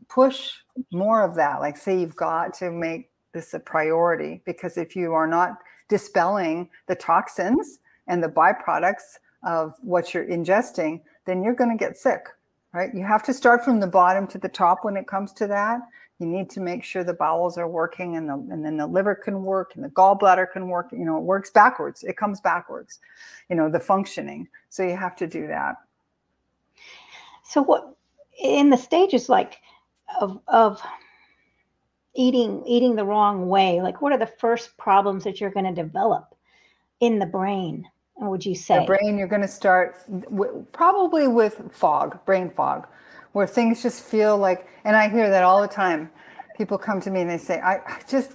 push 0.07 0.51
more 0.91 1.23
of 1.23 1.33
that. 1.35 1.59
Like 1.59 1.75
say 1.75 1.99
you've 1.99 2.15
got 2.15 2.53
to 2.55 2.69
make 2.69 3.09
this 3.33 3.55
a 3.55 3.59
priority 3.59 4.43
because 4.45 4.77
if 4.77 4.95
you 4.95 5.13
are 5.13 5.27
not 5.27 5.57
dispelling 5.89 6.69
the 6.87 6.95
toxins 6.95 7.79
and 8.07 8.23
the 8.23 8.27
byproducts 8.27 9.17
of 9.43 9.73
what 9.81 10.13
you're 10.13 10.25
ingesting, 10.25 11.01
then 11.25 11.43
you're 11.43 11.55
going 11.55 11.75
to 11.75 11.83
get 11.83 11.97
sick, 11.97 12.27
right? 12.73 12.93
You 12.93 13.03
have 13.03 13.23
to 13.23 13.33
start 13.33 13.63
from 13.63 13.79
the 13.79 13.87
bottom 13.87 14.27
to 14.27 14.37
the 14.37 14.49
top 14.49 14.83
when 14.83 14.97
it 14.97 15.07
comes 15.07 15.33
to 15.33 15.47
that. 15.47 15.81
You 16.19 16.27
need 16.27 16.49
to 16.51 16.61
make 16.61 16.83
sure 16.83 17.03
the 17.03 17.13
bowels 17.13 17.57
are 17.57 17.67
working 17.67 18.15
and, 18.15 18.29
the, 18.29 18.35
and 18.35 18.63
then 18.63 18.77
the 18.77 18.87
liver 18.87 19.15
can 19.15 19.43
work 19.43 19.73
and 19.75 19.83
the 19.83 19.89
gallbladder 19.89 20.51
can 20.51 20.69
work. 20.69 20.87
You 20.91 21.03
know, 21.03 21.17
it 21.17 21.23
works 21.23 21.51
backwards. 21.51 22.03
It 22.03 22.15
comes 22.15 22.39
backwards, 22.39 22.99
you 23.49 23.55
know, 23.55 23.69
the 23.69 23.79
functioning. 23.79 24.47
So 24.69 24.83
you 24.83 24.95
have 24.95 25.15
to 25.17 25.27
do 25.27 25.47
that. 25.47 25.75
So 27.43 27.61
what 27.61 27.95
in 28.41 28.69
the 28.69 28.77
stages 28.77 29.27
like 29.29 29.59
of, 30.19 30.39
of 30.47 30.81
eating 32.15 32.63
eating 32.65 32.95
the 32.95 33.05
wrong 33.05 33.49
way, 33.49 33.81
like 33.81 34.01
what 34.01 34.13
are 34.13 34.17
the 34.17 34.25
first 34.25 34.77
problems 34.77 35.25
that 35.25 35.41
you're 35.41 35.51
going 35.51 35.65
to 35.65 35.83
develop 35.83 36.33
in 37.01 37.19
the 37.19 37.25
brain? 37.25 37.85
Would 38.17 38.45
you 38.45 38.55
say? 38.55 38.79
The 38.79 38.85
brain, 38.85 39.17
you're 39.17 39.27
going 39.27 39.41
to 39.41 39.47
start 39.47 39.95
w- 40.29 40.65
probably 40.71 41.27
with 41.27 41.61
fog, 41.71 42.23
brain 42.25 42.49
fog, 42.49 42.87
where 43.33 43.47
things 43.47 43.81
just 43.81 44.03
feel 44.03 44.37
like, 44.37 44.67
and 44.85 44.95
I 44.95 45.09
hear 45.09 45.29
that 45.29 45.43
all 45.43 45.61
the 45.61 45.67
time. 45.67 46.09
People 46.57 46.77
come 46.77 47.01
to 47.01 47.11
me 47.11 47.21
and 47.21 47.29
they 47.29 47.37
say, 47.37 47.59
I, 47.59 47.75
I 47.75 48.01
just, 48.09 48.31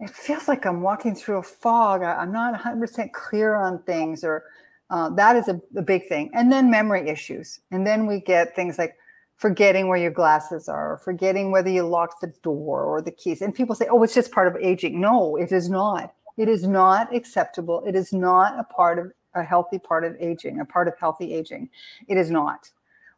it 0.00 0.10
feels 0.10 0.48
like 0.48 0.64
I'm 0.64 0.80
walking 0.80 1.14
through 1.14 1.38
a 1.38 1.42
fog. 1.42 2.02
I, 2.02 2.22
am 2.22 2.32
not 2.32 2.58
100% 2.58 3.12
clear 3.12 3.54
on 3.54 3.82
things, 3.82 4.24
or 4.24 4.44
uh, 4.88 5.10
that 5.10 5.36
is 5.36 5.48
a, 5.48 5.60
a 5.76 5.82
big 5.82 6.08
thing. 6.08 6.30
And 6.32 6.50
then 6.50 6.70
memory 6.70 7.08
issues. 7.08 7.60
And 7.70 7.86
then 7.86 8.06
we 8.06 8.20
get 8.20 8.56
things 8.56 8.78
like 8.78 8.96
forgetting 9.36 9.88
where 9.88 9.98
your 9.98 10.10
glasses 10.10 10.68
are, 10.68 11.00
forgetting 11.04 11.50
whether 11.50 11.68
you 11.68 11.82
locked 11.82 12.22
the 12.22 12.32
door 12.42 12.84
or 12.84 13.02
the 13.02 13.10
keys. 13.10 13.42
And 13.42 13.54
people 13.54 13.74
say, 13.74 13.86
oh, 13.90 14.02
it's 14.02 14.14
just 14.14 14.32
part 14.32 14.48
of 14.48 14.56
aging. 14.62 14.98
No, 14.98 15.36
it 15.36 15.52
is 15.52 15.68
not 15.68 16.14
it 16.36 16.48
is 16.48 16.66
not 16.66 17.14
acceptable. 17.14 17.82
It 17.86 17.94
is 17.94 18.12
not 18.12 18.58
a 18.58 18.64
part 18.64 18.98
of 18.98 19.12
a 19.34 19.42
healthy 19.42 19.78
part 19.78 20.04
of 20.04 20.16
aging, 20.20 20.60
a 20.60 20.64
part 20.64 20.88
of 20.88 20.94
healthy 20.98 21.34
aging. 21.34 21.70
It 22.08 22.16
is 22.16 22.30
not. 22.30 22.70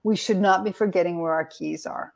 We 0.02 0.16
should 0.16 0.40
not 0.40 0.64
be 0.64 0.72
forgetting 0.72 1.20
where 1.20 1.32
our 1.32 1.44
keys 1.44 1.86
are. 1.86 2.12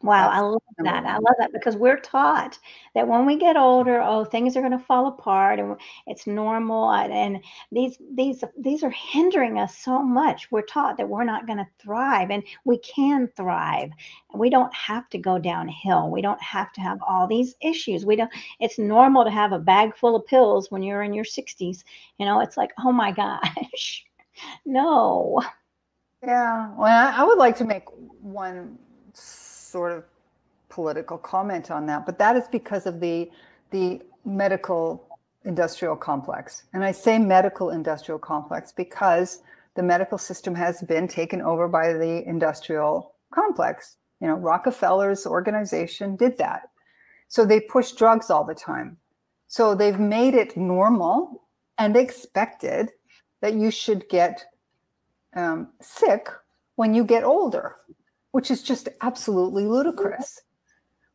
Wow, 0.00 0.28
That's 0.28 0.36
I 0.36 0.40
love 0.42 0.62
that. 0.78 1.06
I 1.06 1.14
love 1.14 1.34
that 1.40 1.52
because 1.52 1.74
we're 1.74 1.98
taught 1.98 2.56
that 2.94 3.08
when 3.08 3.26
we 3.26 3.36
get 3.36 3.56
older, 3.56 4.00
oh, 4.00 4.24
things 4.24 4.56
are 4.56 4.60
going 4.60 4.70
to 4.70 4.78
fall 4.78 5.08
apart 5.08 5.58
and 5.58 5.76
it's 6.06 6.24
normal. 6.24 6.92
And 6.92 7.42
these 7.72 7.98
these 8.14 8.44
these 8.56 8.84
are 8.84 8.90
hindering 8.90 9.58
us 9.58 9.76
so 9.76 10.00
much. 10.00 10.52
We're 10.52 10.62
taught 10.62 10.98
that 10.98 11.08
we're 11.08 11.24
not 11.24 11.48
going 11.48 11.58
to 11.58 11.66
thrive, 11.80 12.30
and 12.30 12.44
we 12.64 12.78
can 12.78 13.28
thrive. 13.36 13.90
We 14.34 14.50
don't 14.50 14.72
have 14.72 15.08
to 15.10 15.18
go 15.18 15.36
downhill. 15.36 16.10
We 16.10 16.22
don't 16.22 16.42
have 16.42 16.72
to 16.74 16.80
have 16.80 16.98
all 17.02 17.26
these 17.26 17.56
issues. 17.60 18.06
We 18.06 18.14
don't. 18.14 18.30
It's 18.60 18.78
normal 18.78 19.24
to 19.24 19.32
have 19.32 19.50
a 19.50 19.58
bag 19.58 19.96
full 19.96 20.14
of 20.14 20.26
pills 20.26 20.70
when 20.70 20.84
you're 20.84 21.02
in 21.02 21.12
your 21.12 21.24
60s. 21.24 21.82
You 22.18 22.26
know, 22.26 22.40
it's 22.40 22.56
like, 22.56 22.70
oh 22.78 22.92
my 22.92 23.10
gosh, 23.10 24.04
no. 24.64 25.42
Yeah. 26.22 26.72
Well, 26.76 27.12
I 27.16 27.24
would 27.24 27.38
like 27.38 27.56
to 27.56 27.64
make 27.64 27.84
one 28.20 28.78
sort 29.68 29.92
of 29.92 30.04
political 30.68 31.18
comment 31.18 31.70
on 31.70 31.86
that, 31.86 32.06
but 32.06 32.18
that 32.18 32.36
is 32.36 32.44
because 32.50 32.86
of 32.86 33.00
the 33.00 33.30
the 33.70 34.00
medical 34.24 35.06
industrial 35.44 35.96
complex. 35.96 36.64
And 36.72 36.84
I 36.84 36.92
say 36.92 37.18
medical 37.18 37.70
industrial 37.70 38.18
complex 38.18 38.72
because 38.72 39.42
the 39.74 39.82
medical 39.82 40.18
system 40.18 40.54
has 40.54 40.82
been 40.82 41.06
taken 41.06 41.42
over 41.42 41.68
by 41.68 41.92
the 41.92 42.26
industrial 42.26 43.14
complex. 43.32 43.96
You 44.20 44.28
know, 44.28 44.34
Rockefeller's 44.34 45.26
organization 45.26 46.16
did 46.16 46.38
that. 46.38 46.62
So 47.28 47.44
they 47.44 47.60
push 47.60 47.92
drugs 47.92 48.30
all 48.30 48.44
the 48.44 48.54
time. 48.54 48.96
So 49.46 49.74
they've 49.74 50.00
made 50.00 50.34
it 50.34 50.56
normal 50.56 51.44
and 51.76 51.96
expected 51.96 52.90
that 53.40 53.54
you 53.54 53.70
should 53.70 54.08
get 54.08 54.44
um, 55.36 55.68
sick 55.80 56.28
when 56.76 56.94
you 56.94 57.04
get 57.04 57.22
older 57.22 57.76
which 58.38 58.52
is 58.52 58.62
just 58.62 58.88
absolutely 59.00 59.64
ludicrous. 59.66 60.42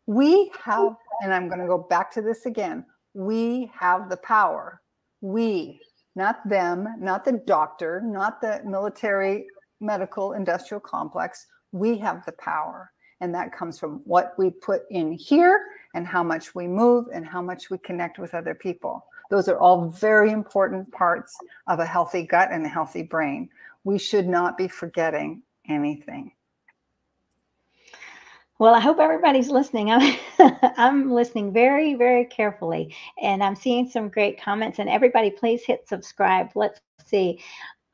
We 0.07 0.51
have, 0.61 0.97
and 1.21 1.33
I'm 1.33 1.47
going 1.47 1.61
to 1.61 1.67
go 1.67 1.77
back 1.77 2.11
to 2.15 2.21
this 2.21 2.45
again, 2.45 2.85
we 3.13 3.71
have 3.79 4.09
the 4.09 4.17
power. 4.17 4.81
We, 5.21 5.79
not 6.17 6.41
them, 6.49 6.85
not 6.99 7.23
the 7.23 7.41
doctor, 7.47 8.01
not 8.03 8.41
the 8.41 8.59
military, 8.65 9.45
medical, 9.79 10.33
industrial 10.33 10.81
complex. 10.81 11.47
We 11.71 11.97
have 11.99 12.25
the 12.25 12.33
power. 12.33 12.91
And 13.21 13.33
that 13.33 13.55
comes 13.55 13.79
from 13.79 14.01
what 14.03 14.33
we 14.37 14.49
put 14.49 14.81
in 14.89 15.13
here 15.13 15.63
and 15.95 16.05
how 16.05 16.23
much 16.23 16.53
we 16.53 16.67
move 16.67 17.05
and 17.13 17.25
how 17.25 17.41
much 17.41 17.69
we 17.69 17.77
connect 17.77 18.19
with 18.19 18.33
other 18.33 18.53
people. 18.53 19.05
Those 19.29 19.47
are 19.47 19.57
all 19.57 19.87
very 19.87 20.31
important 20.31 20.91
parts 20.91 21.33
of 21.67 21.79
a 21.79 21.85
healthy 21.85 22.23
gut 22.23 22.49
and 22.51 22.65
a 22.65 22.69
healthy 22.69 23.03
brain. 23.03 23.47
We 23.85 23.97
should 23.97 24.27
not 24.27 24.57
be 24.57 24.67
forgetting 24.67 25.41
anything. 25.69 26.33
Well, 28.59 28.75
I 28.75 28.79
hope 28.79 28.99
everybody's 28.99 29.49
listening. 29.49 29.91
I'm, 29.91 30.15
I'm 30.77 31.11
listening 31.11 31.51
very, 31.51 31.95
very 31.95 32.25
carefully, 32.25 32.95
and 33.21 33.43
I'm 33.43 33.55
seeing 33.55 33.89
some 33.89 34.09
great 34.09 34.39
comments. 34.41 34.79
And 34.79 34.89
everybody, 34.89 35.31
please 35.31 35.63
hit 35.65 35.87
subscribe. 35.87 36.51
Let's 36.55 36.79
see 37.05 37.39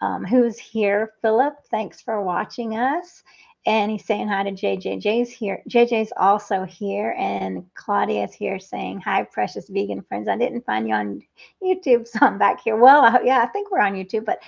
um, 0.01 0.25
who's 0.25 0.57
here. 0.59 1.13
Philip, 1.21 1.55
thanks 1.71 2.01
for 2.01 2.21
watching 2.21 2.75
us. 2.77 3.23
And 3.65 3.91
he's 3.91 4.05
saying 4.05 4.27
hi 4.27 4.43
to 4.43 4.51
JJ. 4.51 5.01
Jay's 5.01 5.29
here. 5.29 5.61
JJ's 5.69 6.11
also 6.17 6.63
here. 6.63 7.15
And 7.17 7.65
Claudia's 7.75 8.33
here 8.33 8.59
saying, 8.59 9.01
Hi, 9.01 9.23
precious 9.23 9.67
vegan 9.69 10.01
friends. 10.01 10.27
I 10.27 10.37
didn't 10.37 10.65
find 10.65 10.87
you 10.87 10.93
on 10.93 11.21
YouTube, 11.61 12.07
so 12.07 12.19
I'm 12.21 12.37
back 12.37 12.61
here. 12.61 12.77
Well, 12.77 13.23
yeah, 13.23 13.41
I 13.41 13.47
think 13.47 13.69
we're 13.69 13.81
on 13.81 13.93
YouTube, 13.93 14.25
but 14.25 14.39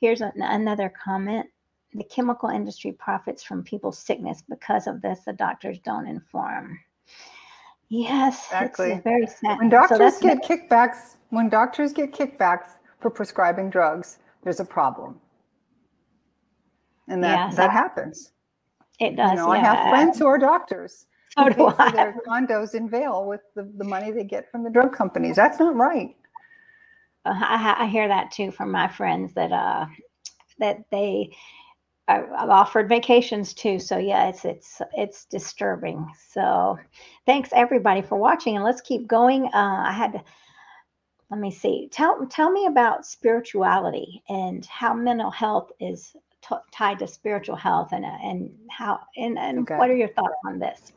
here's 0.00 0.20
an, 0.20 0.32
another 0.36 0.92
comment 1.02 1.46
the 1.94 2.04
chemical 2.04 2.48
industry 2.48 2.92
profits 2.92 3.42
from 3.42 3.62
people's 3.62 3.98
sickness 3.98 4.42
because 4.48 4.86
of 4.86 5.02
this. 5.02 5.20
The 5.26 5.32
doctors 5.32 5.78
don't 5.80 6.06
inform. 6.06 6.78
Yes, 7.88 8.46
exactly. 8.46 9.00
very 9.04 9.26
sad. 9.26 9.58
When 9.58 9.68
doctors 9.68 10.16
so 10.16 10.20
get 10.20 10.42
kickbacks, 10.42 11.16
when 11.28 11.50
doctors 11.50 11.92
get 11.92 12.12
kickbacks 12.12 12.68
for 13.00 13.10
prescribing 13.10 13.68
drugs, 13.68 14.18
there's 14.42 14.60
a 14.60 14.64
problem, 14.64 15.20
and 17.08 17.22
that 17.22 17.48
yes, 17.48 17.56
that 17.56 17.70
happens. 17.70 18.32
It 18.98 19.16
does. 19.16 19.32
You 19.32 19.36
know, 19.36 19.52
yeah. 19.52 19.60
I 19.60 19.74
have 19.74 19.90
friends 19.90 20.18
who 20.18 20.26
are 20.26 20.38
doctors. 20.38 21.06
So 21.36 21.44
who 21.44 21.54
do 21.54 21.66
I. 21.66 21.90
For 21.90 21.96
their 21.96 22.16
condos 22.26 22.74
in 22.74 22.88
Vail 22.88 23.26
with 23.26 23.42
the, 23.54 23.70
the 23.76 23.84
money 23.84 24.10
they 24.10 24.24
get 24.24 24.50
from 24.50 24.64
the 24.64 24.70
drug 24.70 24.94
companies. 24.94 25.36
That's 25.36 25.58
not 25.58 25.76
right. 25.76 26.16
Uh, 27.26 27.34
I, 27.34 27.76
I 27.80 27.86
hear 27.88 28.08
that 28.08 28.30
too 28.30 28.50
from 28.50 28.70
my 28.70 28.88
friends 28.88 29.34
that 29.34 29.52
uh 29.52 29.86
that 30.58 30.84
they 30.90 31.36
I've 32.20 32.50
offered 32.50 32.88
vacations 32.88 33.54
too. 33.54 33.78
So 33.78 33.98
yeah, 33.98 34.28
it's 34.28 34.44
it's 34.44 34.82
it's 34.94 35.24
disturbing. 35.26 36.06
So 36.30 36.78
thanks 37.26 37.50
everybody 37.52 38.02
for 38.02 38.16
watching, 38.16 38.56
and 38.56 38.64
let's 38.64 38.80
keep 38.80 39.06
going. 39.06 39.46
Uh, 39.46 39.84
I 39.86 39.92
had 39.92 40.12
to 40.12 40.24
let 41.30 41.40
me 41.40 41.50
see. 41.50 41.88
Tell 41.90 42.26
tell 42.26 42.50
me 42.50 42.66
about 42.66 43.06
spirituality 43.06 44.22
and 44.28 44.64
how 44.66 44.94
mental 44.94 45.30
health 45.30 45.72
is 45.80 46.14
t- 46.42 46.56
tied 46.70 46.98
to 46.98 47.06
spiritual 47.06 47.56
health 47.56 47.90
and 47.92 48.04
and 48.04 48.50
how 48.70 49.00
and, 49.16 49.38
and 49.38 49.60
okay. 49.60 49.76
what 49.76 49.90
are 49.90 49.96
your 49.96 50.08
thoughts 50.08 50.34
on 50.46 50.58
this? 50.58 50.92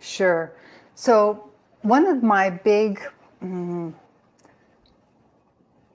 Sure. 0.00 0.52
So 0.94 1.50
one 1.82 2.06
of 2.06 2.22
my 2.22 2.50
big 2.50 3.00
mm, 3.42 3.92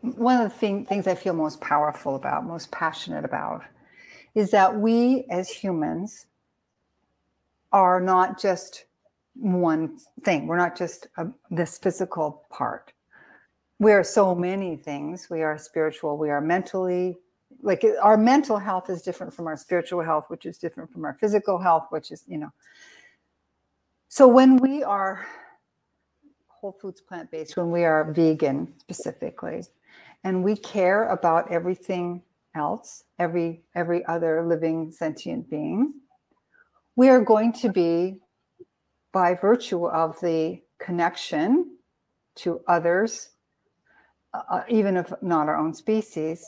one 0.01 0.41
of 0.41 0.51
the 0.51 0.55
thing, 0.57 0.85
things 0.85 1.07
I 1.07 1.15
feel 1.15 1.33
most 1.33 1.61
powerful 1.61 2.15
about, 2.15 2.45
most 2.45 2.71
passionate 2.71 3.25
about, 3.25 3.63
is 4.35 4.51
that 4.51 4.75
we 4.75 5.25
as 5.29 5.49
humans 5.49 6.25
are 7.71 7.99
not 7.99 8.39
just 8.39 8.85
one 9.35 9.97
thing. 10.23 10.47
We're 10.47 10.57
not 10.57 10.77
just 10.77 11.07
a, 11.17 11.27
this 11.49 11.77
physical 11.77 12.45
part. 12.49 12.93
We 13.79 13.91
are 13.93 14.03
so 14.03 14.35
many 14.35 14.75
things. 14.75 15.29
We 15.29 15.41
are 15.41 15.57
spiritual. 15.57 16.17
We 16.17 16.29
are 16.29 16.41
mentally, 16.41 17.17
like 17.61 17.83
our 18.01 18.17
mental 18.17 18.57
health 18.57 18.89
is 18.89 19.01
different 19.01 19.33
from 19.33 19.47
our 19.47 19.57
spiritual 19.57 20.01
health, 20.01 20.25
which 20.27 20.45
is 20.45 20.57
different 20.57 20.91
from 20.91 21.05
our 21.05 21.17
physical 21.19 21.57
health, 21.57 21.87
which 21.89 22.11
is, 22.11 22.23
you 22.27 22.37
know. 22.37 22.51
So 24.07 24.27
when 24.27 24.57
we 24.57 24.83
are 24.83 25.25
whole 26.47 26.77
foods 26.79 27.01
plant 27.01 27.31
based, 27.31 27.57
when 27.57 27.71
we 27.71 27.83
are 27.85 28.11
vegan 28.11 28.71
specifically, 28.77 29.63
and 30.23 30.43
we 30.43 30.55
care 30.55 31.09
about 31.09 31.51
everything 31.51 32.21
else, 32.55 33.03
every 33.19 33.63
every 33.75 34.05
other 34.05 34.45
living 34.45 34.91
sentient 34.91 35.49
being, 35.49 35.93
we 36.95 37.09
are 37.09 37.21
going 37.21 37.53
to 37.53 37.69
be 37.69 38.19
by 39.11 39.33
virtue 39.33 39.85
of 39.87 40.19
the 40.21 40.61
connection 40.79 41.77
to 42.35 42.61
others, 42.67 43.29
uh, 44.33 44.41
uh, 44.49 44.63
even 44.69 44.97
if 44.97 45.11
not 45.21 45.47
our 45.47 45.57
own 45.57 45.73
species, 45.73 46.45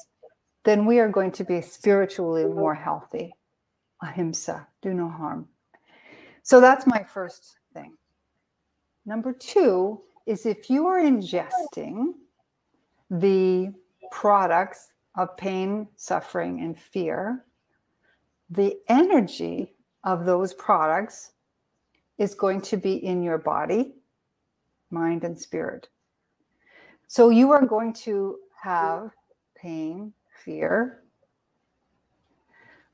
then 0.64 0.86
we 0.86 0.99
are 0.99 1.10
going 1.10 1.32
to 1.32 1.43
be 1.43 1.62
spiritually 1.62 2.45
more 2.45 2.76
healthy. 2.76 3.36
Ahimsa, 4.01 4.68
do 4.82 4.93
no 4.93 5.10
harm. 5.10 5.47
So 6.41 6.60
that's 6.60 6.88
my 6.88 7.04
first 7.04 7.58
thing. 7.74 7.93
Number 9.06 9.34
two 9.34 10.01
is 10.26 10.45
if 10.45 10.70
you 10.70 10.88
are 10.88 10.99
ingesting 10.99 12.14
the 13.10 13.74
products 14.12 14.93
of 15.16 15.36
pain, 15.38 15.88
suffering, 15.95 16.61
and 16.61 16.78
fear, 16.78 17.45
the 18.49 18.78
energy 18.88 19.74
of 20.03 20.26
those 20.26 20.53
products 20.53 21.32
is 22.18 22.36
going 22.36 22.61
to 22.61 22.78
be 22.78 22.93
in 22.93 23.24
your 23.24 23.38
body, 23.38 23.95
mind, 24.91 25.24
and 25.24 25.39
spirit. 25.39 25.89
So 27.07 27.30
you 27.30 27.51
are 27.51 27.66
going 27.66 27.93
to 27.93 28.38
have 28.61 29.11
pain, 29.55 30.14
fear 30.43 31.03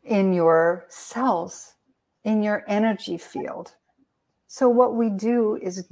in 0.04 0.34
your 0.34 0.86
cells, 0.90 1.76
in 2.24 2.44
your 2.44 2.64
energy 2.68 3.18
field. 3.18 3.76
So 4.48 4.68
what 4.68 4.96
we 4.96 5.10
do 5.10 5.58
is 5.62 5.88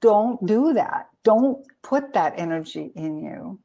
don't 0.00 0.44
do 0.46 0.72
that. 0.72 1.08
Don't 1.22 1.64
put 1.82 2.12
that 2.14 2.34
energy 2.36 2.90
in 2.94 3.18
you. 3.18 3.58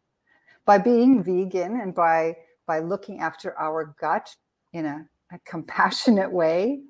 By 0.68 0.78
being 0.78 1.24
vegan 1.24 1.80
and 1.82 1.96
by 1.96 2.36
by 2.68 2.80
looking 2.80 3.20
after 3.20 3.58
our 3.58 3.96
gut 4.00 4.36
in 4.74 4.86
a, 4.86 5.06
a 5.32 5.40
compassionate 5.46 6.32
way, 6.32 6.82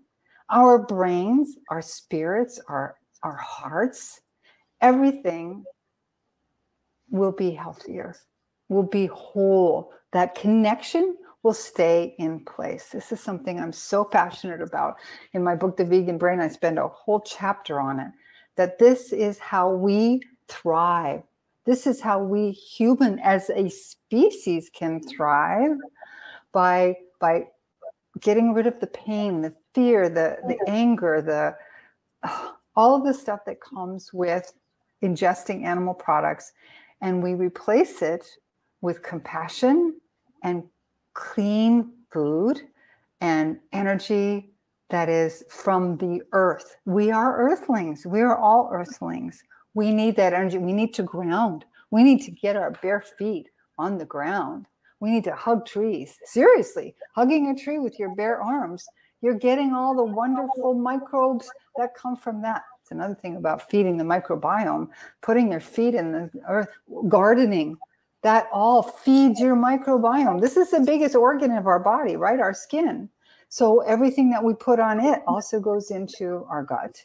our 0.50 0.80
brains, 0.80 1.56
our 1.70 1.82
spirits, 1.82 2.60
our, 2.68 2.96
our 3.24 3.36
hearts, 3.36 4.22
everything 4.82 5.64
will 7.10 7.32
be 7.32 7.52
healthier, 7.52 8.16
will 8.70 8.84
be 8.84 9.06
whole. 9.08 9.92
That 10.14 10.36
connection 10.36 11.16
will 11.44 11.54
stay 11.54 12.16
in 12.18 12.44
place. 12.44 12.90
This 12.90 13.12
is 13.12 13.20
something 13.20 13.60
I'm 13.60 13.74
so 13.74 14.04
passionate 14.04 14.62
about. 14.62 14.96
In 15.34 15.44
my 15.44 15.56
book, 15.56 15.78
The 15.78 15.86
Vegan 15.86 16.18
Brain, 16.18 16.40
I 16.40 16.48
spend 16.48 16.80
a 16.80 16.88
whole 16.88 17.22
chapter 17.22 17.80
on 17.80 18.00
it 18.00 18.12
that 18.56 18.80
this 18.80 19.14
is 19.14 19.38
how 19.38 19.72
we 19.72 20.22
thrive. 20.48 21.22
This 21.68 21.86
is 21.86 22.00
how 22.00 22.24
we 22.24 22.52
human 22.52 23.20
as 23.20 23.50
a 23.50 23.70
species 23.70 24.72
can 24.74 25.02
thrive 25.02 25.76
by 26.54 26.96
by 27.20 27.48
getting 28.22 28.54
rid 28.54 28.68
of 28.68 28.80
the 28.80 28.88
pain, 28.88 29.42
the 29.42 29.54
fear, 29.76 30.08
the 30.08 30.38
the 30.48 30.58
anger, 30.66 31.22
the 31.22 31.58
all 32.78 32.96
of 32.96 33.04
the 33.04 33.14
stuff 33.14 33.42
that 33.46 33.60
comes 33.60 34.14
with 34.14 34.54
ingesting 35.04 35.66
animal 35.66 35.94
products 35.94 36.54
and 37.02 37.22
we 37.22 37.34
replace 37.34 38.02
it 38.02 38.26
with 38.82 39.04
compassion 39.04 40.00
and 40.44 40.64
clean 41.14 41.92
food 42.12 42.62
and 43.20 43.60
energy 43.74 44.52
that 44.90 45.10
is 45.10 45.44
from 45.50 45.98
the 45.98 46.22
earth. 46.32 46.78
We 46.86 47.12
are 47.12 47.38
earthlings. 47.38 48.06
We 48.06 48.22
are 48.22 48.38
all 48.38 48.70
earthlings. 48.72 49.44
We 49.78 49.94
need 49.94 50.16
that 50.16 50.34
energy. 50.34 50.58
We 50.58 50.74
need 50.74 50.96
to 50.96 51.04
ground. 51.04 51.64
We 51.92 52.02
need 52.02 52.24
to 52.24 52.32
get 52.32 52.56
our 52.56 52.72
bare 52.82 53.04
feet 53.20 53.50
on 53.78 54.00
the 54.00 54.06
ground. 54.06 54.66
We 55.00 55.12
need 55.12 55.24
to 55.26 55.36
hug 55.36 55.68
trees. 55.68 56.18
Seriously, 56.26 56.96
hugging 57.14 57.52
a 57.52 57.56
tree 57.56 57.78
with 57.78 58.00
your 58.00 58.16
bare 58.16 58.42
arms, 58.42 58.88
you're 59.22 59.36
getting 59.36 59.74
all 59.74 59.96
the 59.96 60.04
wonderful 60.04 60.74
microbes 60.74 61.48
that 61.76 61.94
come 61.94 62.16
from 62.16 62.42
that. 62.42 62.64
It's 62.82 62.90
another 62.90 63.14
thing 63.14 63.36
about 63.36 63.70
feeding 63.70 63.98
the 63.98 64.04
microbiome, 64.04 64.88
putting 65.22 65.52
your 65.52 65.60
feet 65.60 65.94
in 65.94 66.12
the 66.12 66.32
earth, 66.50 66.72
gardening. 67.08 67.78
That 68.24 68.48
all 68.52 68.82
feeds 68.82 69.40
your 69.40 69.56
microbiome. 69.56 70.42
This 70.42 70.58
is 70.58 70.72
the 70.72 70.80
biggest 70.80 71.16
organ 71.16 71.52
of 71.52 71.68
our 71.68 71.80
body, 71.80 72.16
right? 72.16 72.40
Our 72.40 72.56
skin. 72.56 73.10
So 73.50 73.82
everything 73.82 74.32
that 74.32 74.44
we 74.44 74.56
put 74.56 74.80
on 74.80 75.00
it 75.00 75.22
also 75.28 75.60
goes 75.60 75.92
into 75.92 76.48
our 76.50 76.64
gut. 76.64 76.96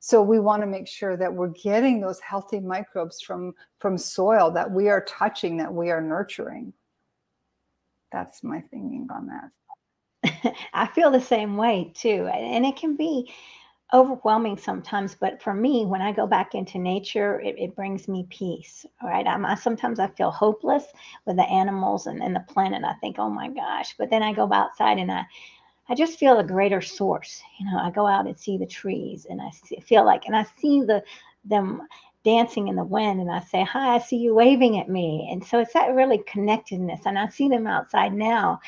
So 0.00 0.22
we 0.22 0.38
want 0.38 0.62
to 0.62 0.66
make 0.66 0.86
sure 0.86 1.16
that 1.16 1.32
we're 1.32 1.48
getting 1.48 2.00
those 2.00 2.20
healthy 2.20 2.60
microbes 2.60 3.20
from 3.20 3.54
from 3.78 3.98
soil 3.98 4.50
that 4.52 4.70
we 4.70 4.88
are 4.88 5.04
touching, 5.04 5.56
that 5.56 5.72
we 5.72 5.90
are 5.90 6.00
nurturing 6.00 6.72
that's 8.12 8.42
my 8.42 8.60
thinking 8.70 9.06
on 9.10 9.26
that. 9.26 10.54
I 10.72 10.86
feel 10.86 11.10
the 11.10 11.20
same 11.20 11.56
way 11.56 11.92
too. 11.94 12.28
And 12.32 12.64
it 12.64 12.76
can 12.76 12.96
be 12.96 13.32
overwhelming 13.94 14.56
sometimes, 14.56 15.14
but 15.14 15.40
for 15.40 15.54
me, 15.54 15.84
when 15.86 16.02
I 16.02 16.12
go 16.12 16.26
back 16.26 16.54
into 16.54 16.78
nature, 16.78 17.40
it, 17.40 17.56
it 17.58 17.76
brings 17.76 18.08
me 18.08 18.26
peace. 18.30 18.84
All 19.02 19.08
right. 19.08 19.26
I'm, 19.26 19.44
I, 19.44 19.54
sometimes 19.54 20.00
I 20.00 20.08
feel 20.08 20.30
hopeless 20.30 20.84
with 21.26 21.36
the 21.36 21.44
animals 21.44 22.06
and, 22.06 22.22
and 22.22 22.34
the 22.34 22.44
planet. 22.48 22.82
I 22.84 22.94
think, 22.94 23.16
oh 23.18 23.30
my 23.30 23.48
gosh. 23.48 23.94
But 23.96 24.10
then 24.10 24.22
I 24.22 24.32
go 24.32 24.50
outside 24.52 24.98
and 24.98 25.12
I, 25.12 25.24
I 25.88 25.94
just 25.94 26.18
feel 26.18 26.38
a 26.38 26.44
greater 26.44 26.80
source. 26.80 27.42
You 27.58 27.70
know, 27.70 27.78
I 27.78 27.90
go 27.90 28.06
out 28.06 28.26
and 28.26 28.38
see 28.38 28.58
the 28.58 28.66
trees 28.66 29.26
and 29.28 29.40
I 29.40 29.50
see, 29.50 29.76
feel 29.80 30.04
like, 30.04 30.26
and 30.26 30.34
I 30.34 30.44
see 30.58 30.82
the 30.82 31.02
them 31.44 31.82
dancing 32.24 32.66
in 32.66 32.74
the 32.74 32.84
wind 32.84 33.20
and 33.20 33.30
I 33.30 33.40
say, 33.40 33.62
Hi, 33.62 33.94
I 33.94 33.98
see 33.98 34.16
you 34.16 34.34
waving 34.34 34.78
at 34.80 34.88
me. 34.88 35.28
And 35.30 35.44
so 35.44 35.60
it's 35.60 35.72
that 35.74 35.94
really 35.94 36.18
connectedness. 36.26 37.00
And 37.06 37.16
I 37.16 37.28
see 37.28 37.48
them 37.48 37.68
outside 37.68 38.12
now 38.12 38.60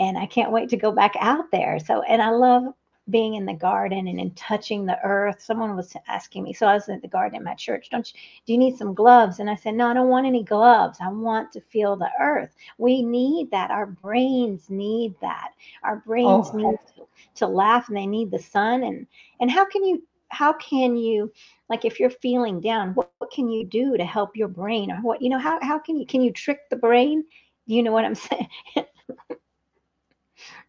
and 0.00 0.18
I 0.18 0.26
can't 0.26 0.50
wait 0.50 0.68
to 0.70 0.76
go 0.76 0.90
back 0.90 1.14
out 1.20 1.50
there. 1.52 1.78
So, 1.78 2.02
and 2.02 2.20
I 2.20 2.30
love 2.30 2.64
being 3.10 3.34
in 3.34 3.44
the 3.44 3.54
garden 3.54 4.08
and 4.08 4.18
in 4.18 4.30
touching 4.32 4.86
the 4.86 4.98
earth. 5.04 5.42
Someone 5.42 5.76
was 5.76 5.94
asking 6.08 6.42
me, 6.42 6.52
so 6.52 6.66
I 6.66 6.74
was 6.74 6.88
in 6.88 7.00
the 7.00 7.08
garden 7.08 7.36
at 7.36 7.44
my 7.44 7.54
church. 7.54 7.90
Don't 7.90 8.10
you, 8.12 8.18
do 8.46 8.52
you 8.52 8.58
need 8.58 8.76
some 8.76 8.94
gloves? 8.94 9.40
And 9.40 9.50
I 9.50 9.56
said, 9.56 9.74
no, 9.74 9.88
I 9.88 9.94
don't 9.94 10.08
want 10.08 10.26
any 10.26 10.42
gloves. 10.42 10.98
I 11.00 11.08
want 11.08 11.52
to 11.52 11.60
feel 11.60 11.96
the 11.96 12.10
earth. 12.20 12.54
We 12.78 13.02
need 13.02 13.50
that. 13.50 13.70
Our 13.70 13.86
brains 13.86 14.70
need 14.70 15.14
that. 15.20 15.50
Our 15.82 15.96
brains 16.06 16.50
oh. 16.52 16.56
need 16.56 16.76
to, 16.96 17.06
to 17.36 17.46
laugh 17.46 17.88
and 17.88 17.96
they 17.96 18.06
need 18.06 18.30
the 18.30 18.38
sun. 18.38 18.82
And 18.82 19.06
and 19.40 19.50
how 19.50 19.64
can 19.66 19.84
you 19.84 20.02
how 20.34 20.52
can 20.54 20.96
you 20.96 21.32
like 21.68 21.84
if 21.84 22.00
you're 22.00 22.10
feeling 22.10 22.60
down 22.60 22.94
what, 22.94 23.10
what 23.18 23.30
can 23.30 23.48
you 23.48 23.64
do 23.64 23.96
to 23.96 24.04
help 24.04 24.36
your 24.36 24.48
brain 24.48 24.90
or 24.90 24.96
what 24.96 25.22
you 25.22 25.28
know 25.28 25.38
how, 25.38 25.58
how 25.62 25.78
can 25.78 25.96
you 25.96 26.06
can 26.06 26.20
you 26.20 26.32
trick 26.32 26.68
the 26.70 26.76
brain 26.76 27.24
you 27.66 27.82
know 27.82 27.92
what 27.92 28.04
i'm 28.04 28.14
saying 28.28 28.48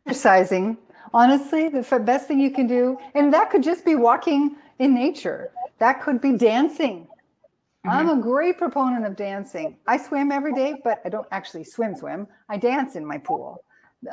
exercising 0.07 0.77
honestly 1.16 1.70
the 1.70 1.82
best 1.99 2.28
thing 2.28 2.39
you 2.39 2.51
can 2.51 2.68
do 2.68 2.97
and 3.16 3.34
that 3.34 3.49
could 3.49 3.63
just 3.63 3.84
be 3.86 3.95
walking 3.95 4.55
in 4.80 4.93
nature 4.93 5.51
that 5.80 6.01
could 6.03 6.20
be 6.22 6.34
dancing 6.38 7.07
mm-hmm. 7.07 7.89
i'm 7.89 8.09
a 8.09 8.22
great 8.22 8.57
proponent 8.57 9.05
of 9.05 9.16
dancing 9.16 9.78
i 9.88 9.97
swim 9.97 10.32
every 10.32 10.53
day 10.53 10.76
but 10.84 11.01
i 11.05 11.09
don't 11.09 11.28
actually 11.32 11.63
swim 11.63 11.95
swim 11.95 12.28
i 12.49 12.57
dance 12.57 12.95
in 12.95 13.05
my 13.05 13.18
pool 13.18 13.63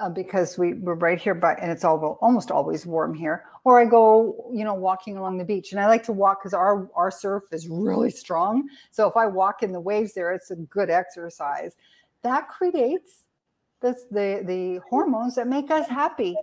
uh, 0.01 0.09
because 0.09 0.59
we, 0.59 0.75
we're 0.75 0.95
right 0.95 1.21
here, 1.21 1.35
but 1.35 1.59
and 1.61 1.71
it's 1.71 1.85
all 1.85 2.19
almost 2.21 2.51
always 2.51 2.87
warm 2.87 3.15
here. 3.15 3.45
Or 3.65 3.81
I 3.81 3.85
go, 3.85 4.51
you 4.53 4.65
know, 4.65 4.75
walking 4.75 5.17
along 5.17 5.39
the 5.39 5.45
beach, 5.45 5.73
and 5.73 5.81
I 5.81 5.87
like 5.87 6.03
to 6.05 6.13
walk 6.13 6.41
because 6.41 6.55
our 6.55 6.89
our 6.95 7.11
surf 7.11 7.45
is 7.53 7.69
really 7.69 8.11
strong. 8.11 8.69
So 8.91 9.09
if 9.09 9.17
I 9.17 9.27
walk 9.27 9.63
in 9.63 9.73
the 9.73 9.81
waves 9.81 10.15
there, 10.15 10.33
it's 10.33 10.51
a 10.51 10.57
good 10.57 10.91
exercise. 10.91 11.77
That 12.23 12.49
creates 12.49 13.25
this, 13.81 14.05
the 14.11 14.43
the 14.45 14.81
hormones 14.89 15.35
that 15.35 15.47
make 15.47 15.71
us 15.71 15.89
happy. 15.89 16.37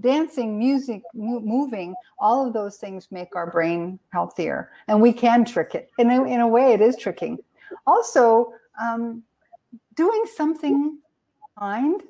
Dancing, 0.00 0.58
music, 0.58 1.02
moving, 1.14 1.94
all 2.18 2.46
of 2.46 2.52
those 2.52 2.76
things 2.76 3.08
make 3.10 3.34
our 3.34 3.50
brain 3.50 3.98
healthier, 4.12 4.70
and 4.88 5.00
we 5.00 5.12
can 5.12 5.44
trick 5.44 5.74
it. 5.74 5.90
In 5.98 6.10
a, 6.10 6.24
in 6.24 6.40
a 6.40 6.48
way, 6.48 6.72
it 6.74 6.80
is 6.80 6.96
tricking. 6.96 7.38
Also, 7.86 8.52
um, 8.80 9.22
doing 9.94 10.24
something 10.34 10.98
kind 11.58 12.02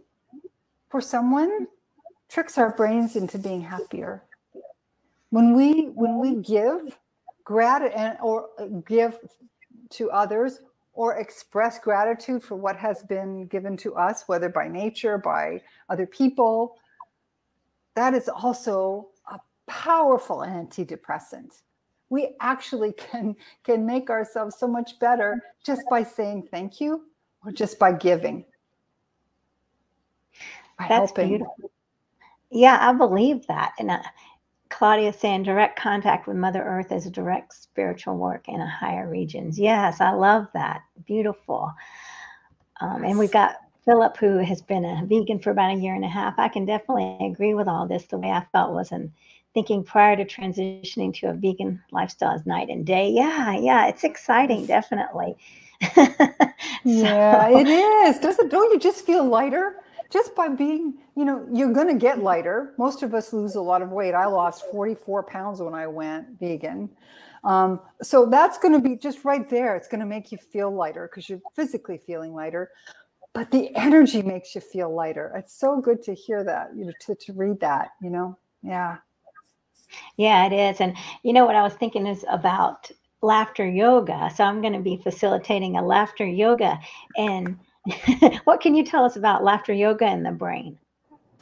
for 0.90 1.00
someone 1.00 1.68
tricks 2.28 2.58
our 2.58 2.74
brains 2.74 3.16
into 3.16 3.38
being 3.38 3.62
happier. 3.62 4.22
When 5.30 5.54
we 5.54 5.90
when 5.94 6.18
we 6.18 6.36
give 6.36 6.96
gratitude 7.44 8.16
or 8.22 8.48
give 8.86 9.18
to 9.90 10.10
others 10.10 10.60
or 10.92 11.16
express 11.16 11.78
gratitude 11.78 12.42
for 12.42 12.56
what 12.56 12.76
has 12.76 13.02
been 13.02 13.46
given 13.46 13.76
to 13.76 13.94
us, 13.94 14.24
whether 14.26 14.48
by 14.48 14.66
nature, 14.66 15.18
by 15.18 15.60
other 15.88 16.06
people, 16.06 16.78
that 17.96 18.14
is 18.14 18.28
also 18.28 19.08
a 19.30 19.40
powerful 19.66 20.38
antidepressant. 20.38 21.62
We 22.08 22.36
actually 22.40 22.92
can 22.92 23.34
can 23.64 23.84
make 23.84 24.10
ourselves 24.10 24.56
so 24.58 24.68
much 24.68 24.98
better 25.00 25.42
just 25.64 25.82
by 25.90 26.04
saying 26.04 26.48
thank 26.50 26.80
you 26.80 27.06
or 27.44 27.50
just 27.50 27.78
by 27.78 27.92
giving. 27.92 28.44
By 30.78 30.86
That's 30.88 31.10
helping. 31.10 31.28
beautiful. 31.28 31.70
Yeah, 32.50 32.78
I 32.80 32.92
believe 32.92 33.46
that. 33.48 33.72
And 33.78 33.90
uh, 33.90 34.02
Claudia 34.68 35.12
saying 35.12 35.42
direct 35.42 35.78
contact 35.78 36.28
with 36.28 36.36
Mother 36.36 36.62
Earth 36.62 36.92
is 36.92 37.06
a 37.06 37.10
direct 37.10 37.54
spiritual 37.54 38.16
work 38.16 38.48
in 38.48 38.60
a 38.60 38.68
higher 38.68 39.08
regions. 39.08 39.58
Yes, 39.58 40.00
I 40.00 40.12
love 40.12 40.46
that. 40.54 40.82
Beautiful. 41.06 41.72
Um, 42.80 43.04
and 43.04 43.18
we've 43.18 43.32
got 43.32 43.56
Philip, 43.86 44.16
who 44.16 44.38
has 44.38 44.60
been 44.60 44.84
a 44.84 45.06
vegan 45.06 45.38
for 45.38 45.50
about 45.50 45.74
a 45.74 45.78
year 45.78 45.94
and 45.94 46.04
a 46.04 46.08
half. 46.08 46.34
I 46.38 46.48
can 46.48 46.66
definitely 46.66 47.16
agree 47.20 47.54
with 47.54 47.68
all 47.68 47.86
this. 47.86 48.04
The 48.06 48.18
way 48.18 48.30
I 48.30 48.44
felt 48.52 48.74
was 48.74 48.92
in 48.92 49.12
thinking 49.54 49.84
prior 49.84 50.16
to 50.16 50.24
transitioning 50.24 51.14
to 51.14 51.30
a 51.30 51.32
vegan 51.32 51.82
lifestyle 51.92 52.34
is 52.34 52.44
night 52.44 52.68
and 52.68 52.84
day. 52.84 53.10
Yeah, 53.10 53.56
yeah, 53.56 53.86
it's 53.86 54.04
exciting, 54.04 54.66
definitely. 54.66 55.36
so, 55.94 56.06
yeah, 56.84 57.48
it 57.48 57.68
is. 57.68 58.18
Doesn't 58.18 58.50
don't 58.50 58.72
you 58.72 58.78
just 58.78 59.06
feel 59.06 59.24
lighter? 59.24 59.82
just 60.10 60.34
by 60.34 60.48
being, 60.48 60.94
you 61.16 61.24
know, 61.24 61.46
you're 61.52 61.72
going 61.72 61.88
to 61.88 61.98
get 61.98 62.22
lighter. 62.22 62.74
Most 62.78 63.02
of 63.02 63.14
us 63.14 63.32
lose 63.32 63.54
a 63.54 63.60
lot 63.60 63.82
of 63.82 63.90
weight. 63.90 64.14
I 64.14 64.26
lost 64.26 64.64
44 64.70 65.24
pounds 65.24 65.60
when 65.60 65.74
I 65.74 65.86
went 65.86 66.38
vegan. 66.38 66.90
Um, 67.44 67.80
so 68.02 68.26
that's 68.26 68.58
going 68.58 68.74
to 68.74 68.80
be 68.80 68.96
just 68.96 69.24
right 69.24 69.48
there. 69.48 69.76
It's 69.76 69.88
going 69.88 70.00
to 70.00 70.06
make 70.06 70.32
you 70.32 70.38
feel 70.38 70.70
lighter 70.70 71.08
because 71.08 71.28
you're 71.28 71.40
physically 71.54 71.98
feeling 71.98 72.34
lighter, 72.34 72.70
but 73.36 73.50
the 73.50 73.70
energy 73.76 74.22
makes 74.22 74.54
you 74.54 74.62
feel 74.62 74.94
lighter. 74.94 75.30
It's 75.36 75.52
so 75.52 75.78
good 75.78 76.02
to 76.04 76.14
hear 76.14 76.42
that, 76.44 76.70
you 76.74 76.86
know, 76.86 76.92
to, 77.00 77.14
to 77.14 77.34
read 77.34 77.60
that, 77.60 77.90
you 78.00 78.08
know? 78.08 78.38
Yeah. 78.62 78.96
Yeah, 80.16 80.46
it 80.46 80.54
is. 80.54 80.80
And 80.80 80.96
you 81.22 81.34
know 81.34 81.44
what 81.44 81.54
I 81.54 81.62
was 81.62 81.74
thinking 81.74 82.06
is 82.06 82.24
about 82.30 82.90
laughter 83.20 83.68
yoga. 83.68 84.30
So 84.34 84.42
I'm 84.42 84.62
going 84.62 84.72
to 84.72 84.80
be 84.80 84.96
facilitating 84.96 85.76
a 85.76 85.84
laughter 85.84 86.24
yoga 86.24 86.80
and 87.18 87.58
what 88.44 88.62
can 88.62 88.74
you 88.74 88.82
tell 88.82 89.04
us 89.04 89.16
about 89.16 89.44
laughter 89.44 89.74
yoga 89.74 90.06
and 90.06 90.24
the 90.24 90.32
brain? 90.32 90.78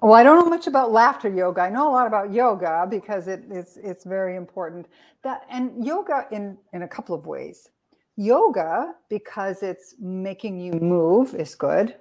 Well, 0.02 0.14
I 0.14 0.24
don't 0.24 0.40
know 0.40 0.50
much 0.50 0.66
about 0.66 0.90
laughter 0.90 1.28
yoga. 1.28 1.60
I 1.60 1.70
know 1.70 1.88
a 1.88 1.92
lot 1.92 2.08
about 2.08 2.32
yoga 2.32 2.88
because 2.90 3.28
it, 3.28 3.44
it's 3.50 3.76
it's 3.78 4.04
very 4.04 4.36
important. 4.36 4.86
That 5.22 5.46
and 5.48 5.86
yoga 5.86 6.26
in 6.32 6.58
in 6.72 6.82
a 6.82 6.88
couple 6.88 7.14
of 7.14 7.24
ways. 7.24 7.70
Yoga 8.16 8.94
because 9.08 9.62
it's 9.62 9.94
making 9.98 10.60
you 10.60 10.72
move 10.72 11.34
is 11.34 11.54
good, 11.54 11.96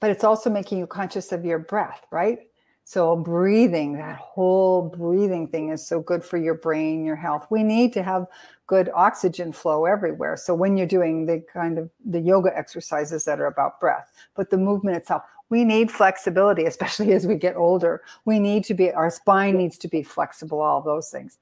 but 0.00 0.10
it's 0.10 0.24
also 0.24 0.50
making 0.50 0.78
you 0.78 0.86
conscious 0.86 1.32
of 1.32 1.44
your 1.44 1.58
breath, 1.58 2.04
right? 2.10 2.40
So 2.84 3.14
breathing, 3.16 3.98
that 3.98 4.16
whole 4.16 4.82
breathing 4.82 5.48
thing 5.48 5.68
is 5.68 5.86
so 5.86 6.00
good 6.00 6.24
for 6.24 6.38
your 6.38 6.54
brain, 6.54 7.04
your 7.04 7.16
health. 7.16 7.46
We 7.50 7.62
need 7.62 7.92
to 7.92 8.02
have 8.02 8.26
good 8.66 8.90
oxygen 8.94 9.52
flow 9.52 9.84
everywhere. 9.84 10.38
So 10.38 10.54
when 10.54 10.76
you're 10.76 10.86
doing 10.86 11.26
the 11.26 11.44
kind 11.52 11.78
of 11.78 11.90
the 12.06 12.20
yoga 12.20 12.56
exercises 12.56 13.26
that 13.26 13.40
are 13.40 13.46
about 13.46 13.78
breath, 13.78 14.10
but 14.34 14.48
the 14.48 14.56
movement 14.56 14.96
itself, 14.96 15.22
we 15.50 15.64
need 15.64 15.90
flexibility, 15.90 16.64
especially 16.64 17.12
as 17.18 17.26
we 17.26 17.34
get 17.34 17.56
older. 17.56 18.02
We 18.24 18.38
need 18.38 18.64
to 18.64 18.74
be, 18.74 18.90
our 18.92 19.10
spine 19.10 19.56
needs 19.58 19.76
to 19.78 19.88
be 19.88 20.02
flexible, 20.02 20.60
all 20.60 20.80
those 20.80 21.10
things. 21.10 21.36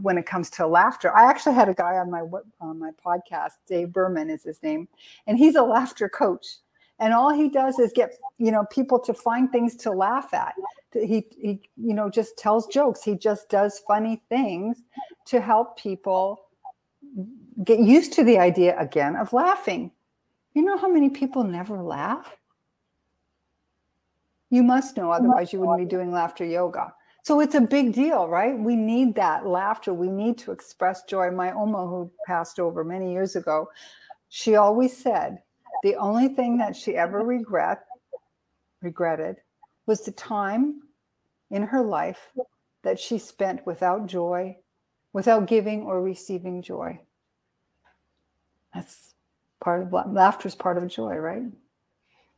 When 0.00 0.18
it 0.18 0.26
comes 0.26 0.50
to 0.50 0.66
laughter, 0.66 1.14
I 1.14 1.28
actually 1.30 1.54
had 1.54 1.68
a 1.68 1.74
guy 1.74 1.96
on 1.98 2.10
my 2.10 2.22
on 2.60 2.78
my 2.78 2.90
podcast, 3.04 3.52
Dave 3.66 3.92
Berman 3.92 4.28
is 4.28 4.42
his 4.42 4.62
name, 4.62 4.88
and 5.26 5.38
he's 5.38 5.54
a 5.54 5.62
laughter 5.62 6.08
coach. 6.08 6.46
And 6.98 7.12
all 7.12 7.30
he 7.30 7.48
does 7.48 7.78
is 7.78 7.92
get, 7.92 8.14
you 8.38 8.52
know, 8.52 8.64
people 8.70 8.98
to 9.00 9.14
find 9.14 9.50
things 9.50 9.74
to 9.76 9.90
laugh 9.90 10.32
at. 10.32 10.54
He, 10.92 11.26
he, 11.36 11.60
you 11.76 11.92
know, 11.92 12.08
just 12.08 12.38
tells 12.38 12.68
jokes. 12.68 13.02
He 13.02 13.16
just 13.16 13.48
does 13.48 13.80
funny 13.80 14.22
things 14.28 14.82
to 15.26 15.40
help 15.40 15.76
people 15.76 16.46
get 17.64 17.80
used 17.80 18.12
to 18.14 18.24
the 18.24 18.38
idea 18.38 18.78
again 18.78 19.16
of 19.16 19.32
laughing. 19.32 19.90
You 20.54 20.62
know 20.62 20.76
how 20.76 20.88
many 20.88 21.10
people 21.10 21.42
never 21.42 21.82
laugh? 21.82 22.36
You 24.50 24.62
must 24.62 24.96
know, 24.96 25.10
otherwise, 25.10 25.52
you 25.52 25.58
wouldn't 25.58 25.78
be 25.78 25.84
doing 25.84 26.12
laughter 26.12 26.44
yoga. 26.44 26.94
So 27.24 27.40
it's 27.40 27.54
a 27.54 27.60
big 27.62 27.94
deal, 27.94 28.28
right? 28.28 28.56
We 28.56 28.76
need 28.76 29.14
that 29.14 29.46
laughter. 29.46 29.94
We 29.94 30.10
need 30.10 30.36
to 30.38 30.52
express 30.52 31.04
joy. 31.04 31.30
My 31.30 31.52
Oma, 31.52 31.86
who 31.86 32.10
passed 32.26 32.60
over 32.60 32.84
many 32.84 33.12
years 33.12 33.34
ago, 33.34 33.70
she 34.28 34.56
always 34.56 34.94
said 34.94 35.38
the 35.82 35.96
only 35.96 36.28
thing 36.28 36.58
that 36.58 36.76
she 36.76 36.96
ever 36.96 37.24
regret 37.24 37.86
regretted 38.82 39.36
was 39.86 40.04
the 40.04 40.12
time 40.12 40.82
in 41.50 41.62
her 41.62 41.82
life 41.82 42.30
that 42.82 43.00
she 43.00 43.16
spent 43.16 43.64
without 43.64 44.06
joy 44.06 44.54
without 45.14 45.46
giving 45.46 45.84
or 45.84 46.02
receiving 46.02 46.60
joy. 46.60 47.00
That's 48.74 49.14
part 49.62 49.80
of 49.82 50.12
laughter 50.12 50.48
is 50.48 50.54
part 50.54 50.76
of 50.76 50.86
joy, 50.88 51.14
right? 51.14 51.44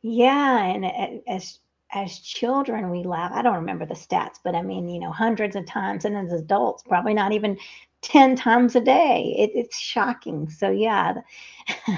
Yeah, 0.01 0.63
and 0.63 1.21
as 1.27 1.59
as 1.91 2.19
children 2.19 2.89
we 2.89 3.03
laugh. 3.03 3.31
I 3.33 3.41
don't 3.41 3.55
remember 3.55 3.85
the 3.85 3.93
stats, 3.93 4.37
but 4.43 4.55
I 4.55 4.61
mean, 4.61 4.89
you 4.89 4.99
know, 4.99 5.11
hundreds 5.11 5.55
of 5.55 5.65
times, 5.65 6.05
and 6.05 6.17
as 6.17 6.31
adults, 6.33 6.83
probably 6.83 7.13
not 7.13 7.31
even 7.31 7.57
ten 8.01 8.35
times 8.35 8.75
a 8.75 8.81
day. 8.81 9.35
It, 9.37 9.51
it's 9.53 9.79
shocking. 9.79 10.49
So 10.49 10.69
yeah, 10.69 11.15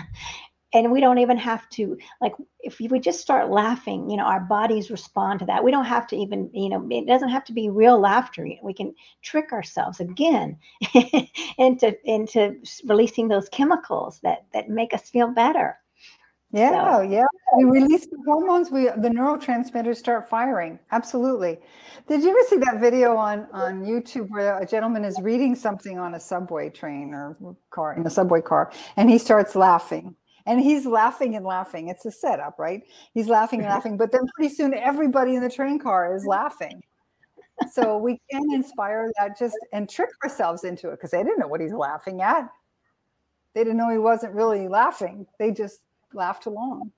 and 0.73 0.91
we 0.91 1.01
don't 1.01 1.17
even 1.17 1.37
have 1.37 1.67
to 1.69 1.97
like 2.21 2.33
if 2.59 2.79
we 2.79 2.99
just 2.99 3.19
start 3.19 3.49
laughing 3.49 4.09
you 4.09 4.17
know 4.17 4.23
our 4.23 4.39
bodies 4.39 4.91
respond 4.91 5.39
to 5.39 5.45
that 5.45 5.63
we 5.63 5.71
don't 5.71 5.85
have 5.85 6.07
to 6.07 6.15
even 6.15 6.49
you 6.53 6.69
know 6.69 6.85
it 6.89 7.07
doesn't 7.07 7.29
have 7.29 7.43
to 7.43 7.53
be 7.53 7.69
real 7.69 7.99
laughter 7.99 8.47
we 8.63 8.73
can 8.73 8.93
trick 9.21 9.51
ourselves 9.51 9.99
again 9.99 10.57
into 11.57 11.95
into 12.05 12.55
releasing 12.85 13.27
those 13.27 13.49
chemicals 13.49 14.19
that 14.21 14.45
that 14.53 14.69
make 14.69 14.93
us 14.93 15.09
feel 15.09 15.27
better 15.27 15.77
yeah 16.51 16.97
so. 16.97 17.01
yeah 17.01 17.25
we 17.57 17.63
release 17.63 18.07
the 18.07 18.17
hormones 18.25 18.71
we 18.71 18.85
the 18.85 19.09
neurotransmitters 19.09 19.97
start 19.97 20.27
firing 20.27 20.79
absolutely 20.91 21.57
did 22.07 22.23
you 22.23 22.29
ever 22.29 22.39
see 22.47 22.57
that 22.57 22.79
video 22.79 23.15
on 23.15 23.47
on 23.53 23.85
youtube 23.85 24.27
where 24.29 24.57
a 24.59 24.65
gentleman 24.65 25.05
is 25.05 25.19
reading 25.21 25.55
something 25.55 25.99
on 25.99 26.15
a 26.15 26.19
subway 26.19 26.69
train 26.69 27.13
or 27.13 27.35
car 27.69 27.93
in 27.93 28.05
a 28.05 28.09
subway 28.09 28.41
car 28.41 28.71
and 28.97 29.09
he 29.09 29.17
starts 29.17 29.55
laughing 29.55 30.15
and 30.49 30.59
he's 30.59 30.87
laughing 30.87 31.35
and 31.35 31.45
laughing. 31.45 31.89
It's 31.89 32.05
a 32.05 32.11
setup, 32.11 32.57
right? 32.57 32.81
He's 33.13 33.27
laughing 33.27 33.59
and 33.59 33.69
laughing, 33.75 33.97
but 33.97 34.11
then 34.11 34.21
pretty 34.35 34.53
soon 34.53 34.73
everybody 34.73 35.35
in 35.35 35.43
the 35.43 35.49
train 35.49 35.77
car 35.77 36.15
is 36.15 36.25
laughing. 36.25 36.81
So 37.71 37.97
we 37.97 38.19
can 38.31 38.41
inspire 38.53 39.11
that 39.19 39.37
just 39.37 39.55
and 39.73 39.87
trick 39.87 40.09
ourselves 40.23 40.63
into 40.63 40.87
it 40.89 40.91
because 40.91 41.11
they 41.11 41.21
didn't 41.21 41.39
know 41.39 41.47
what 41.47 41.61
he's 41.61 41.73
laughing 41.73 42.21
at. 42.21 42.49
They 43.53 43.63
didn't 43.63 43.77
know 43.77 43.91
he 43.91 43.97
wasn't 43.97 44.33
really 44.33 44.67
laughing. 44.67 45.27
They 45.37 45.51
just 45.51 45.81
laughed 46.13 46.45
along. 46.45 46.91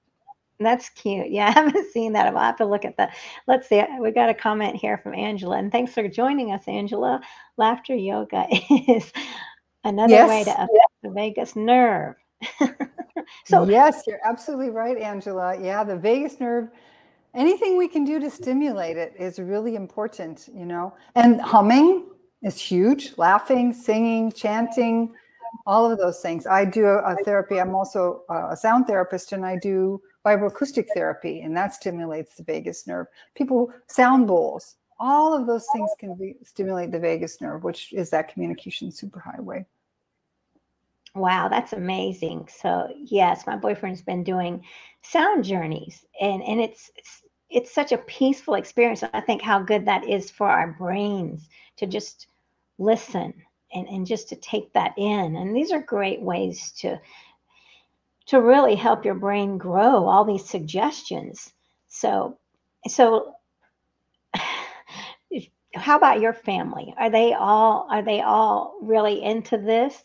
That's 0.59 0.89
cute. 0.89 1.32
Yeah, 1.32 1.47
I 1.49 1.51
haven't 1.51 1.91
seen 1.91 2.14
that. 2.14 2.28
I'll 2.28 2.39
have 2.39 2.57
to 2.57 2.66
look 2.66 2.86
at 2.86 2.97
that. 2.97 3.16
Let's 3.47 3.68
see. 3.68 3.84
We 3.99 4.12
got 4.12 4.30
a 4.30 4.34
comment 4.34 4.76
here 4.76 4.97
from 4.97 5.14
Angela, 5.14 5.57
and 5.57 5.72
thanks 5.72 5.93
for 5.93 6.07
joining 6.07 6.51
us, 6.51 6.68
Angela. 6.68 7.22
Laughter 7.57 7.95
yoga 7.95 8.45
is 8.88 9.12
another 9.84 10.14
yes. 10.14 10.30
way 10.30 10.43
to 10.43 10.51
affect 10.51 10.93
the 11.03 11.09
vagus 11.09 11.55
nerve. 11.55 12.16
so 13.45 13.68
yes, 13.68 14.03
you're 14.07 14.20
absolutely 14.26 14.70
right, 14.70 14.97
Angela. 14.97 15.59
Yeah, 15.62 15.84
the 15.84 15.97
vagus 15.97 16.39
nerve. 16.39 16.70
Anything 17.34 17.78
we 17.78 17.88
can 17.88 18.03
do 18.03 18.20
to 18.20 18.30
stimulate 18.30 18.97
it 18.97 19.14
is 19.18 19.39
really 19.39 19.76
important, 19.76 20.49
you 20.53 20.66
know. 20.66 20.93
And 21.16 21.39
humming 21.39 22.07
is 22.41 22.59
huge. 22.59 23.14
Laughing, 23.18 23.74
singing, 23.74 24.34
chanting, 24.34 25.14
all 25.66 25.91
of 25.91 25.97
those 25.97 26.22
things. 26.22 26.45
I 26.47 26.66
do 26.66 26.86
a, 26.86 27.16
therapy. 27.24 27.60
I'm 27.60 27.76
also 27.76 28.24
a 28.30 28.56
sound 28.56 28.88
therapist, 28.88 29.32
and 29.32 29.45
I 29.45 29.58
do 29.58 30.02
vibroacoustic 30.26 30.88
therapy, 30.93 31.41
and 31.41 31.56
that 31.58 31.74
stimulates 31.74 32.36
the 32.36 32.43
vagus 32.43 32.88
nerve. 32.88 33.08
People 33.36 33.72
sound 33.88 34.28
bowls. 34.28 34.76
All 34.99 35.34
of 35.34 35.47
those 35.47 35.66
things 35.74 35.89
can 35.99 36.16
be, 36.16 36.36
stimulate 36.43 36.91
the 36.91 36.99
vagus 36.99 37.41
nerve, 37.41 37.64
which 37.64 37.91
is 37.91 38.10
that 38.12 38.32
communication 38.32 38.89
superhighway. 38.89 39.66
Wow, 41.16 41.49
that's 41.49 41.74
amazing. 41.74 42.47
So 42.47 42.88
yes, 42.95 43.45
my 43.45 43.58
boyfriend's 43.58 44.02
been 44.02 44.24
doing 44.24 44.64
sound 45.02 45.43
journeys 45.43 46.06
and 46.22 46.41
and 46.43 46.62
it's 46.62 46.89
it's, 46.95 47.24
it's 47.49 47.74
such 47.74 47.91
a 47.91 47.97
peaceful 47.97 48.54
experience. 48.54 49.04
I 49.12 49.20
think 49.20 49.41
how 49.41 49.60
good 49.60 49.86
that 49.86 50.08
is 50.08 50.32
for 50.32 50.47
our 50.47 50.72
brains 50.72 51.49
to 51.78 51.86
just 51.86 52.28
listen 52.78 53.34
and, 53.74 53.88
and 53.88 54.08
just 54.08 54.30
to 54.30 54.36
take 54.36 54.74
that 54.74 54.94
in. 54.98 55.36
And 55.36 55.56
these 55.56 55.72
are 55.72 55.82
great 55.82 56.22
ways 56.22 56.72
to 56.80 57.00
to 58.28 58.42
really 58.42 58.76
help 58.76 59.04
your 59.04 59.16
brain 59.16 59.58
grow 59.58 60.08
all 60.08 60.24
these 60.24 60.46
suggestions. 60.48 61.54
So 61.88 62.38
so 62.88 63.34
how 65.76 65.98
about 65.98 66.22
your 66.22 66.34
family? 66.34 66.94
Are 66.98 67.10
they 67.10 67.34
all 67.34 67.88
are 67.90 68.02
they 68.04 68.22
all 68.22 68.78
really 68.82 69.24
into 69.24 69.58
this? 69.58 70.04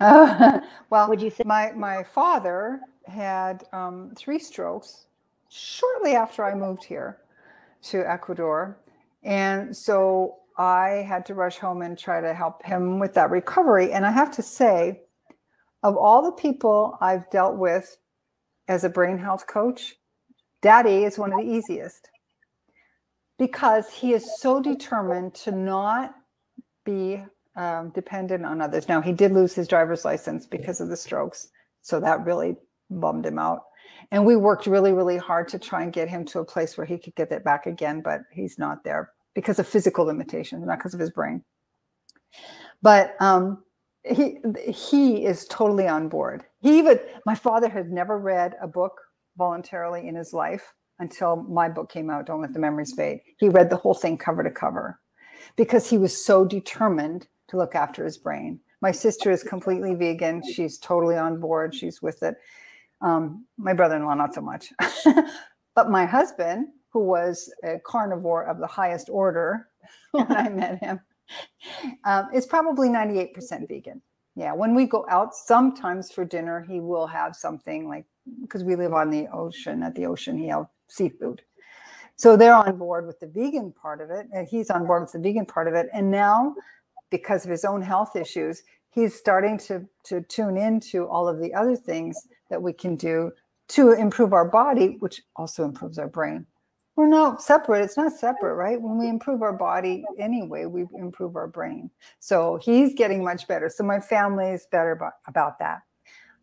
Uh, 0.00 0.60
well, 0.90 1.08
Would 1.08 1.22
you 1.22 1.30
say 1.30 1.42
my 1.44 1.72
my 1.72 2.02
father 2.02 2.80
had 3.06 3.64
um, 3.72 4.12
three 4.16 4.38
strokes 4.38 5.06
shortly 5.48 6.14
after 6.14 6.44
I 6.44 6.54
moved 6.54 6.84
here 6.84 7.18
to 7.84 8.08
Ecuador, 8.10 8.78
and 9.22 9.76
so 9.76 10.36
I 10.58 11.04
had 11.08 11.24
to 11.26 11.34
rush 11.34 11.58
home 11.58 11.82
and 11.82 11.96
try 11.96 12.20
to 12.20 12.34
help 12.34 12.64
him 12.64 12.98
with 12.98 13.14
that 13.14 13.30
recovery. 13.30 13.92
And 13.92 14.04
I 14.04 14.10
have 14.10 14.32
to 14.32 14.42
say, 14.42 15.02
of 15.84 15.96
all 15.96 16.22
the 16.22 16.32
people 16.32 16.98
I've 17.00 17.30
dealt 17.30 17.56
with 17.56 17.96
as 18.66 18.82
a 18.82 18.88
brain 18.88 19.18
health 19.18 19.46
coach, 19.46 19.94
Daddy 20.60 21.04
is 21.04 21.16
one 21.16 21.32
of 21.32 21.38
the 21.38 21.46
easiest 21.46 22.10
because 23.38 23.88
he 23.88 24.12
is 24.12 24.40
so 24.40 24.60
determined 24.60 25.32
to 25.32 25.52
not 25.52 26.12
be 26.84 27.22
um, 27.54 27.90
dependent 27.90 28.44
on 28.44 28.60
others. 28.60 28.88
Now, 28.88 29.00
he 29.00 29.12
did 29.12 29.32
lose 29.32 29.54
his 29.54 29.68
driver's 29.68 30.04
license 30.04 30.44
because 30.44 30.80
of 30.80 30.88
the 30.88 30.96
strokes. 30.96 31.48
So 31.82 32.00
that 32.00 32.24
really 32.24 32.56
bummed 32.90 33.24
him 33.24 33.38
out. 33.38 33.62
And 34.10 34.26
we 34.26 34.34
worked 34.34 34.66
really, 34.66 34.92
really 34.92 35.18
hard 35.18 35.46
to 35.48 35.58
try 35.60 35.84
and 35.84 35.92
get 35.92 36.08
him 36.08 36.24
to 36.26 36.40
a 36.40 36.44
place 36.44 36.76
where 36.76 36.86
he 36.86 36.98
could 36.98 37.14
get 37.14 37.30
it 37.30 37.44
back 37.44 37.66
again, 37.66 38.00
but 38.00 38.22
he's 38.32 38.58
not 38.58 38.82
there 38.82 39.12
because 39.38 39.60
of 39.60 39.68
physical 39.68 40.04
limitations, 40.04 40.66
not 40.66 40.78
because 40.78 40.94
of 40.94 40.98
his 40.98 41.12
brain. 41.12 41.44
But 42.82 43.14
um, 43.20 43.62
he 44.02 44.38
he 44.66 45.24
is 45.24 45.46
totally 45.46 45.86
on 45.86 46.08
board. 46.08 46.42
He 46.60 46.76
even 46.76 46.98
my 47.24 47.36
father 47.36 47.68
had 47.68 47.88
never 47.88 48.18
read 48.18 48.54
a 48.60 48.66
book 48.66 49.00
voluntarily 49.36 50.08
in 50.08 50.16
his 50.16 50.32
life 50.32 50.74
until 50.98 51.36
my 51.36 51.68
book 51.68 51.88
came 51.88 52.10
out, 52.10 52.26
Don't 52.26 52.40
Let 52.40 52.52
the 52.52 52.58
Memories 52.58 52.94
Fade. 52.96 53.20
He 53.38 53.48
read 53.48 53.70
the 53.70 53.76
whole 53.76 53.94
thing 53.94 54.18
cover 54.18 54.42
to 54.42 54.50
cover 54.50 54.98
because 55.54 55.88
he 55.88 55.98
was 55.98 56.24
so 56.24 56.44
determined 56.44 57.28
to 57.46 57.56
look 57.56 57.76
after 57.76 58.04
his 58.04 58.18
brain. 58.18 58.58
My 58.82 58.90
sister 58.90 59.30
is 59.30 59.44
completely 59.44 59.94
vegan. 59.94 60.42
She's 60.52 60.78
totally 60.78 61.16
on 61.16 61.38
board. 61.38 61.76
She's 61.76 62.02
with 62.02 62.24
it. 62.24 62.34
Um, 63.02 63.46
my 63.56 63.72
brother 63.72 63.94
in 63.94 64.04
law, 64.04 64.14
not 64.14 64.34
so 64.34 64.40
much. 64.40 64.72
but 65.76 65.90
my 65.90 66.06
husband, 66.06 66.66
who 66.90 67.04
was 67.04 67.52
a 67.64 67.78
carnivore 67.80 68.44
of 68.44 68.58
the 68.58 68.66
highest 68.66 69.08
order 69.10 69.68
when 70.12 70.30
I 70.30 70.48
met 70.48 70.82
him, 70.82 71.00
um, 72.04 72.28
is 72.34 72.46
probably 72.46 72.88
98% 72.88 73.68
vegan. 73.68 74.02
Yeah, 74.34 74.52
when 74.52 74.74
we 74.74 74.86
go 74.86 75.04
out, 75.10 75.34
sometimes 75.34 76.12
for 76.12 76.24
dinner, 76.24 76.64
he 76.68 76.80
will 76.80 77.06
have 77.08 77.34
something 77.34 77.88
like 77.88 78.04
because 78.42 78.62
we 78.62 78.76
live 78.76 78.92
on 78.92 79.10
the 79.10 79.26
ocean, 79.32 79.82
at 79.82 79.94
the 79.94 80.06
ocean, 80.06 80.38
he 80.38 80.48
has 80.48 80.64
seafood. 80.88 81.42
So 82.16 82.36
they're 82.36 82.54
on 82.54 82.76
board 82.76 83.06
with 83.06 83.20
the 83.20 83.26
vegan 83.26 83.72
part 83.72 84.00
of 84.00 84.10
it, 84.10 84.26
and 84.32 84.46
he's 84.46 84.70
on 84.70 84.86
board 84.86 85.02
with 85.02 85.12
the 85.12 85.18
vegan 85.18 85.46
part 85.46 85.68
of 85.68 85.74
it. 85.74 85.88
And 85.92 86.10
now, 86.10 86.54
because 87.10 87.44
of 87.44 87.50
his 87.50 87.64
own 87.64 87.80
health 87.80 88.16
issues, 88.16 88.62
he's 88.90 89.14
starting 89.14 89.58
to 89.58 89.86
to 90.04 90.22
tune 90.22 90.56
into 90.56 91.06
all 91.06 91.28
of 91.28 91.40
the 91.40 91.54
other 91.54 91.76
things 91.76 92.26
that 92.50 92.60
we 92.60 92.72
can 92.72 92.96
do 92.96 93.30
to 93.68 93.92
improve 93.92 94.32
our 94.32 94.48
body, 94.48 94.96
which 95.00 95.22
also 95.36 95.64
improves 95.64 95.98
our 95.98 96.08
brain. 96.08 96.46
We're 96.98 97.06
not 97.06 97.40
separate. 97.40 97.84
It's 97.84 97.96
not 97.96 98.10
separate, 98.10 98.56
right? 98.56 98.82
When 98.82 98.98
we 98.98 99.08
improve 99.08 99.40
our 99.40 99.52
body 99.52 100.04
anyway, 100.18 100.64
we 100.64 100.84
improve 100.98 101.36
our 101.36 101.46
brain. 101.46 101.92
So 102.18 102.58
he's 102.60 102.92
getting 102.92 103.22
much 103.22 103.46
better. 103.46 103.68
So 103.68 103.84
my 103.84 104.00
family 104.00 104.48
is 104.48 104.66
better 104.72 104.90
about, 104.90 105.12
about 105.28 105.60
that. 105.60 105.82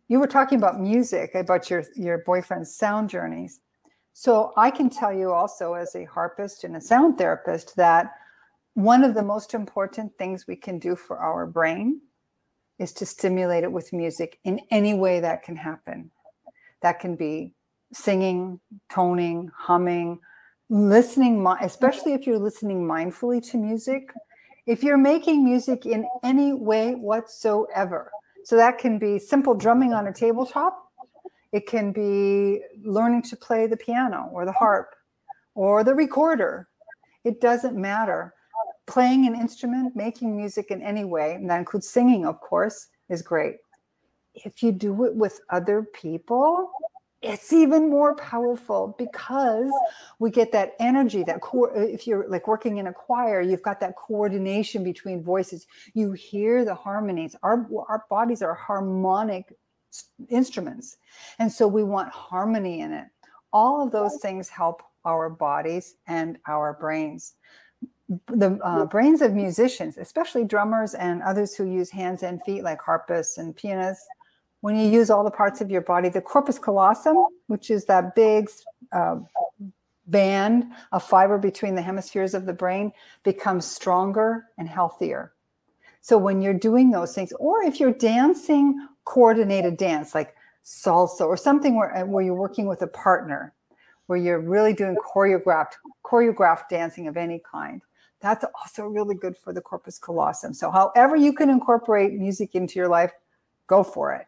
You 0.08 0.18
were 0.18 0.26
talking 0.26 0.56
about 0.56 0.80
music, 0.80 1.34
about 1.34 1.68
your, 1.68 1.84
your 1.94 2.22
boyfriend's 2.24 2.74
sound 2.74 3.10
journeys. 3.10 3.60
So 4.14 4.54
I 4.56 4.70
can 4.70 4.88
tell 4.88 5.12
you 5.12 5.30
also 5.30 5.74
as 5.74 5.94
a 5.94 6.06
harpist 6.06 6.64
and 6.64 6.74
a 6.74 6.80
sound 6.80 7.18
therapist 7.18 7.76
that 7.76 8.14
one 8.72 9.04
of 9.04 9.12
the 9.12 9.22
most 9.22 9.52
important 9.52 10.16
things 10.16 10.46
we 10.46 10.56
can 10.56 10.78
do 10.78 10.96
for 10.96 11.18
our 11.18 11.46
brain 11.46 12.00
is 12.78 12.94
to 12.94 13.04
stimulate 13.04 13.64
it 13.64 13.72
with 13.72 13.92
music 13.92 14.38
in 14.44 14.62
any 14.70 14.94
way 14.94 15.20
that 15.20 15.42
can 15.42 15.56
happen. 15.56 16.10
That 16.80 16.98
can 16.98 17.14
be 17.14 17.52
singing, 17.92 18.58
toning, 18.88 19.50
humming, 19.54 20.18
listening, 20.68 21.38
mm-hmm. 21.38 21.64
especially 21.64 22.12
if 22.12 22.26
you're 22.26 22.38
listening 22.38 22.86
mindfully 22.86 23.46
to 23.50 23.56
music. 23.56 24.12
If 24.66 24.82
you're 24.82 24.98
making 24.98 25.44
music 25.44 25.86
in 25.86 26.08
any 26.24 26.52
way 26.52 26.94
whatsoever, 26.94 28.10
so 28.44 28.56
that 28.56 28.78
can 28.78 28.98
be 28.98 29.18
simple 29.18 29.54
drumming 29.54 29.92
on 29.92 30.08
a 30.08 30.12
tabletop 30.12 30.86
it 31.56 31.66
can 31.66 31.90
be 31.90 32.60
learning 32.84 33.22
to 33.22 33.36
play 33.36 33.66
the 33.66 33.78
piano 33.78 34.28
or 34.30 34.44
the 34.44 34.52
harp 34.52 34.94
or 35.54 35.84
the 35.84 35.94
recorder. 35.94 36.68
It 37.24 37.40
doesn't 37.40 37.74
matter. 37.74 38.34
Playing 38.86 39.26
an 39.26 39.34
instrument, 39.34 39.96
making 39.96 40.36
music 40.36 40.70
in 40.70 40.82
any 40.82 41.04
way, 41.04 41.32
and 41.32 41.48
that 41.48 41.58
includes 41.58 41.88
singing, 41.88 42.26
of 42.26 42.40
course, 42.40 42.88
is 43.08 43.22
great. 43.22 43.56
If 44.34 44.62
you 44.62 44.70
do 44.70 45.04
it 45.04 45.14
with 45.14 45.40
other 45.50 45.82
people, 45.82 46.70
it's 47.32 47.52
even 47.52 47.90
more 47.90 48.14
powerful 48.16 48.94
because 48.98 49.70
we 50.18 50.30
get 50.30 50.52
that 50.52 50.74
energy 50.78 51.22
that 51.22 51.40
core 51.40 51.72
if 51.74 52.06
you're 52.06 52.28
like 52.28 52.46
working 52.46 52.78
in 52.78 52.86
a 52.86 52.92
choir 52.92 53.40
you've 53.40 53.62
got 53.62 53.80
that 53.80 53.96
coordination 53.96 54.82
between 54.84 55.22
voices 55.22 55.66
you 55.94 56.12
hear 56.12 56.64
the 56.64 56.74
harmonies 56.74 57.36
our 57.42 57.66
our 57.88 58.04
bodies 58.08 58.42
are 58.42 58.54
harmonic 58.54 59.52
instruments. 60.28 60.98
And 61.38 61.50
so 61.50 61.66
we 61.66 61.84
want 61.84 62.10
harmony 62.10 62.80
in 62.80 62.92
it. 62.92 63.06
All 63.52 63.84
of 63.84 63.92
those 63.92 64.18
things 64.20 64.48
help 64.48 64.82
our 65.04 65.30
bodies 65.30 65.96
and 66.06 66.38
our 66.46 66.74
brains. 66.74 67.34
The 68.28 68.58
uh, 68.62 68.84
brains 68.86 69.22
of 69.22 69.34
musicians, 69.34 69.98
especially 69.98 70.44
drummers 70.44 70.94
and 70.94 71.22
others 71.22 71.54
who 71.54 71.64
use 71.64 71.90
hands 71.90 72.22
and 72.22 72.42
feet, 72.42 72.62
like 72.62 72.80
harpists 72.80 73.38
and 73.38 73.56
pianists, 73.56 74.06
when 74.60 74.76
you 74.76 74.88
use 74.88 75.10
all 75.10 75.24
the 75.24 75.30
parts 75.30 75.60
of 75.60 75.70
your 75.70 75.82
body, 75.82 76.08
the 76.08 76.20
corpus 76.20 76.58
callosum, 76.58 77.16
which 77.46 77.70
is 77.70 77.84
that 77.86 78.14
big 78.14 78.50
uh, 78.92 79.16
band 80.06 80.64
of 80.92 81.02
fiber 81.02 81.38
between 81.38 81.74
the 81.74 81.82
hemispheres 81.82 82.34
of 82.34 82.46
the 82.46 82.52
brain, 82.52 82.92
becomes 83.22 83.64
stronger 83.66 84.46
and 84.58 84.68
healthier. 84.68 85.32
So 86.00 86.16
when 86.16 86.40
you're 86.40 86.54
doing 86.54 86.90
those 86.90 87.14
things, 87.14 87.32
or 87.38 87.62
if 87.62 87.80
you're 87.80 87.92
dancing 87.92 88.86
coordinated 89.06 89.76
dance 89.76 90.14
like 90.14 90.34
salsa 90.64 91.22
or 91.22 91.36
something 91.36 91.76
where, 91.76 91.96
uh, 91.96 92.04
where 92.04 92.24
you're 92.24 92.34
working 92.34 92.66
with 92.66 92.82
a 92.82 92.86
partner 92.88 93.54
where 94.06 94.18
you're 94.18 94.40
really 94.40 94.72
doing 94.72 94.96
choreographed 94.96 95.74
choreographed 96.04 96.68
dancing 96.68 97.06
of 97.06 97.16
any 97.16 97.40
kind 97.50 97.82
that's 98.20 98.44
also 98.44 98.84
really 98.84 99.14
good 99.14 99.36
for 99.36 99.52
the 99.52 99.60
corpus 99.60 99.96
callosum 99.96 100.52
so 100.52 100.70
however 100.70 101.14
you 101.14 101.32
can 101.32 101.48
incorporate 101.48 102.14
music 102.14 102.56
into 102.56 102.80
your 102.80 102.88
life 102.88 103.12
go 103.68 103.84
for 103.84 104.12
it 104.12 104.26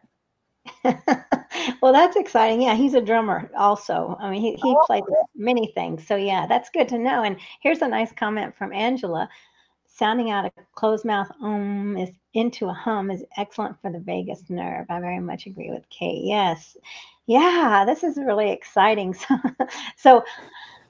well 1.81 1.93
that's 1.93 2.15
exciting 2.15 2.61
yeah 2.61 2.75
he's 2.75 2.93
a 2.93 3.01
drummer 3.01 3.49
also 3.57 4.17
i 4.19 4.29
mean 4.29 4.41
he, 4.41 4.51
he 4.53 4.75
oh. 4.75 4.83
played 4.85 5.03
many 5.35 5.71
things 5.75 6.05
so 6.05 6.15
yeah 6.15 6.45
that's 6.47 6.69
good 6.69 6.87
to 6.87 6.97
know 6.97 7.23
and 7.23 7.37
here's 7.61 7.81
a 7.81 7.87
nice 7.87 8.11
comment 8.11 8.55
from 8.57 8.73
angela 8.73 9.27
sounding 9.87 10.31
out 10.31 10.45
a 10.45 10.51
closed 10.75 11.05
mouth 11.05 11.29
um 11.41 11.97
is 11.97 12.09
into 12.33 12.67
a 12.67 12.73
hum 12.73 13.09
is 13.09 13.23
excellent 13.37 13.79
for 13.81 13.91
the 13.91 13.99
vagus 13.99 14.49
nerve. 14.49 14.85
I 14.89 14.99
very 14.99 15.19
much 15.19 15.45
agree 15.45 15.71
with 15.71 15.89
Kate. 15.89 16.23
Yes. 16.23 16.77
Yeah, 17.25 17.83
this 17.85 18.03
is 18.03 18.17
really 18.17 18.51
exciting. 18.51 19.15
So, 19.97 20.21
so 20.21 20.23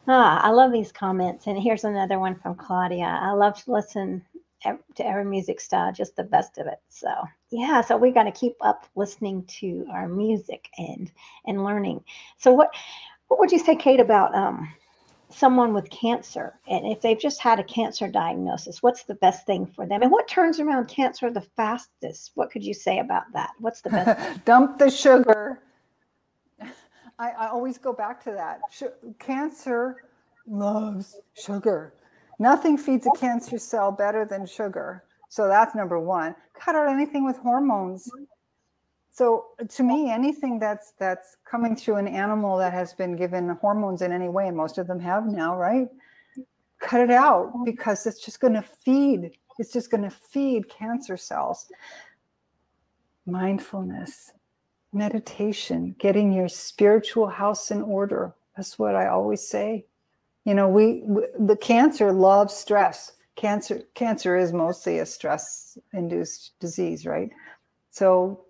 ah, 0.08 0.42
I 0.42 0.50
love 0.50 0.72
these 0.72 0.92
comments. 0.92 1.48
And 1.48 1.62
here's 1.62 1.84
another 1.84 2.20
one 2.20 2.36
from 2.36 2.56
Claudia. 2.56 3.20
I 3.22 3.32
love 3.32 3.62
to 3.64 3.72
listen 3.72 4.24
to 4.64 5.06
every 5.06 5.26
music 5.26 5.62
style, 5.62 5.92
just 5.92 6.16
the 6.16 6.24
best 6.24 6.58
of 6.58 6.68
it. 6.68 6.80
So 6.90 7.10
yeah, 7.52 7.82
so 7.82 7.98
we 7.98 8.12
got 8.12 8.24
to 8.24 8.32
keep 8.32 8.56
up 8.62 8.86
listening 8.96 9.44
to 9.60 9.86
our 9.92 10.08
music 10.08 10.70
and 10.78 11.12
and 11.46 11.64
learning. 11.64 12.04
So 12.38 12.52
what 12.52 12.74
what 13.28 13.40
would 13.40 13.52
you 13.52 13.60
say, 13.60 13.76
Kate, 13.76 14.00
about 14.00 14.36
um 14.36 14.74
someone 15.30 15.74
with 15.74 15.90
cancer? 15.90 16.60
And 16.68 16.88
if 16.88 17.02
they've 17.02 17.20
just 17.20 17.40
had 17.40 17.60
a 17.60 17.64
cancer 17.64 18.08
diagnosis 18.08 18.84
what's 18.84 19.04
the 19.04 19.16
best 19.16 19.46
thing 19.46 19.66
for 19.66 19.86
them? 19.86 20.02
And 20.02 20.12
what 20.12 20.28
turns 20.28 20.60
around 20.60 20.88
cancer 20.88 21.32
the 21.32 21.42
fastest? 21.56 22.32
What 22.36 22.52
could 22.52 22.64
you 22.64 22.74
say 22.74 23.00
about 23.00 23.32
that? 23.34 23.52
What's 23.60 23.82
the 23.82 23.92
best 23.92 24.46
dump 24.46 24.78
the 24.78 24.90
sugar. 24.90 25.62
I, 27.18 27.32
I, 27.32 27.48
always 27.50 27.78
go 27.78 27.92
back 27.92 28.24
to 28.24 28.32
that. 28.32 28.62
Sh- 28.72 28.84
cancer 29.20 30.06
loves 30.48 31.18
sugar 31.34 31.94
nothing 32.40 32.78
feeds 32.78 33.06
a 33.06 33.20
cancer 33.20 33.58
cell 33.58 33.92
better 33.92 34.26
than 34.26 34.46
sugar 34.46 35.04
so 35.30 35.48
that's 35.48 35.76
number 35.76 36.00
one 36.00 36.36
cut 36.60 36.76
out 36.76 36.90
anything 36.90 37.26
with 37.26 37.38
hormones 37.38 38.10
so 39.20 39.48
uh, 39.60 39.66
to 39.66 39.84
me, 39.84 40.10
anything 40.12 40.60
that's 40.60 40.94
that's 40.98 41.36
coming 41.44 41.76
through 41.76 41.98
an 41.98 42.08
animal 42.08 42.58
that 42.60 42.72
has 42.72 42.94
been 42.94 43.18
given 43.18 43.50
hormones 43.50 44.02
in 44.02 44.14
any 44.14 44.30
way, 44.30 44.48
and 44.48 44.56
most 44.56 44.78
of 44.78 44.88
them 44.88 45.02
have 45.02 45.26
now, 45.26 45.58
right? 45.58 45.90
Cut 46.80 47.02
it 47.02 47.12
out 47.12 47.52
because 47.66 48.06
it's 48.06 48.24
just 48.24 48.40
going 48.40 48.54
to 48.54 48.62
feed. 48.62 49.32
It's 49.58 49.74
just 49.74 49.92
going 49.92 50.04
to 50.04 50.10
feed 50.10 50.70
cancer 50.70 51.18
cells. 51.18 51.70
Mindfulness, 53.26 54.32
meditation, 54.94 55.98
getting 56.00 56.32
your 56.32 56.48
spiritual 56.48 57.28
house 57.28 57.72
in 57.72 57.82
order. 57.82 58.34
That's 58.56 58.80
what 58.80 58.96
I 58.96 59.08
always 59.08 59.46
say. 59.46 59.86
You 60.50 60.56
know, 60.56 60.68
we, 60.68 61.04
we 61.06 61.28
the 61.38 61.56
cancer 61.56 62.12
loves 62.12 62.56
stress. 62.56 63.12
Cancer 63.36 63.84
cancer 63.94 64.36
is 64.36 64.52
mostly 64.52 64.98
a 64.98 65.06
stress 65.06 65.78
induced 65.94 66.60
disease 66.60 67.06
right? 67.06 67.30
So 67.92 68.46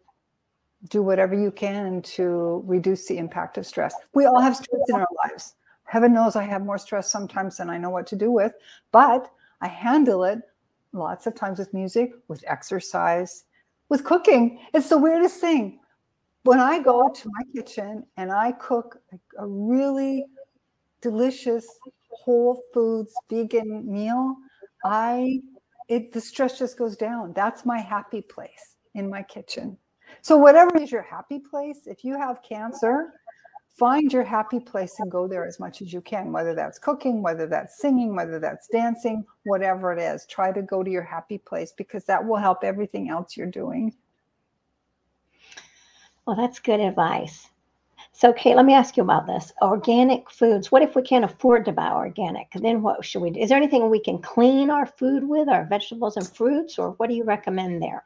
do 0.88 1.04
whatever 1.04 1.36
you 1.36 1.52
can 1.52 2.02
to 2.04 2.64
reduce 2.66 3.06
the 3.08 3.18
impact 3.18 3.58
of 3.58 3.66
stress. 3.66 3.94
We 4.14 4.26
all 4.26 4.40
have 4.40 4.56
stress 4.56 4.82
in 4.88 4.96
our 4.96 5.08
lives. 5.26 5.56
Heaven 5.84 6.14
knows 6.14 6.38
i 6.38 6.44
have 6.44 6.64
more 6.64 6.78
stress 6.78 7.12
sometimes 7.12 7.58
than 7.58 7.70
i 7.70 7.78
know 7.78 7.90
what 7.90 8.08
to 8.08 8.16
do 8.16 8.32
with 8.32 8.54
but 8.94 9.30
i 9.60 9.68
handle 9.68 10.24
it 10.24 10.40
lots 10.94 11.28
of 11.28 11.36
times 11.36 11.60
with 11.60 11.74
music 11.74 12.14
with 12.30 12.46
exercise 12.48 13.44
with 13.90 14.06
cooking. 14.06 14.60
It's 14.74 14.88
the 14.88 14.98
weirdest 14.98 15.42
thing. 15.42 15.82
When 16.44 16.62
i 16.62 16.80
go 16.82 17.10
to 17.10 17.30
my 17.30 17.44
kitchen 17.54 18.06
and 18.16 18.32
i 18.32 18.54
cook 18.54 19.02
a 19.38 19.46
really 19.46 20.24
delicious 21.02 21.68
whole 22.10 22.62
foods 22.74 23.14
vegan 23.30 23.92
meal 23.92 24.36
I 24.84 25.42
it 25.88 26.12
the 26.12 26.22
stress 26.22 26.60
just 26.60 26.78
goes 26.78 26.96
down. 26.96 27.34
That's 27.34 27.66
my 27.66 27.80
happy 27.80 28.22
place 28.22 28.76
in 28.94 29.10
my 29.10 29.24
kitchen. 29.24 29.78
So 30.22 30.38
whatever 30.38 30.78
is 30.78 30.92
your 30.92 31.02
happy 31.02 31.40
place, 31.40 31.82
if 31.86 32.04
you 32.04 32.18
have 32.18 32.44
cancer, 32.44 33.14
find 33.70 34.12
your 34.12 34.24
happy 34.24 34.60
place 34.60 34.94
and 35.00 35.10
go 35.10 35.28
there 35.28 35.46
as 35.48 35.60
much 35.60 35.82
as 35.82 35.92
you 35.92 36.02
can, 36.02 36.32
whether 36.32 36.54
that's 36.54 36.78
cooking, 36.78 37.24
whether 37.24 37.48
that's 37.48 37.80
singing, 37.80 38.16
whether 38.16 38.40
that's 38.40 38.68
dancing, 38.68 39.26
whatever 39.46 39.92
it 39.94 40.00
is. 40.00 40.26
Try 40.28 40.52
to 40.52 40.62
go 40.62 40.84
to 40.84 40.92
your 40.92 41.04
happy 41.04 41.38
place 41.38 41.74
because 41.76 42.04
that 42.06 42.24
will 42.24 42.38
help 42.38 42.64
everything 42.64 43.10
else 43.10 43.36
you're 43.36 43.48
doing. 43.48 43.96
Well, 46.26 46.36
that's 46.36 46.60
good 46.60 46.80
advice. 46.80 47.50
So, 48.20 48.34
Kate, 48.34 48.58
let 48.58 48.66
me 48.66 48.74
ask 48.74 48.98
you 48.98 49.04
about 49.04 49.28
this. 49.28 49.54
Organic 49.62 50.30
foods. 50.30 50.74
What 50.74 50.82
if 50.82 50.94
we 50.94 51.02
can't 51.02 51.24
afford 51.24 51.64
to 51.64 51.72
buy 51.72 51.90
organic? 51.90 52.52
Then 52.52 52.82
what 52.82 53.06
should 53.06 53.22
we 53.22 53.30
do? 53.30 53.40
Is 53.40 53.48
there 53.48 53.58
anything 53.58 53.90
we 53.90 54.02
can 54.02 54.20
clean 54.20 54.70
our 54.70 54.86
food 54.86 55.24
with, 55.24 55.48
our 55.48 55.64
vegetables 55.64 56.18
and 56.18 56.28
fruits, 56.28 56.78
or 56.78 56.92
what 56.98 57.08
do 57.08 57.16
you 57.16 57.24
recommend 57.24 57.82
there? 57.82 58.04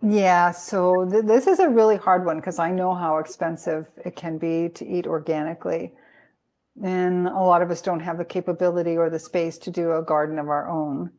Yeah, 0.00 0.50
so 0.50 1.06
th- 1.10 1.26
this 1.26 1.46
is 1.46 1.58
a 1.58 1.68
really 1.68 1.98
hard 1.98 2.24
one 2.24 2.36
because 2.36 2.58
I 2.58 2.70
know 2.70 2.94
how 2.94 3.18
expensive 3.18 3.86
it 4.02 4.16
can 4.16 4.38
be 4.38 4.70
to 4.76 4.86
eat 4.86 5.06
organically. 5.06 5.92
And 6.82 7.28
a 7.28 7.40
lot 7.40 7.60
of 7.60 7.70
us 7.70 7.82
don't 7.82 8.00
have 8.00 8.16
the 8.16 8.24
capability 8.24 8.96
or 8.96 9.10
the 9.10 9.18
space 9.18 9.58
to 9.58 9.70
do 9.70 9.92
a 9.92 10.02
garden 10.02 10.38
of 10.38 10.48
our 10.48 10.70
own. 10.70 11.10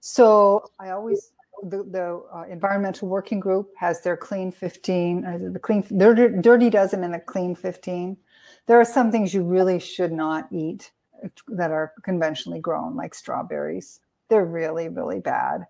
So 0.00 0.64
I 0.80 0.92
always 0.92 1.30
the, 1.62 1.84
the 1.84 2.22
uh, 2.34 2.44
environmental 2.50 3.08
working 3.08 3.40
group 3.40 3.70
has 3.76 4.02
their 4.02 4.16
clean 4.16 4.52
15 4.52 5.24
uh, 5.24 5.38
the 5.52 5.58
clean 5.58 5.84
dirty, 5.96 6.40
dirty 6.40 6.70
dozen 6.70 7.02
and 7.02 7.14
the 7.14 7.18
clean 7.18 7.54
15 7.54 8.16
there 8.66 8.80
are 8.80 8.84
some 8.84 9.10
things 9.10 9.32
you 9.32 9.42
really 9.42 9.78
should 9.78 10.12
not 10.12 10.48
eat 10.52 10.90
that 11.48 11.70
are 11.70 11.92
conventionally 12.02 12.60
grown 12.60 12.96
like 12.96 13.14
strawberries. 13.14 14.00
They're 14.28 14.44
really 14.44 14.88
really 14.88 15.20
bad. 15.20 15.66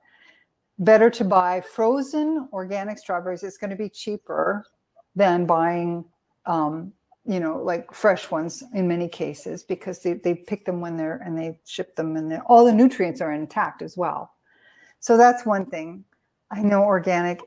Better 0.78 1.08
to 1.10 1.24
buy 1.24 1.60
frozen 1.60 2.48
organic 2.52 2.98
strawberries. 2.98 3.42
It's 3.42 3.58
going 3.58 3.70
to 3.70 3.76
be 3.76 3.88
cheaper 3.88 4.66
than 5.14 5.46
buying 5.46 6.04
um, 6.44 6.92
you 7.24 7.40
know 7.40 7.62
like 7.62 7.92
fresh 7.92 8.30
ones 8.30 8.62
in 8.74 8.86
many 8.86 9.08
cases 9.08 9.62
because 9.62 10.00
they, 10.00 10.14
they 10.14 10.34
pick 10.34 10.64
them 10.64 10.80
when 10.80 10.96
they're 10.96 11.20
and 11.24 11.36
they 11.36 11.58
ship 11.64 11.96
them 11.96 12.16
and 12.16 12.40
all 12.46 12.64
the 12.64 12.72
nutrients 12.72 13.20
are 13.20 13.32
intact 13.32 13.82
as 13.82 13.96
well 13.96 14.35
so 15.00 15.16
that's 15.16 15.46
one 15.46 15.66
thing. 15.66 16.04
I 16.50 16.62
know 16.62 16.82
organic 16.82 17.40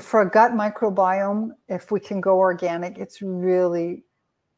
for 0.00 0.22
a 0.22 0.30
gut 0.30 0.52
microbiome, 0.52 1.50
if 1.68 1.90
we 1.90 2.00
can 2.00 2.20
go 2.20 2.38
organic, 2.38 2.98
it's 2.98 3.22
really 3.22 4.04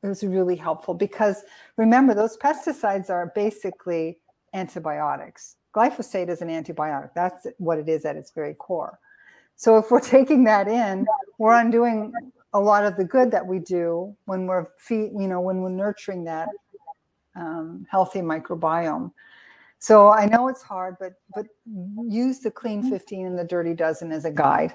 it's 0.03 0.23
really 0.23 0.57
helpful 0.57 0.95
because 0.95 1.45
remember 1.77 2.15
those 2.15 2.39
pesticides 2.39 3.11
are 3.11 3.33
basically 3.35 4.19
antibiotics. 4.55 5.57
Glyphosate 5.77 6.31
is 6.31 6.41
an 6.41 6.49
antibiotic. 6.49 7.11
That's 7.15 7.47
what 7.59 7.79
it 7.79 7.87
is 7.87 8.07
at 8.07 8.17
its 8.17 8.31
very 8.31 8.55
core. 8.55 8.99
So 9.57 9.77
if 9.77 9.91
we're 9.91 10.01
taking 10.19 10.45
that 10.45 10.69
in, 10.69 11.07
we're 11.39 11.53
undoing 11.53 12.13
a 12.55 12.61
lot 12.61 12.87
of 12.87 12.97
the 12.97 13.05
good 13.05 13.31
that 13.31 13.47
we 13.47 13.59
do 13.59 14.17
when 14.25 14.47
we're 14.47 14.67
feed, 14.79 15.11
you 15.13 15.29
know, 15.29 15.43
when 15.43 15.61
we're 15.61 15.69
nurturing 15.69 16.25
that 16.25 16.49
um, 17.37 17.87
healthy 17.91 18.21
microbiome. 18.21 19.13
So 19.81 20.11
I 20.11 20.27
know 20.27 20.49
it's 20.49 20.63
hard, 20.63 20.97
but 21.01 21.15
but 21.35 21.47
use 22.07 22.41
the 22.41 22.51
clean 22.51 22.83
mm-hmm. 22.83 22.91
15 22.91 23.27
and 23.27 23.39
the 23.39 23.45
dirty 23.45 23.75
dozen 23.75 24.13
as 24.13 24.27
a 24.27 24.31
guide. 24.31 24.75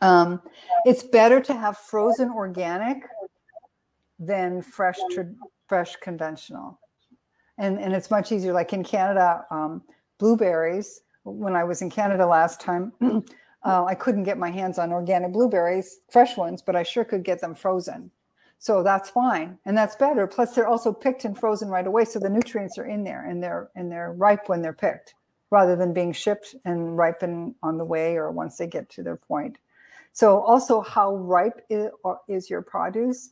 Um, 0.00 0.40
it's 0.84 1.02
better 1.02 1.40
to 1.40 1.52
have 1.52 1.76
frozen 1.76 2.30
organic 2.30 3.02
than 4.18 4.62
fresh 4.62 4.98
fresh 5.66 5.96
conventional, 5.96 6.78
and 7.58 7.80
and 7.80 7.92
it's 7.94 8.10
much 8.10 8.30
easier. 8.30 8.52
Like 8.52 8.72
in 8.72 8.84
Canada, 8.84 9.44
um, 9.50 9.82
blueberries. 10.18 11.02
When 11.24 11.56
I 11.56 11.64
was 11.64 11.82
in 11.82 11.90
Canada 11.90 12.24
last 12.24 12.60
time, 12.60 12.92
uh, 13.64 13.84
I 13.84 13.96
couldn't 13.96 14.22
get 14.22 14.38
my 14.38 14.50
hands 14.50 14.78
on 14.78 14.92
organic 14.92 15.32
blueberries, 15.32 15.98
fresh 16.08 16.36
ones, 16.36 16.62
but 16.62 16.76
I 16.76 16.84
sure 16.84 17.04
could 17.04 17.24
get 17.24 17.40
them 17.40 17.56
frozen. 17.56 18.12
So 18.58 18.82
that's 18.82 19.10
fine. 19.10 19.58
And 19.64 19.76
that's 19.76 19.96
better. 19.96 20.26
Plus 20.26 20.54
they're 20.54 20.66
also 20.66 20.92
picked 20.92 21.24
and 21.24 21.38
frozen 21.38 21.68
right 21.68 21.86
away. 21.86 22.04
So 22.04 22.18
the 22.18 22.28
nutrients 22.28 22.78
are 22.78 22.86
in 22.86 23.04
there 23.04 23.24
and 23.24 23.42
they're 23.42 23.70
and 23.76 23.90
they're 23.90 24.12
ripe 24.12 24.48
when 24.48 24.62
they're 24.62 24.72
picked 24.72 25.14
rather 25.50 25.76
than 25.76 25.92
being 25.92 26.12
shipped 26.12 26.54
and 26.64 26.96
ripen 26.96 27.54
on 27.62 27.78
the 27.78 27.84
way 27.84 28.16
or 28.16 28.30
once 28.30 28.56
they 28.56 28.66
get 28.66 28.88
to 28.90 29.02
their 29.02 29.16
point. 29.16 29.58
So 30.12 30.40
also 30.40 30.80
how 30.80 31.14
ripe 31.16 31.64
is, 31.68 31.90
is 32.28 32.50
your 32.50 32.62
produce? 32.62 33.30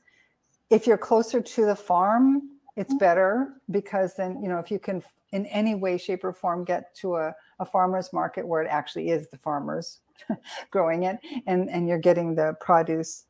If 0.71 0.87
you're 0.87 0.99
closer 0.99 1.41
to 1.41 1.67
the 1.67 1.75
farm, 1.75 2.43
it's 2.77 2.91
mm-hmm. 2.91 2.99
better 2.99 3.55
because 3.71 4.15
then, 4.15 4.43
you 4.43 4.49
know, 4.49 4.59
if 4.59 4.71
you 4.71 4.79
can 4.79 5.03
in 5.33 5.47
any 5.47 5.75
way, 5.75 5.99
shape, 5.99 6.23
or 6.23 6.33
form 6.33 6.63
get 6.65 6.95
to 6.95 7.17
a, 7.17 7.35
a 7.59 7.65
farmer's 7.65 8.13
market 8.13 8.47
where 8.47 8.63
it 8.63 8.69
actually 8.69 9.11
is 9.11 9.29
the 9.29 9.37
farmers 9.37 9.99
growing 10.71 11.03
it 11.03 11.19
and, 11.49 11.69
and 11.69 11.89
you're 11.89 11.99
getting 11.99 12.37
the 12.37 12.57
produce 12.61 13.25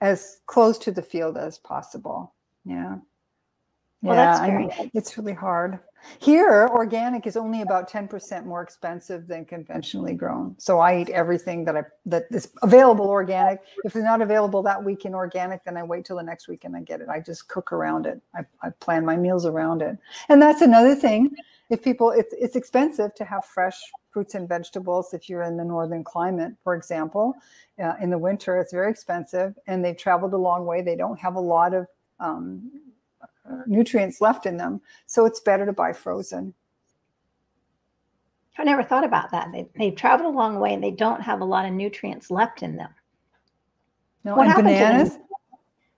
as 0.00 0.40
close 0.46 0.78
to 0.78 0.92
the 0.92 1.02
field 1.02 1.36
as 1.36 1.58
possible. 1.58 2.34
Yeah. 2.64 2.96
Well, 4.06 4.16
yeah, 4.16 4.38
I 4.38 4.50
mean, 4.50 4.90
it's 4.94 5.18
really 5.18 5.32
hard. 5.32 5.78
Here, 6.18 6.68
organic 6.68 7.26
is 7.26 7.36
only 7.36 7.62
about 7.62 7.90
10% 7.90 8.44
more 8.44 8.62
expensive 8.62 9.26
than 9.26 9.44
conventionally 9.44 10.14
grown. 10.14 10.54
So 10.58 10.78
I 10.78 11.00
eat 11.00 11.10
everything 11.10 11.64
that 11.64 11.76
I 11.76 11.82
that 12.06 12.26
is 12.30 12.48
available 12.62 13.06
organic. 13.06 13.62
If 13.84 13.96
it's 13.96 14.04
not 14.04 14.22
available 14.22 14.62
that 14.62 14.82
week 14.84 15.04
in 15.04 15.14
organic, 15.14 15.64
then 15.64 15.76
I 15.76 15.82
wait 15.82 16.04
till 16.04 16.16
the 16.16 16.22
next 16.22 16.48
week 16.48 16.64
and 16.64 16.76
I 16.76 16.82
get 16.82 17.00
it. 17.00 17.08
I 17.08 17.20
just 17.20 17.48
cook 17.48 17.72
around 17.72 18.06
it. 18.06 18.20
I, 18.34 18.42
I 18.62 18.70
plan 18.80 19.04
my 19.04 19.16
meals 19.16 19.46
around 19.46 19.82
it. 19.82 19.98
And 20.28 20.40
that's 20.40 20.60
another 20.62 20.94
thing. 20.94 21.34
If 21.70 21.82
people 21.82 22.10
it's 22.12 22.32
it's 22.38 22.54
expensive 22.54 23.14
to 23.16 23.24
have 23.24 23.44
fresh 23.44 23.78
fruits 24.12 24.34
and 24.34 24.48
vegetables 24.48 25.12
if 25.12 25.28
you're 25.28 25.42
in 25.42 25.56
the 25.56 25.64
northern 25.64 26.04
climate, 26.04 26.52
for 26.62 26.74
example. 26.74 27.34
Uh, 27.82 27.92
in 28.00 28.08
the 28.08 28.16
winter, 28.16 28.58
it's 28.58 28.72
very 28.72 28.90
expensive, 28.90 29.54
and 29.66 29.84
they've 29.84 29.98
traveled 29.98 30.32
a 30.32 30.38
long 30.38 30.64
way. 30.64 30.80
They 30.80 30.96
don't 30.96 31.18
have 31.20 31.34
a 31.34 31.40
lot 31.40 31.74
of 31.74 31.86
um, 32.18 32.70
nutrients 33.66 34.20
left 34.20 34.46
in 34.46 34.56
them, 34.56 34.80
so 35.06 35.26
it's 35.26 35.40
better 35.40 35.66
to 35.66 35.72
buy 35.72 35.92
frozen. 35.92 36.54
I 38.58 38.64
never 38.64 38.82
thought 38.82 39.04
about 39.04 39.30
that. 39.32 39.52
They, 39.52 39.68
they've 39.76 39.94
traveled 39.94 40.34
a 40.34 40.36
long 40.36 40.58
way 40.58 40.72
and 40.72 40.82
they 40.82 40.90
don't 40.90 41.20
have 41.20 41.40
a 41.40 41.44
lot 41.44 41.66
of 41.66 41.72
nutrients 41.72 42.30
left 42.30 42.62
in 42.62 42.76
them. 42.76 42.88
No, 44.24 44.34
what 44.34 44.46
and 44.46 44.56
bananas. 44.56 45.18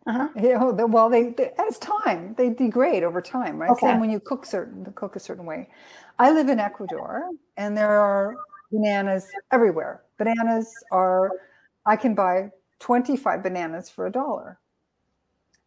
Uh-huh. 0.07 0.28
You 0.36 0.55
know, 0.55 0.86
well, 0.86 1.11
they, 1.11 1.30
they, 1.30 1.51
as 1.59 1.78
time 1.78 2.34
they 2.36 2.49
degrade 2.49 3.03
over 3.03 3.20
time, 3.20 3.59
right? 3.59 3.70
Okay. 3.70 3.86
Same 3.86 4.01
when 4.01 4.11
you 4.11 4.18
cook 4.18 4.46
certain 4.46 4.90
cook 4.94 5.16
a 5.16 5.20
certain 5.20 5.44
way. 5.44 5.68
I 6.18 6.32
live 6.32 6.49
in 6.49 6.59
Ecuador, 6.59 7.30
and 7.57 7.76
there 7.76 8.01
are 8.01 8.34
bananas 8.72 9.26
everywhere. 9.53 10.03
Bananas 10.16 10.72
are, 10.90 11.30
I 11.86 11.94
can 11.96 12.14
buy 12.14 12.51
25 12.80 13.42
bananas 13.42 13.90
for 13.90 14.07
a 14.07 14.11
dollar. 14.11 14.59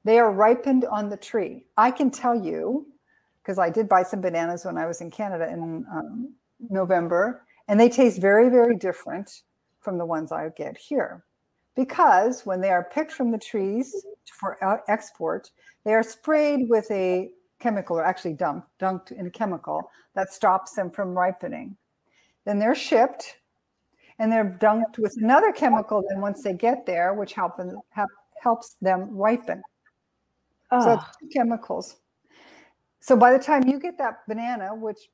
They 0.04 0.20
are 0.20 0.32
ripened 0.32 0.86
on 0.86 1.10
the 1.10 1.18
tree. 1.18 1.66
I 1.78 1.92
can 1.92 2.10
tell 2.10 2.36
you, 2.36 2.88
because 3.42 3.60
I 3.60 3.70
did 3.70 3.88
buy 3.88 4.04
some 4.04 4.22
bananas 4.22 4.66
when 4.66 4.78
I 4.78 4.86
was 4.86 5.02
in 5.02 5.12
Canada 5.12 5.48
in 5.48 5.86
um, 5.92 6.34
November, 6.70 7.46
and 7.68 7.80
they 7.80 7.90
taste 7.90 8.20
very, 8.20 8.50
very 8.50 8.76
different 8.76 9.42
from 9.80 9.98
the 9.98 10.06
ones 10.06 10.32
I 10.32 10.50
get 10.50 10.78
here. 10.78 11.24
Because 11.76 12.46
when 12.46 12.62
they 12.62 12.70
are 12.70 12.90
picked 12.92 13.12
from 13.12 13.32
the 13.32 13.38
trees 13.38 14.06
for 14.40 14.58
export, 14.90 15.50
they 15.86 15.94
are 15.94 16.04
sprayed 16.04 16.68
with 16.70 16.90
a 16.92 17.30
chemical 17.60 17.98
or 17.98 18.04
actually 18.04 18.34
dumped, 18.34 18.68
dunked 18.80 19.12
in 19.12 19.28
a 19.28 19.32
chemical 19.32 19.90
that 20.16 20.34
stops 20.34 20.74
them 20.74 20.90
from 20.90 21.18
ripening. 21.18 21.78
Then 22.46 22.60
they're 22.60 22.76
shipped 22.76 23.38
and 24.20 24.32
they're 24.32 24.58
dunked 24.62 24.98
with 24.98 25.16
another 25.18 25.52
chemical 25.52 26.04
then 26.10 26.22
once 26.22 26.44
they 26.44 26.54
get 26.54 26.86
there, 26.86 27.14
which 27.14 27.34
help 27.34 27.54
help, 27.90 28.10
helps 28.42 28.76
them 28.82 29.08
ripen. 29.12 29.62
Oh. 30.72 30.82
So 30.82 30.90
ah. 31.00 31.12
two 31.20 31.28
chemicals. 31.28 31.98
So 33.00 33.16
by 33.16 33.32
the 33.34 33.40
time 33.40 33.68
you 33.68 33.80
get 33.80 33.98
that 33.98 34.28
banana, 34.28 34.76
which 34.76 35.10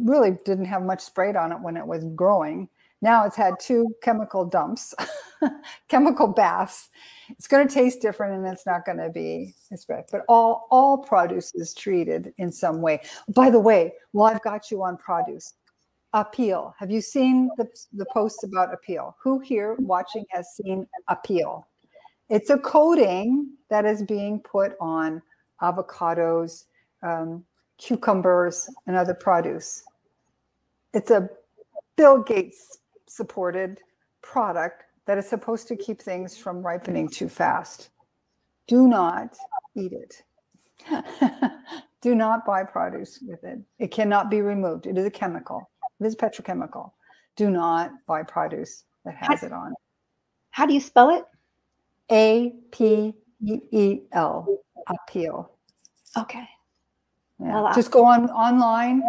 really 0.00 0.38
didn't 0.44 0.66
have 0.66 0.82
much 0.82 1.00
sprayed 1.00 1.36
on 1.36 1.52
it 1.52 1.60
when 1.60 1.76
it 1.76 1.86
was 1.86 2.04
growing, 2.14 2.68
now 3.02 3.26
it's 3.26 3.36
had 3.36 3.54
two 3.60 3.94
chemical 4.02 4.44
dumps, 4.44 4.94
chemical 5.88 6.28
baths. 6.28 6.88
It's 7.28 7.48
going 7.48 7.66
to 7.66 7.74
taste 7.74 8.00
different 8.00 8.34
and 8.34 8.46
it's 8.46 8.64
not 8.64 8.86
going 8.86 8.98
to 8.98 9.10
be 9.10 9.54
as 9.72 9.84
great. 9.84 10.04
But 10.10 10.22
all 10.28 10.66
all 10.70 10.98
produce 10.98 11.54
is 11.54 11.74
treated 11.74 12.32
in 12.38 12.50
some 12.50 12.80
way. 12.80 13.02
By 13.28 13.50
the 13.50 13.60
way, 13.60 13.92
while 14.12 14.32
I've 14.32 14.42
got 14.42 14.70
you 14.70 14.82
on 14.82 14.96
produce, 14.96 15.52
Apeel. 16.14 16.72
Have 16.78 16.90
you 16.90 17.02
seen 17.02 17.50
the, 17.58 17.68
the 17.92 18.06
posts 18.06 18.42
about 18.42 18.70
Apeel? 18.72 19.14
Who 19.22 19.38
here 19.40 19.76
watching 19.78 20.24
has 20.30 20.48
seen 20.54 20.86
Apeel? 21.10 21.64
It's 22.28 22.50
a 22.50 22.58
coating 22.58 23.52
that 23.70 23.84
is 23.84 24.02
being 24.02 24.40
put 24.40 24.72
on 24.80 25.22
avocados, 25.62 26.64
um, 27.02 27.44
cucumbers, 27.78 28.68
and 28.86 28.96
other 28.96 29.14
produce. 29.14 29.84
It's 30.92 31.10
a 31.10 31.28
Bill 31.96 32.22
Gates 32.22 32.78
supported 33.06 33.80
product 34.22 34.84
that 35.06 35.18
is 35.18 35.28
supposed 35.28 35.68
to 35.68 35.76
keep 35.76 36.02
things 36.02 36.36
from 36.36 36.62
ripening 36.62 37.08
too 37.08 37.28
fast. 37.28 37.90
Do 38.66 38.88
not 38.88 39.36
eat 39.76 39.92
it. 39.92 40.22
Do 42.00 42.14
not 42.14 42.44
buy 42.44 42.64
produce 42.64 43.20
with 43.22 43.42
it. 43.44 43.60
It 43.78 43.90
cannot 43.90 44.30
be 44.30 44.40
removed. 44.40 44.86
It 44.86 44.98
is 44.98 45.06
a 45.06 45.10
chemical. 45.10 45.70
It 46.00 46.06
is 46.06 46.16
petrochemical. 46.16 46.92
Do 47.36 47.50
not 47.50 47.92
buy 48.06 48.22
produce 48.22 48.84
that 49.04 49.14
has 49.14 49.40
how, 49.40 49.46
it 49.46 49.52
on. 49.52 49.74
How 50.50 50.66
do 50.66 50.74
you 50.74 50.80
spell 50.80 51.10
it? 51.10 51.24
A 52.10 52.54
P 52.70 53.14
E 53.44 53.60
E 53.70 54.00
L. 54.12 54.58
Apeel. 54.88 55.48
Okay. 56.16 56.48
Yeah. 57.38 57.62
Well, 57.62 57.74
just 57.74 57.90
go 57.90 58.04
on 58.04 58.30
online. 58.30 59.02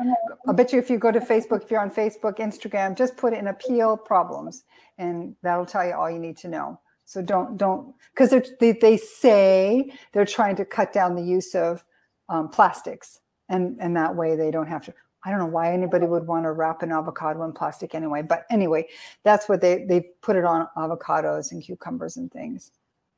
I 0.47 0.51
bet 0.51 0.73
you 0.73 0.79
if 0.79 0.89
you 0.89 0.97
go 0.97 1.11
to 1.11 1.19
Facebook, 1.19 1.63
if 1.63 1.71
you're 1.71 1.79
on 1.79 1.89
Facebook, 1.89 2.39
Instagram, 2.39 2.97
just 2.97 3.15
put 3.15 3.33
in 3.33 3.45
Apeel 3.45 4.03
problems, 4.03 4.63
and 4.97 5.35
that'll 5.43 5.65
tell 5.65 5.85
you 5.87 5.93
all 5.93 6.09
you 6.11 6.19
need 6.19 6.35
to 6.37 6.49
know. 6.49 6.79
So 7.05 7.21
don't 7.21 7.55
don't 7.55 7.93
because 8.13 8.33
they 8.59 8.73
they 8.73 8.97
say 8.97 9.93
they're 10.11 10.25
trying 10.25 10.57
to 10.57 10.65
cut 10.65 10.91
down 10.91 11.15
the 11.15 11.23
use 11.23 11.55
of 11.55 11.85
um, 12.27 12.49
plastics, 12.49 13.21
and 13.47 13.77
and 13.79 13.95
that 13.95 14.13
way 14.13 14.35
they 14.35 14.51
don't 14.51 14.67
have 14.67 14.83
to. 14.85 14.93
I 15.23 15.31
don't 15.31 15.39
know 15.39 15.45
why 15.45 15.73
anybody 15.73 16.05
would 16.05 16.27
want 16.27 16.43
to 16.45 16.51
wrap 16.51 16.83
an 16.83 16.91
avocado 16.91 17.43
in 17.43 17.53
plastic 17.53 17.95
anyway, 17.95 18.23
but 18.23 18.45
anyway, 18.51 18.87
that's 19.23 19.47
what 19.47 19.61
they 19.61 19.85
they 19.85 20.01
put 20.21 20.35
it 20.35 20.43
on 20.43 20.67
avocados 20.75 21.53
and 21.53 21.63
cucumbers 21.63 22.17
and 22.17 22.29
things. 22.29 22.71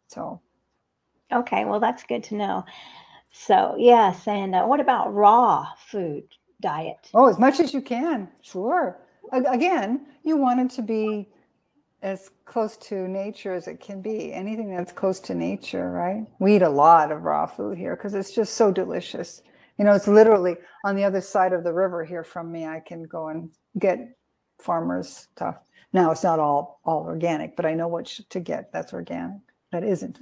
So, 0.10 0.42
okay, 1.32 1.66
well 1.66 1.80
that's 1.80 2.04
good 2.04 2.24
to 2.26 2.36
know. 2.36 2.66
So 3.32 3.76
yes, 3.78 4.28
and 4.28 4.56
uh, 4.56 4.66
what 4.66 4.80
about 4.80 5.14
raw 5.14 5.68
food 5.88 6.24
diet? 6.62 7.10
Oh, 7.14 7.30
as 7.30 7.40
much 7.40 7.60
as 7.60 7.74
you 7.74 7.82
can, 7.82 8.28
sure. 8.42 9.00
Again, 9.32 10.08
you 10.24 10.38
want 10.38 10.60
it 10.60 10.76
to 10.76 10.82
be 10.82 11.30
as 12.02 12.32
close 12.46 12.78
to 12.78 13.08
nature 13.08 13.54
as 13.54 13.68
it 13.68 13.80
can 13.80 14.02
be. 14.02 14.34
Anything 14.34 14.76
that's 14.76 14.92
close 14.92 15.20
to 15.22 15.36
nature, 15.36 15.92
right? 15.92 16.26
We 16.40 16.56
eat 16.56 16.62
a 16.62 16.70
lot 16.70 17.12
of 17.12 17.24
raw 17.24 17.46
food 17.46 17.78
here 17.78 17.96
because 17.96 18.14
it's 18.14 18.34
just 18.34 18.56
so 18.56 18.72
delicious. 18.72 19.44
You 19.78 19.86
know, 19.86 19.94
it's 19.94 20.08
literally 20.08 20.58
on 20.84 20.96
the 20.96 21.04
other 21.04 21.22
side 21.22 21.54
of 21.54 21.64
the 21.64 21.74
river 21.74 22.04
here 22.04 22.24
from 22.24 22.52
me. 22.52 22.66
I 22.66 22.80
can 22.80 23.04
go 23.04 23.28
and 23.28 23.50
get 23.78 24.00
farmers 24.60 25.28
stuff. 25.34 25.58
Now 25.94 26.12
it's 26.12 26.24
not 26.24 26.40
all 26.40 26.80
all 26.84 27.04
organic, 27.04 27.56
but 27.56 27.66
I 27.66 27.74
know 27.74 27.88
what 27.88 28.06
to 28.08 28.40
get 28.40 28.72
that's 28.74 28.94
organic. 28.94 29.40
That 29.72 29.84
isn't 29.84 30.18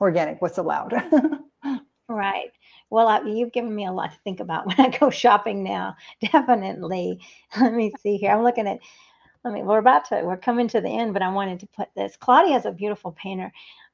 organic. 0.00 0.42
What's 0.42 0.58
allowed? 0.58 0.92
right. 2.08 2.50
Well, 2.90 3.08
I, 3.08 3.22
you've 3.22 3.52
given 3.52 3.74
me 3.74 3.86
a 3.86 3.92
lot 3.92 4.12
to 4.12 4.18
think 4.24 4.40
about 4.40 4.66
when 4.66 4.80
I 4.80 4.96
go 4.96 5.10
shopping 5.10 5.62
now. 5.62 5.96
Definitely. 6.20 7.20
Let 7.60 7.74
me 7.74 7.92
see 8.00 8.16
here. 8.16 8.32
I'm 8.32 8.42
looking 8.42 8.66
at 8.66 8.78
let 9.44 9.54
me, 9.54 9.62
we're 9.62 9.78
about 9.78 10.04
to, 10.06 10.20
we're 10.22 10.36
coming 10.36 10.68
to 10.68 10.80
the 10.82 10.88
end, 10.90 11.14
but 11.14 11.22
I 11.22 11.32
wanted 11.32 11.60
to 11.60 11.66
put 11.68 11.88
this. 11.96 12.16
Claudia 12.16 12.56
is 12.56 12.66
a 12.66 12.72
beautiful 12.72 13.12
painter. 13.12 13.50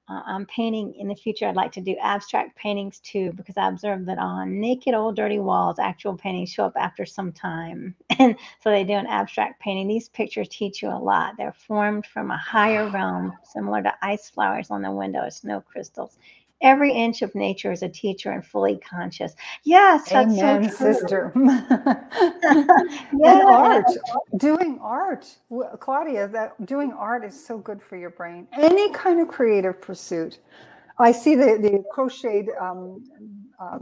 Uh, 0.09 0.23
I'm 0.25 0.47
painting 0.47 0.95
in 0.95 1.09
the 1.09 1.15
future. 1.17 1.47
I'd 1.47 1.57
like 1.57 1.73
to 1.73 1.81
do 1.81 1.97
abstract 2.01 2.57
paintings 2.57 3.01
too, 3.01 3.33
because 3.33 3.57
I 3.57 3.69
observed 3.69 4.07
that 4.07 4.19
on 4.19 4.61
naked 4.61 4.95
old 4.95 5.17
dirty 5.17 5.41
walls, 5.41 5.79
actual 5.79 6.17
paintings 6.17 6.51
show 6.51 6.65
up 6.65 6.77
after 6.77 7.05
some 7.05 7.33
time. 7.33 7.95
And 8.19 8.37
so 8.61 8.71
they 8.71 8.83
do 8.83 8.95
an 8.95 9.07
abstract 9.07 9.61
painting. 9.61 9.89
These 9.89 10.09
pictures 10.09 10.49
teach 10.49 10.83
you 10.83 10.89
a 10.89 10.97
lot. 10.99 11.35
They're 11.37 11.53
formed 11.53 12.07
from 12.07 12.31
a 12.31 12.37
higher 12.39 12.89
realm, 12.89 13.35
similar 13.45 13.83
to 13.83 13.93
ice 14.01 14.31
flowers 14.31 14.71
on 14.71 14.81
the 14.81 14.91
window 14.91 15.29
snow 15.29 15.61
crystals 15.61 16.19
every 16.63 16.93
inch 16.93 17.23
of 17.23 17.35
nature 17.35 17.73
is 17.73 17.83
a 17.83 17.89
teacher 17.89 18.31
and 18.31 18.45
fully 18.45 18.79
conscious. 18.79 19.35
Yes, 19.65 20.11
that's 20.11 20.39
Amen, 20.39 20.71
so 20.71 20.93
sister. 20.93 21.33
And 23.25 23.43
art, 23.43 23.91
doing 24.37 24.79
art, 24.83 25.27
Claudia. 25.81 26.29
That 26.29 26.65
doing 26.67 26.93
art 26.93 27.25
is 27.25 27.47
so 27.47 27.59
good 27.59 27.83
for 27.83 27.97
your 27.97 28.11
brain. 28.11 28.47
Any 28.53 28.91
kind 28.93 29.21
of 29.21 29.29
creative 29.29 29.81
pursuit. 29.81 30.39
I 30.99 31.13
see 31.13 31.35
the 31.35 31.59
the 31.61 31.85
crocheted 31.91 32.51
um, 32.61 33.05
uh, 33.61 33.79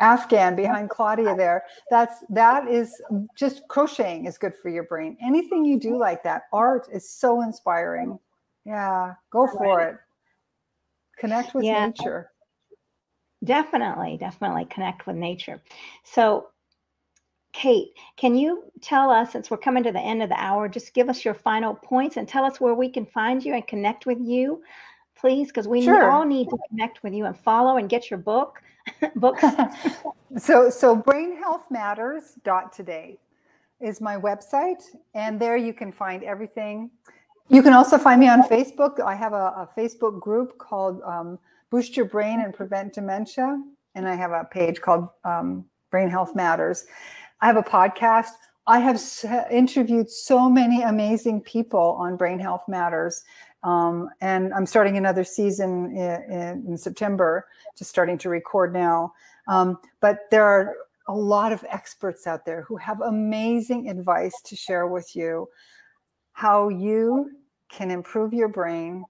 Afghan 0.00 0.56
behind 0.56 0.90
Claudia 0.90 1.34
there. 1.34 1.64
That's 1.90 2.24
that 2.30 2.68
is 2.68 3.00
just 3.36 3.66
crocheting 3.68 4.26
is 4.26 4.38
good 4.38 4.54
for 4.54 4.68
your 4.68 4.84
brain. 4.84 5.16
Anything 5.22 5.64
you 5.64 5.78
do 5.78 5.98
like 5.98 6.22
that, 6.24 6.42
art 6.52 6.88
is 6.92 7.08
so 7.08 7.42
inspiring. 7.42 8.18
Yeah, 8.64 9.14
go 9.30 9.46
for 9.46 9.80
it. 9.80 9.96
Connect 11.16 11.54
with 11.54 11.64
yeah, 11.64 11.86
nature. 11.86 12.30
Definitely, 13.44 14.16
definitely 14.18 14.66
connect 14.66 15.06
with 15.06 15.16
nature. 15.16 15.62
So, 16.04 16.48
Kate, 17.52 17.88
can 18.16 18.34
you 18.34 18.64
tell 18.82 19.10
us, 19.10 19.32
since 19.32 19.50
we're 19.50 19.56
coming 19.56 19.82
to 19.84 19.92
the 19.92 20.00
end 20.00 20.22
of 20.22 20.28
the 20.28 20.40
hour, 20.40 20.68
just 20.68 20.94
give 20.94 21.08
us 21.08 21.24
your 21.24 21.34
final 21.34 21.74
points 21.74 22.16
and 22.16 22.28
tell 22.28 22.44
us 22.44 22.60
where 22.60 22.74
we 22.74 22.88
can 22.90 23.06
find 23.06 23.44
you 23.44 23.54
and 23.54 23.66
connect 23.66 24.04
with 24.04 24.18
you, 24.20 24.62
please, 25.18 25.48
because 25.48 25.66
we 25.66 25.82
sure. 25.82 26.10
all 26.10 26.24
need 26.24 26.48
to 26.50 26.58
connect 26.68 27.02
with 27.02 27.14
you 27.14 27.24
and 27.24 27.38
follow 27.38 27.76
and 27.76 27.88
get 27.88 28.10
your 28.10 28.18
book. 28.18 28.60
books. 29.16 29.42
so, 30.38 30.70
so 30.70 30.94
Brain 30.94 31.36
Health 31.36 31.64
Matters 31.70 32.34
dot 32.44 32.72
today 32.72 33.18
is 33.80 34.00
my 34.00 34.16
website, 34.16 34.82
and 35.14 35.40
there 35.40 35.56
you 35.56 35.72
can 35.72 35.92
find 35.92 36.22
everything 36.22 36.90
you 37.48 37.62
can 37.62 37.72
also 37.72 37.98
find 37.98 38.20
me 38.20 38.28
on 38.28 38.42
Facebook. 38.42 39.00
I 39.00 39.14
have 39.14 39.32
a, 39.32 39.36
a 39.36 39.68
Facebook 39.76 40.20
group 40.20 40.58
called 40.58 41.00
um, 41.02 41.38
Boost 41.70 41.96
Your 41.96 42.06
Brain 42.06 42.40
and 42.40 42.52
Prevent 42.52 42.92
Dementia. 42.92 43.62
And 43.94 44.08
I 44.08 44.14
have 44.14 44.32
a 44.32 44.44
page 44.44 44.80
called 44.80 45.08
um, 45.24 45.64
Brain 45.90 46.08
Health 46.08 46.34
Matters. 46.34 46.86
I 47.40 47.46
have 47.46 47.56
a 47.56 47.62
podcast. 47.62 48.30
I 48.66 48.80
have 48.80 49.00
interviewed 49.50 50.10
so 50.10 50.50
many 50.50 50.82
amazing 50.82 51.40
people 51.42 51.96
on 51.98 52.16
Brain 52.16 52.38
Health 52.38 52.64
Matters. 52.66 53.22
Um, 53.62 54.10
and 54.20 54.52
I'm 54.52 54.66
starting 54.66 54.96
another 54.96 55.24
season 55.24 55.96
in, 55.96 56.64
in, 56.68 56.76
September, 56.76 57.46
just 57.76 57.90
starting 57.90 58.18
to 58.18 58.28
record 58.28 58.72
now. 58.72 59.12
Um, 59.48 59.78
but 60.00 60.30
there 60.30 60.44
are 60.44 60.74
a 61.08 61.14
lot 61.14 61.52
of 61.52 61.64
experts 61.70 62.26
out 62.26 62.44
there 62.44 62.62
who 62.62 62.76
have 62.76 63.00
amazing 63.00 63.88
advice 63.88 64.40
to 64.44 64.56
share 64.56 64.86
with 64.88 65.14
you 65.14 65.48
how 66.36 66.68
you 66.68 67.30
can 67.70 67.90
improve 67.90 68.34
your 68.34 68.48
brain 68.48 69.02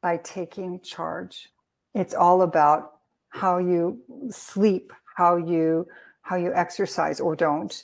by 0.00 0.16
taking 0.18 0.80
charge. 0.82 1.48
It's 1.96 2.14
all 2.14 2.42
about 2.42 2.92
how 3.30 3.58
you 3.58 3.98
sleep, 4.30 4.92
how 5.16 5.36
you 5.36 5.84
how 6.22 6.36
you 6.36 6.54
exercise 6.54 7.18
or 7.18 7.34
don't, 7.34 7.82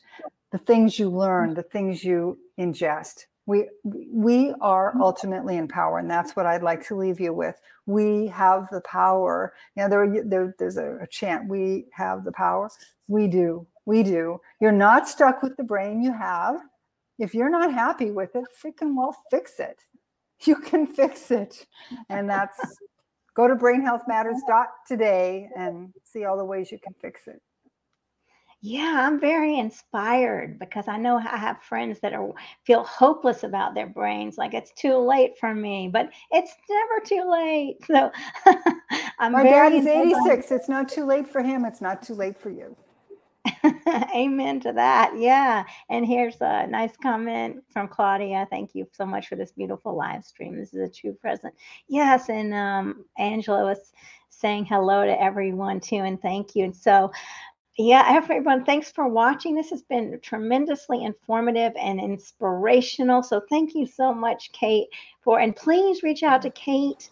the 0.53 0.59
things 0.59 1.01
you 1.01 1.11
learn, 1.11 1.53
the 1.55 1.65
things 1.65 2.05
you 2.05 2.39
ingest. 2.61 3.25
We 3.47 3.69
we 3.85 4.55
are 4.61 4.93
mm-hmm. 4.93 5.03
ultimately 5.03 5.57
in 5.57 5.67
power, 5.67 5.99
and 5.99 6.09
that's 6.09 6.37
what 6.37 6.47
I'd 6.47 6.63
like 6.63 6.87
to 6.87 6.95
leave 6.95 7.19
you 7.19 7.35
with. 7.35 7.61
We 7.87 8.29
have 8.29 8.69
the 8.71 8.83
power. 8.83 9.53
You 9.75 9.83
know, 9.83 9.89
there, 9.89 10.25
there 10.25 10.55
there's 10.61 10.77
a, 10.77 10.99
a 11.03 11.09
chant. 11.09 11.49
We 11.49 11.87
have 11.91 12.23
the 12.25 12.33
power. 12.33 12.71
We 13.09 13.27
do. 13.27 13.67
We 13.85 14.05
do. 14.05 14.41
You're 14.61 14.71
not 14.71 15.09
stuck 15.09 15.43
with 15.43 15.57
the 15.57 15.65
brain 15.65 16.05
you 16.05 16.13
have 16.13 16.61
if 17.21 17.35
you're 17.35 17.51
not 17.51 17.73
happy 17.73 18.11
with 18.11 18.35
it, 18.35 18.45
freaking 18.63 18.97
well 18.97 19.17
fix 19.31 19.61
it. 19.61 19.79
You 20.47 20.57
can 20.57 20.87
fix 20.87 21.31
it. 21.31 21.67
And 22.09 22.27
that's 22.31 22.59
go 23.37 23.47
to 23.47 23.55
brainhealthmatters.today 23.55 25.51
and 25.55 25.93
see 26.03 26.25
all 26.25 26.39
the 26.39 26.45
ways 26.47 26.73
you 26.73 26.79
can 26.79 26.95
fix 26.99 27.29
it. 27.29 27.43
Yeah, 28.63 29.07
I'm 29.07 29.21
very 29.21 29.59
inspired 29.59 30.59
because 30.59 30.89
I 30.89 30.99
know 30.99 31.17
I 31.17 31.37
have 31.37 31.63
friends 31.63 31.99
that 32.01 32.13
are 32.13 32.33
feel 32.65 32.85
hopeless 32.85 33.43
about 33.43 33.75
their 33.75 33.87
brains, 33.87 34.37
like 34.39 34.53
it's 34.53 34.73
too 34.73 34.97
late 34.97 35.33
for 35.39 35.55
me, 35.55 35.89
but 35.93 36.11
it's 36.31 36.53
never 36.69 37.01
too 37.05 37.31
late. 37.31 37.77
So 37.87 38.11
I'm 39.19 39.33
My 39.33 39.43
very 39.43 39.71
daddy's 39.71 39.87
86. 39.87 40.51
It's 40.53 40.69
not 40.69 40.89
too 40.89 41.05
late 41.05 41.29
for 41.29 41.43
him. 41.43 41.67
It's 41.67 41.81
not 41.83 42.03
too 42.03 42.15
late 42.15 42.39
for 42.39 42.51
you. 42.51 42.77
Amen 44.15 44.61
to 44.61 44.73
that. 44.73 45.13
Yeah. 45.17 45.65
And 45.89 46.07
here's 46.07 46.41
a 46.41 46.67
nice 46.67 46.97
comment 47.03 47.63
from 47.73 47.89
Claudia. 47.89 48.47
Thank 48.51 48.75
you 48.75 48.87
so 48.93 49.05
much 49.05 49.29
for 49.29 49.37
this 49.37 49.53
beautiful 49.53 49.97
live 49.97 50.25
stream. 50.25 50.59
This 50.59 50.75
is 50.75 50.81
a 50.81 50.93
true 50.93 51.13
present. 51.13 51.55
Yes. 51.89 52.29
And 52.29 52.55
um, 52.55 53.05
Angela 53.19 53.65
was 53.65 53.93
saying 54.29 54.65
hello 54.65 55.05
to 55.05 55.23
everyone 55.23 55.81
too. 55.81 55.97
And 55.97 56.21
thank 56.21 56.55
you. 56.55 56.65
And 56.65 56.77
so, 56.77 57.13
yeah, 57.77 58.05
everyone, 58.09 58.65
thanks 58.65 58.91
for 58.91 59.09
watching. 59.09 59.55
This 59.55 59.71
has 59.71 59.83
been 59.83 60.19
tremendously 60.23 61.05
informative 61.05 61.73
and 61.77 62.01
inspirational. 62.01 63.23
So 63.23 63.43
thank 63.49 63.75
you 63.75 63.87
so 63.87 64.13
much, 64.13 64.53
Kate, 64.53 64.89
for, 65.23 65.41
and 65.41 65.55
please 65.55 66.03
reach 66.03 66.23
out 66.23 66.43
to 66.43 66.51
Kate 66.51 67.11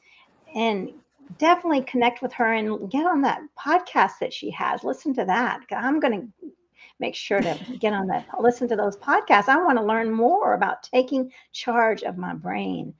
and 0.54 0.92
definitely 1.36 1.82
connect 1.82 2.22
with 2.22 2.32
her 2.32 2.52
and 2.52 2.90
get 2.90 3.06
on 3.06 3.20
that 3.22 3.42
podcast 3.58 4.12
that 4.20 4.32
she 4.32 4.50
has. 4.50 4.84
Listen 4.84 5.14
to 5.14 5.24
that. 5.24 5.60
I'm 5.70 6.00
going 6.00 6.32
to 6.42 6.52
make 7.00 7.14
sure 7.14 7.40
to 7.40 7.58
get 7.80 7.92
on 7.92 8.06
that, 8.08 8.26
listen 8.40 8.68
to 8.68 8.76
those 8.76 8.96
podcasts. 8.96 9.48
I 9.48 9.62
want 9.62 9.78
to 9.78 9.84
learn 9.84 10.10
more 10.10 10.54
about 10.54 10.82
taking 10.82 11.30
charge 11.52 12.02
of 12.02 12.16
my 12.16 12.34
brain. 12.34 12.94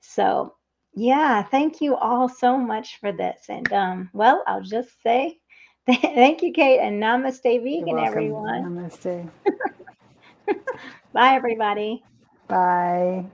So, 0.00 0.54
yeah, 0.94 1.42
thank 1.42 1.80
you 1.80 1.96
all 1.96 2.28
so 2.28 2.56
much 2.56 2.98
for 3.00 3.12
this. 3.12 3.46
And 3.48 3.72
um, 3.72 4.10
well, 4.12 4.42
I'll 4.46 4.62
just 4.62 5.02
say 5.02 5.38
thank 5.86 6.42
you, 6.42 6.52
Kate, 6.52 6.80
and 6.80 7.02
namaste, 7.02 7.42
vegan, 7.42 7.98
everyone. 7.98 8.64
Namaste. 8.64 9.30
Bye, 11.12 11.34
everybody. 11.34 12.02
Bye. 12.48 13.26